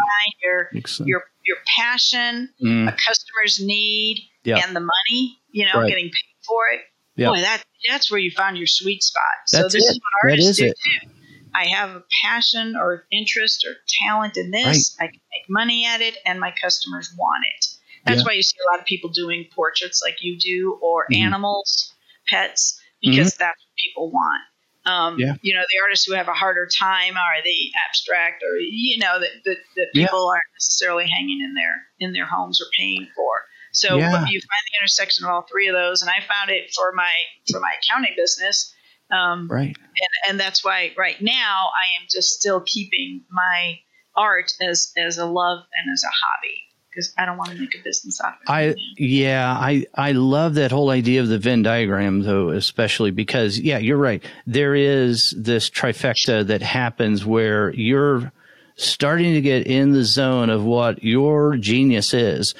your 0.43 0.69
your 0.99 1.23
your 1.45 1.57
passion, 1.65 2.49
mm. 2.63 2.87
a 2.87 2.91
customer's 2.91 3.59
need, 3.59 4.29
yep. 4.43 4.63
and 4.65 4.75
the 4.75 4.81
money. 4.81 5.39
You 5.51 5.65
know, 5.65 5.81
right. 5.81 5.89
getting 5.89 6.05
paid 6.05 6.45
for 6.47 6.67
it. 6.73 6.81
Yep. 7.15 7.29
Boy, 7.29 7.41
that 7.41 7.63
that's 7.89 8.11
where 8.11 8.19
you 8.19 8.29
found 8.29 8.57
your 8.57 8.67
sweet 8.67 9.01
spot. 9.01 9.23
So 9.47 9.63
that's 9.63 9.73
this 9.73 9.85
it. 9.85 9.91
is 9.93 9.99
what 9.99 10.31
artists 10.31 10.57
do 10.57 10.65
it. 10.67 10.77
too. 10.77 11.09
I 11.55 11.65
have 11.65 11.89
a 11.95 12.03
passion 12.21 12.75
or 12.75 13.05
interest 13.11 13.65
or 13.65 13.73
talent 14.05 14.37
in 14.37 14.51
this. 14.51 14.95
Right. 14.99 15.07
I 15.07 15.11
can 15.11 15.21
make 15.31 15.49
money 15.49 15.85
at 15.87 16.01
it, 16.01 16.17
and 16.23 16.39
my 16.39 16.53
customers 16.61 17.11
want 17.17 17.45
it. 17.57 17.65
That's 18.05 18.19
yeah. 18.19 18.25
why 18.25 18.33
you 18.33 18.43
see 18.43 18.57
a 18.67 18.71
lot 18.71 18.79
of 18.79 18.85
people 18.85 19.09
doing 19.09 19.45
portraits 19.53 20.01
like 20.03 20.17
you 20.21 20.37
do, 20.37 20.79
or 20.81 21.03
mm-hmm. 21.03 21.23
animals, 21.23 21.93
pets, 22.27 22.79
because 23.01 23.33
mm-hmm. 23.33 23.43
that's 23.43 23.59
what 23.59 23.75
people 23.83 24.11
want. 24.11 24.43
Um, 24.85 25.19
yeah. 25.19 25.35
You 25.41 25.53
know, 25.53 25.61
the 25.61 25.81
artists 25.83 26.05
who 26.05 26.13
have 26.13 26.27
a 26.27 26.33
harder 26.33 26.67
time 26.67 27.15
are 27.15 27.43
the 27.43 27.71
abstract, 27.87 28.43
or 28.43 28.57
you 28.59 28.97
know, 28.97 29.19
that 29.19 29.29
that, 29.45 29.57
that 29.75 29.87
people 29.93 30.19
yeah. 30.19 30.31
aren't 30.31 30.43
necessarily 30.55 31.05
hanging 31.07 31.41
in 31.41 31.53
their 31.53 31.85
in 31.99 32.13
their 32.13 32.25
homes 32.25 32.61
or 32.61 32.65
paying 32.77 33.07
for. 33.15 33.45
So 33.71 33.97
you 33.97 34.01
find 34.01 34.23
the 34.25 34.79
intersection 34.81 35.25
of 35.25 35.31
all 35.31 35.45
three 35.49 35.67
of 35.67 35.75
those, 35.75 36.01
and 36.01 36.09
I 36.09 36.25
found 36.25 36.49
it 36.49 36.71
for 36.73 36.91
my 36.93 37.11
for 37.51 37.59
my 37.59 37.71
accounting 37.83 38.13
business. 38.17 38.73
Um, 39.11 39.47
right. 39.47 39.75
And, 39.75 40.29
and 40.29 40.39
that's 40.39 40.63
why 40.63 40.93
right 40.97 41.19
now 41.19 41.69
I 41.73 42.01
am 42.01 42.07
just 42.09 42.29
still 42.29 42.61
keeping 42.61 43.23
my 43.29 43.79
art 44.15 44.53
as 44.61 44.91
as 44.97 45.17
a 45.17 45.25
love 45.25 45.59
and 45.73 45.93
as 45.93 46.03
a 46.03 46.07
hobby 46.07 46.68
because 46.99 47.13
I 47.17 47.25
don't 47.25 47.37
want 47.37 47.51
to 47.51 47.57
make 47.57 47.75
a 47.75 47.83
business 47.83 48.19
out 48.21 48.33
of 48.33 48.39
it. 48.41 48.49
I 48.49 48.75
yeah, 48.97 49.51
I 49.51 49.85
I 49.95 50.11
love 50.11 50.55
that 50.55 50.71
whole 50.71 50.89
idea 50.89 51.21
of 51.21 51.27
the 51.27 51.37
Venn 51.37 51.63
diagram 51.63 52.21
though, 52.21 52.49
especially 52.49 53.11
because 53.11 53.59
yeah, 53.59 53.77
you're 53.77 53.97
right. 53.97 54.23
There 54.45 54.75
is 54.75 55.33
this 55.37 55.69
trifecta 55.69 56.45
that 56.47 56.61
happens 56.61 57.25
where 57.25 57.73
you're 57.73 58.31
starting 58.75 59.33
to 59.33 59.41
get 59.41 59.67
in 59.67 59.91
the 59.91 60.03
zone 60.03 60.49
of 60.49 60.63
what 60.63 61.03
your 61.03 61.57
genius 61.57 62.13
is, 62.13 62.53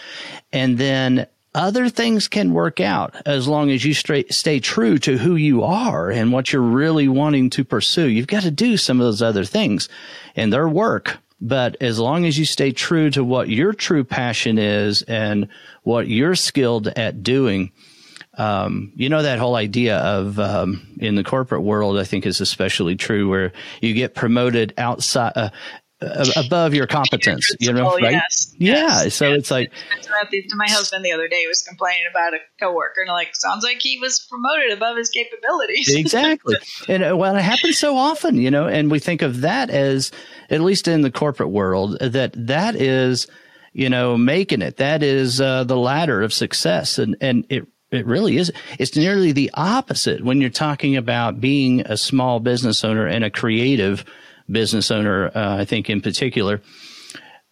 and 0.51 0.77
then 0.77 1.27
other 1.55 1.89
things 1.89 2.27
can 2.27 2.53
work 2.53 2.79
out 2.79 3.15
as 3.25 3.47
long 3.47 3.71
as 3.71 3.83
you 3.83 3.93
straight, 3.93 4.31
stay 4.31 4.59
true 4.59 4.99
to 4.99 5.17
who 5.17 5.35
you 5.35 5.63
are 5.63 6.11
and 6.11 6.31
what 6.31 6.53
you're 6.53 6.61
really 6.61 7.07
wanting 7.07 7.49
to 7.49 7.63
pursue. 7.63 8.07
You've 8.07 8.27
got 8.27 8.43
to 8.43 8.51
do 8.51 8.77
some 8.77 9.01
of 9.01 9.05
those 9.05 9.23
other 9.23 9.43
things 9.43 9.89
and 10.35 10.53
their 10.53 10.69
work 10.69 11.17
but 11.41 11.77
as 11.81 11.99
long 11.99 12.25
as 12.25 12.37
you 12.37 12.45
stay 12.45 12.71
true 12.71 13.09
to 13.11 13.23
what 13.23 13.49
your 13.49 13.73
true 13.73 14.03
passion 14.03 14.57
is 14.57 15.01
and 15.03 15.47
what 15.83 16.07
you're 16.07 16.35
skilled 16.35 16.87
at 16.87 17.23
doing, 17.23 17.71
um, 18.37 18.91
you 18.95 19.09
know 19.09 19.21
that 19.21 19.39
whole 19.39 19.55
idea 19.55 19.97
of 19.97 20.39
um, 20.39 20.87
in 20.99 21.15
the 21.15 21.23
corporate 21.23 21.61
world, 21.61 21.97
I 21.97 22.03
think 22.03 22.25
is 22.25 22.41
especially 22.41 22.95
true, 22.95 23.29
where 23.29 23.51
you 23.81 23.93
get 23.93 24.15
promoted 24.15 24.73
outside. 24.77 25.33
Uh, 25.35 25.49
above 26.37 26.73
your 26.73 26.87
competence, 26.87 27.53
you 27.59 27.73
know, 27.73 27.97
right? 27.97 28.13
Yes, 28.13 28.55
yeah. 28.57 28.73
Yes, 28.73 29.15
so 29.15 29.27
yes. 29.27 29.39
it's 29.39 29.51
like 29.51 29.69
my 30.55 30.69
husband 30.69 31.03
the 31.03 31.11
other 31.11 31.27
day 31.27 31.43
was 31.45 31.61
complaining 31.61 32.03
about 32.09 32.33
a 32.33 32.37
coworker, 32.57 33.01
and 33.01 33.09
like 33.09 33.35
sounds 33.35 33.65
like 33.65 33.81
he 33.81 33.99
was 33.99 34.25
promoted 34.29 34.71
above 34.71 34.95
his 34.95 35.09
capabilities. 35.09 35.93
exactly, 35.93 36.55
and 36.87 37.03
uh, 37.03 37.17
well, 37.17 37.35
it 37.35 37.41
happens 37.41 37.77
so 37.77 37.97
often, 37.97 38.37
you 38.37 38.49
know, 38.49 38.65
and 38.65 38.89
we 38.89 38.99
think 38.99 39.21
of 39.21 39.41
that 39.41 39.69
as 39.69 40.11
at 40.49 40.61
least 40.61 40.87
in 40.87 41.01
the 41.01 41.11
corporate 41.11 41.49
world, 41.49 41.97
that 41.99 42.33
that 42.47 42.75
is, 42.75 43.27
you 43.73 43.89
know, 43.89 44.17
making 44.17 44.61
it. 44.61 44.77
That 44.77 45.03
is 45.03 45.39
uh, 45.39 45.63
the 45.63 45.77
ladder 45.77 46.21
of 46.21 46.33
success, 46.33 46.99
and 46.99 47.15
and 47.21 47.45
it 47.49 47.67
it 47.91 48.05
really 48.05 48.37
is. 48.37 48.51
It's 48.77 48.95
nearly 48.95 49.31
the 49.31 49.51
opposite 49.53 50.23
when 50.23 50.41
you're 50.41 50.49
talking 50.49 50.95
about 50.95 51.41
being 51.41 51.81
a 51.81 51.97
small 51.97 52.39
business 52.39 52.83
owner 52.83 53.07
and 53.07 53.23
a 53.23 53.29
creative 53.29 54.05
business 54.49 54.91
owner. 54.91 55.31
Uh, 55.33 55.57
I 55.57 55.65
think 55.65 55.89
in 55.89 56.01
particular. 56.01 56.61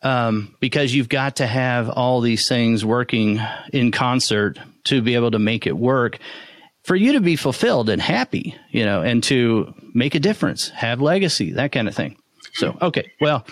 Um, 0.03 0.55
because 0.59 0.93
you've 0.93 1.09
got 1.09 1.37
to 1.37 1.47
have 1.47 1.89
all 1.89 2.21
these 2.21 2.47
things 2.47 2.85
working 2.85 3.41
in 3.73 3.91
concert 3.91 4.59
to 4.83 5.01
be 5.01 5.15
able 5.15 5.31
to 5.31 5.39
make 5.39 5.65
it 5.65 5.75
work 5.75 6.19
for 6.87 6.95
you 6.95 7.11
to 7.13 7.19
be 7.19 7.35
fulfilled 7.35 7.89
and 7.89 8.01
happy, 8.01 8.55
you 8.71 8.85
know, 8.85 9.01
and 9.01 9.21
to 9.21 9.73
make 9.93 10.15
a 10.15 10.21
difference, 10.21 10.69
have 10.69 11.01
legacy, 11.01 11.51
that 11.51 11.73
kind 11.73 11.89
of 11.89 11.93
thing. 11.93 12.15
So, 12.57 12.75
okay. 12.81 13.11
Well, 13.21 13.45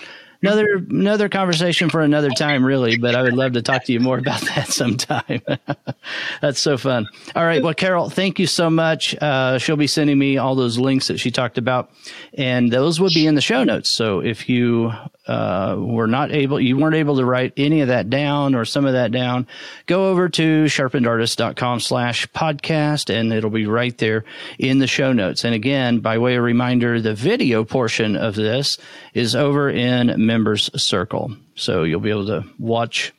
another 0.45 0.75
another 0.89 1.29
conversation 1.29 1.89
for 1.89 2.01
another 2.01 2.29
time 2.29 2.63
really 2.63 2.97
but 2.97 3.15
i 3.15 3.21
would 3.21 3.33
love 3.33 3.53
to 3.53 3.61
talk 3.61 3.83
to 3.83 3.93
you 3.93 3.99
more 3.99 4.17
about 4.17 4.41
that 4.55 4.67
sometime. 4.67 5.41
That's 6.41 6.59
so 6.59 6.77
fun. 6.77 7.07
All 7.35 7.45
right. 7.45 7.63
Well 7.63 7.73
carol 7.73 8.09
thank 8.09 8.39
you 8.39 8.47
so 8.47 8.69
much. 8.69 9.15
Uh, 9.15 9.57
she'll 9.57 9.75
be 9.75 9.87
sending 9.87 10.17
me 10.17 10.37
all 10.37 10.55
those 10.55 10.77
links 10.77 11.07
that 11.07 11.19
she 11.19 11.31
talked 11.31 11.57
about 11.57 11.91
and 12.33 12.71
those 12.71 12.99
will 12.99 13.09
be 13.09 13.25
in 13.25 13.35
the 13.35 13.41
show 13.41 13.63
notes. 13.63 13.89
So 13.89 14.19
if 14.19 14.49
you 14.49 14.91
uh, 15.27 15.75
were 15.79 16.07
not 16.07 16.31
able 16.31 16.59
you 16.59 16.77
weren't 16.77 16.95
able 16.95 17.17
to 17.17 17.25
write 17.25 17.53
any 17.57 17.81
of 17.81 17.87
that 17.87 18.09
down 18.09 18.53
or 18.53 18.63
some 18.65 18.85
of 18.85 18.93
that 18.93 19.11
down 19.11 19.47
go 19.87 20.11
over 20.11 20.29
to 20.29 20.65
sharpenedartist.com 20.65 21.79
slash 21.79 22.27
podcast 22.27 23.13
and 23.13 23.33
it'll 23.33 23.49
be 23.49 23.65
right 23.65 23.97
there 23.97 24.23
in 24.59 24.79
the 24.79 24.87
show 24.87 25.11
notes. 25.13 25.43
And 25.43 25.55
again 25.55 25.99
by 25.99 26.17
way 26.17 26.35
of 26.35 26.43
reminder 26.43 27.01
the 27.01 27.15
video 27.15 27.63
portion 27.63 28.15
of 28.15 28.35
this 28.35 28.77
is 29.13 29.35
over 29.35 29.69
in 29.69 30.13
members 30.35 30.69
circle. 30.81 31.33
So 31.55 31.83
you'll 31.83 32.01
be 32.01 32.09
able 32.09 32.27
to 32.27 32.43
watch 32.59 33.13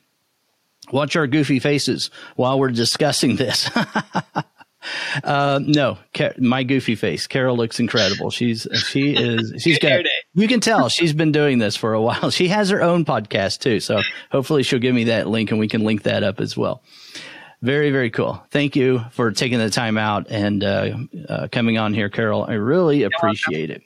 watch 0.91 1.15
our 1.15 1.25
goofy 1.25 1.57
faces 1.59 2.11
while 2.35 2.59
we're 2.59 2.69
discussing 2.69 3.37
this. 3.37 3.69
uh, 5.23 5.59
no, 5.63 5.97
my 6.37 6.61
goofy 6.63 6.93
face. 6.93 7.25
Carol 7.25 7.57
looks 7.57 7.79
incredible. 7.79 8.29
She's 8.29 8.67
she 8.87 9.15
is 9.15 9.51
she's 9.63 9.79
got. 9.79 10.05
You 10.35 10.47
can 10.47 10.59
tell 10.59 10.89
she's 10.89 11.13
been 11.13 11.31
doing 11.31 11.57
this 11.57 11.75
for 11.75 11.93
a 11.93 12.01
while. 12.01 12.29
She 12.29 12.49
has 12.49 12.69
her 12.69 12.83
own 12.83 13.03
podcast 13.03 13.61
too, 13.61 13.79
so 13.79 14.01
hopefully 14.31 14.61
she'll 14.61 14.79
give 14.79 14.93
me 14.93 15.05
that 15.05 15.27
link 15.27 15.49
and 15.49 15.59
we 15.59 15.67
can 15.67 15.83
link 15.83 16.03
that 16.03 16.21
up 16.21 16.39
as 16.39 16.55
well. 16.55 16.83
Very 17.63 17.89
very 17.89 18.11
cool. 18.11 18.43
Thank 18.51 18.75
you 18.75 19.03
for 19.09 19.31
taking 19.31 19.57
the 19.57 19.71
time 19.71 19.97
out 19.97 20.27
and 20.29 20.63
uh, 20.63 20.97
uh, 21.27 21.47
coming 21.51 21.79
on 21.79 21.95
here, 21.95 22.09
Carol. 22.09 22.45
I 22.47 22.53
really 22.53 23.01
appreciate 23.01 23.71
it. 23.71 23.81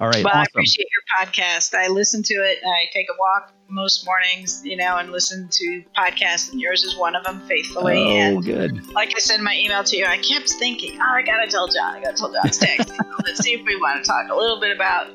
All 0.00 0.08
right. 0.08 0.24
Well, 0.24 0.32
awesome. 0.32 0.40
I 0.40 0.44
appreciate 0.44 0.88
podcast. 1.20 1.74
I 1.74 1.88
listen 1.88 2.22
to 2.24 2.34
it. 2.34 2.58
I 2.64 2.86
take 2.92 3.06
a 3.10 3.16
walk 3.18 3.52
most 3.68 4.06
mornings, 4.06 4.62
you 4.64 4.76
know, 4.76 4.96
and 4.96 5.10
listen 5.10 5.48
to 5.50 5.84
podcasts, 5.96 6.50
and 6.50 6.60
yours 6.60 6.84
is 6.84 6.96
one 6.96 7.14
of 7.14 7.24
them 7.24 7.40
faithfully. 7.46 7.98
Oh, 7.98 8.16
and 8.16 8.44
good. 8.44 8.92
Like 8.92 9.14
I 9.14 9.18
said 9.18 9.38
in 9.38 9.44
my 9.44 9.56
email 9.56 9.84
to 9.84 9.96
you, 9.96 10.06
I 10.06 10.18
kept 10.18 10.50
thinking, 10.50 10.98
oh, 11.00 11.04
I 11.04 11.22
got 11.22 11.44
to 11.44 11.50
tell 11.50 11.68
John. 11.68 11.96
I 11.96 12.02
got 12.02 12.16
to 12.16 12.16
tell 12.16 12.32
John's 12.32 12.58
text. 12.58 12.90
Let's 13.24 13.40
see 13.40 13.52
if 13.52 13.64
we 13.64 13.76
want 13.76 14.02
to 14.02 14.08
talk 14.08 14.30
a 14.30 14.34
little 14.34 14.60
bit 14.60 14.74
about 14.74 15.08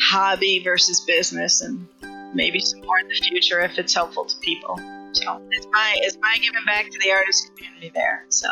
hobby 0.00 0.60
versus 0.62 1.00
business 1.00 1.62
and 1.62 1.88
maybe 2.34 2.60
some 2.60 2.80
more 2.82 2.98
in 2.98 3.08
the 3.08 3.14
future 3.14 3.60
if 3.60 3.78
it's 3.78 3.94
helpful 3.94 4.26
to 4.26 4.36
people. 4.38 4.76
So 5.12 5.40
it's 5.50 5.66
my, 5.72 5.96
it's 6.02 6.18
my 6.20 6.36
giving 6.42 6.64
back 6.66 6.90
to 6.90 6.98
the 6.98 7.10
artist 7.12 7.50
community 7.56 7.90
there. 7.94 8.26
So. 8.28 8.48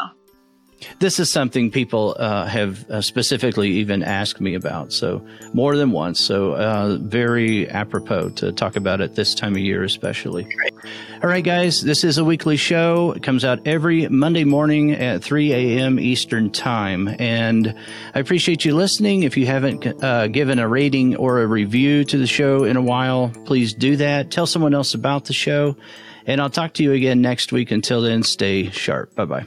This 0.99 1.19
is 1.19 1.31
something 1.31 1.71
people 1.71 2.17
uh, 2.19 2.47
have 2.47 2.89
uh, 2.91 3.01
specifically 3.01 3.71
even 3.73 4.03
asked 4.03 4.41
me 4.41 4.55
about, 4.55 4.93
so 4.93 5.25
more 5.53 5.77
than 5.77 5.91
once. 5.91 6.21
So 6.21 6.53
uh, 6.55 6.99
very 7.01 7.69
apropos 7.69 8.31
to 8.31 8.53
talk 8.53 8.77
about 8.77 9.01
it 9.01 9.15
this 9.15 9.35
time 9.35 9.53
of 9.53 9.59
year, 9.59 9.83
especially. 9.83 10.47
All 11.23 11.31
right, 11.31 11.45
guys, 11.45 11.83
this 11.83 12.05
is 12.05 12.19
a 12.19 12.25
weekly 12.25 12.57
show. 12.57 13.13
It 13.13 13.23
comes 13.23 13.45
out 13.45 13.67
every 13.67 14.09
Monday 14.09 14.45
morning 14.45 14.93
at 14.93 15.23
3 15.23 15.53
a.m. 15.53 15.99
Eastern 15.99 16.51
Time, 16.51 17.09
and 17.19 17.75
I 18.15 18.19
appreciate 18.19 18.65
you 18.65 18.75
listening. 18.75 19.23
If 19.23 19.37
you 19.37 19.47
haven't 19.47 19.87
uh, 20.03 20.27
given 20.29 20.59
a 20.59 20.69
rating 20.69 21.17
or 21.17 21.41
a 21.41 21.47
review 21.47 22.05
to 22.05 22.19
the 22.19 22.27
show 22.27 22.65
in 22.65 22.77
a 22.77 22.83
while, 22.83 23.33
please 23.47 23.73
do 23.73 23.97
that. 23.97 24.31
Tell 24.31 24.47
someone 24.47 24.75
else 24.75 24.95
about 24.95 25.25
the 25.25 25.33
show, 25.33 25.77
and 26.27 26.41
I'll 26.41 26.51
talk 26.51 26.75
to 26.75 26.83
you 26.83 26.93
again 26.93 27.23
next 27.23 27.53
week. 27.53 27.71
Until 27.71 28.03
then, 28.03 28.23
stay 28.23 28.71
sharp. 28.71 29.15
Bye 29.15 29.25
bye. 29.25 29.47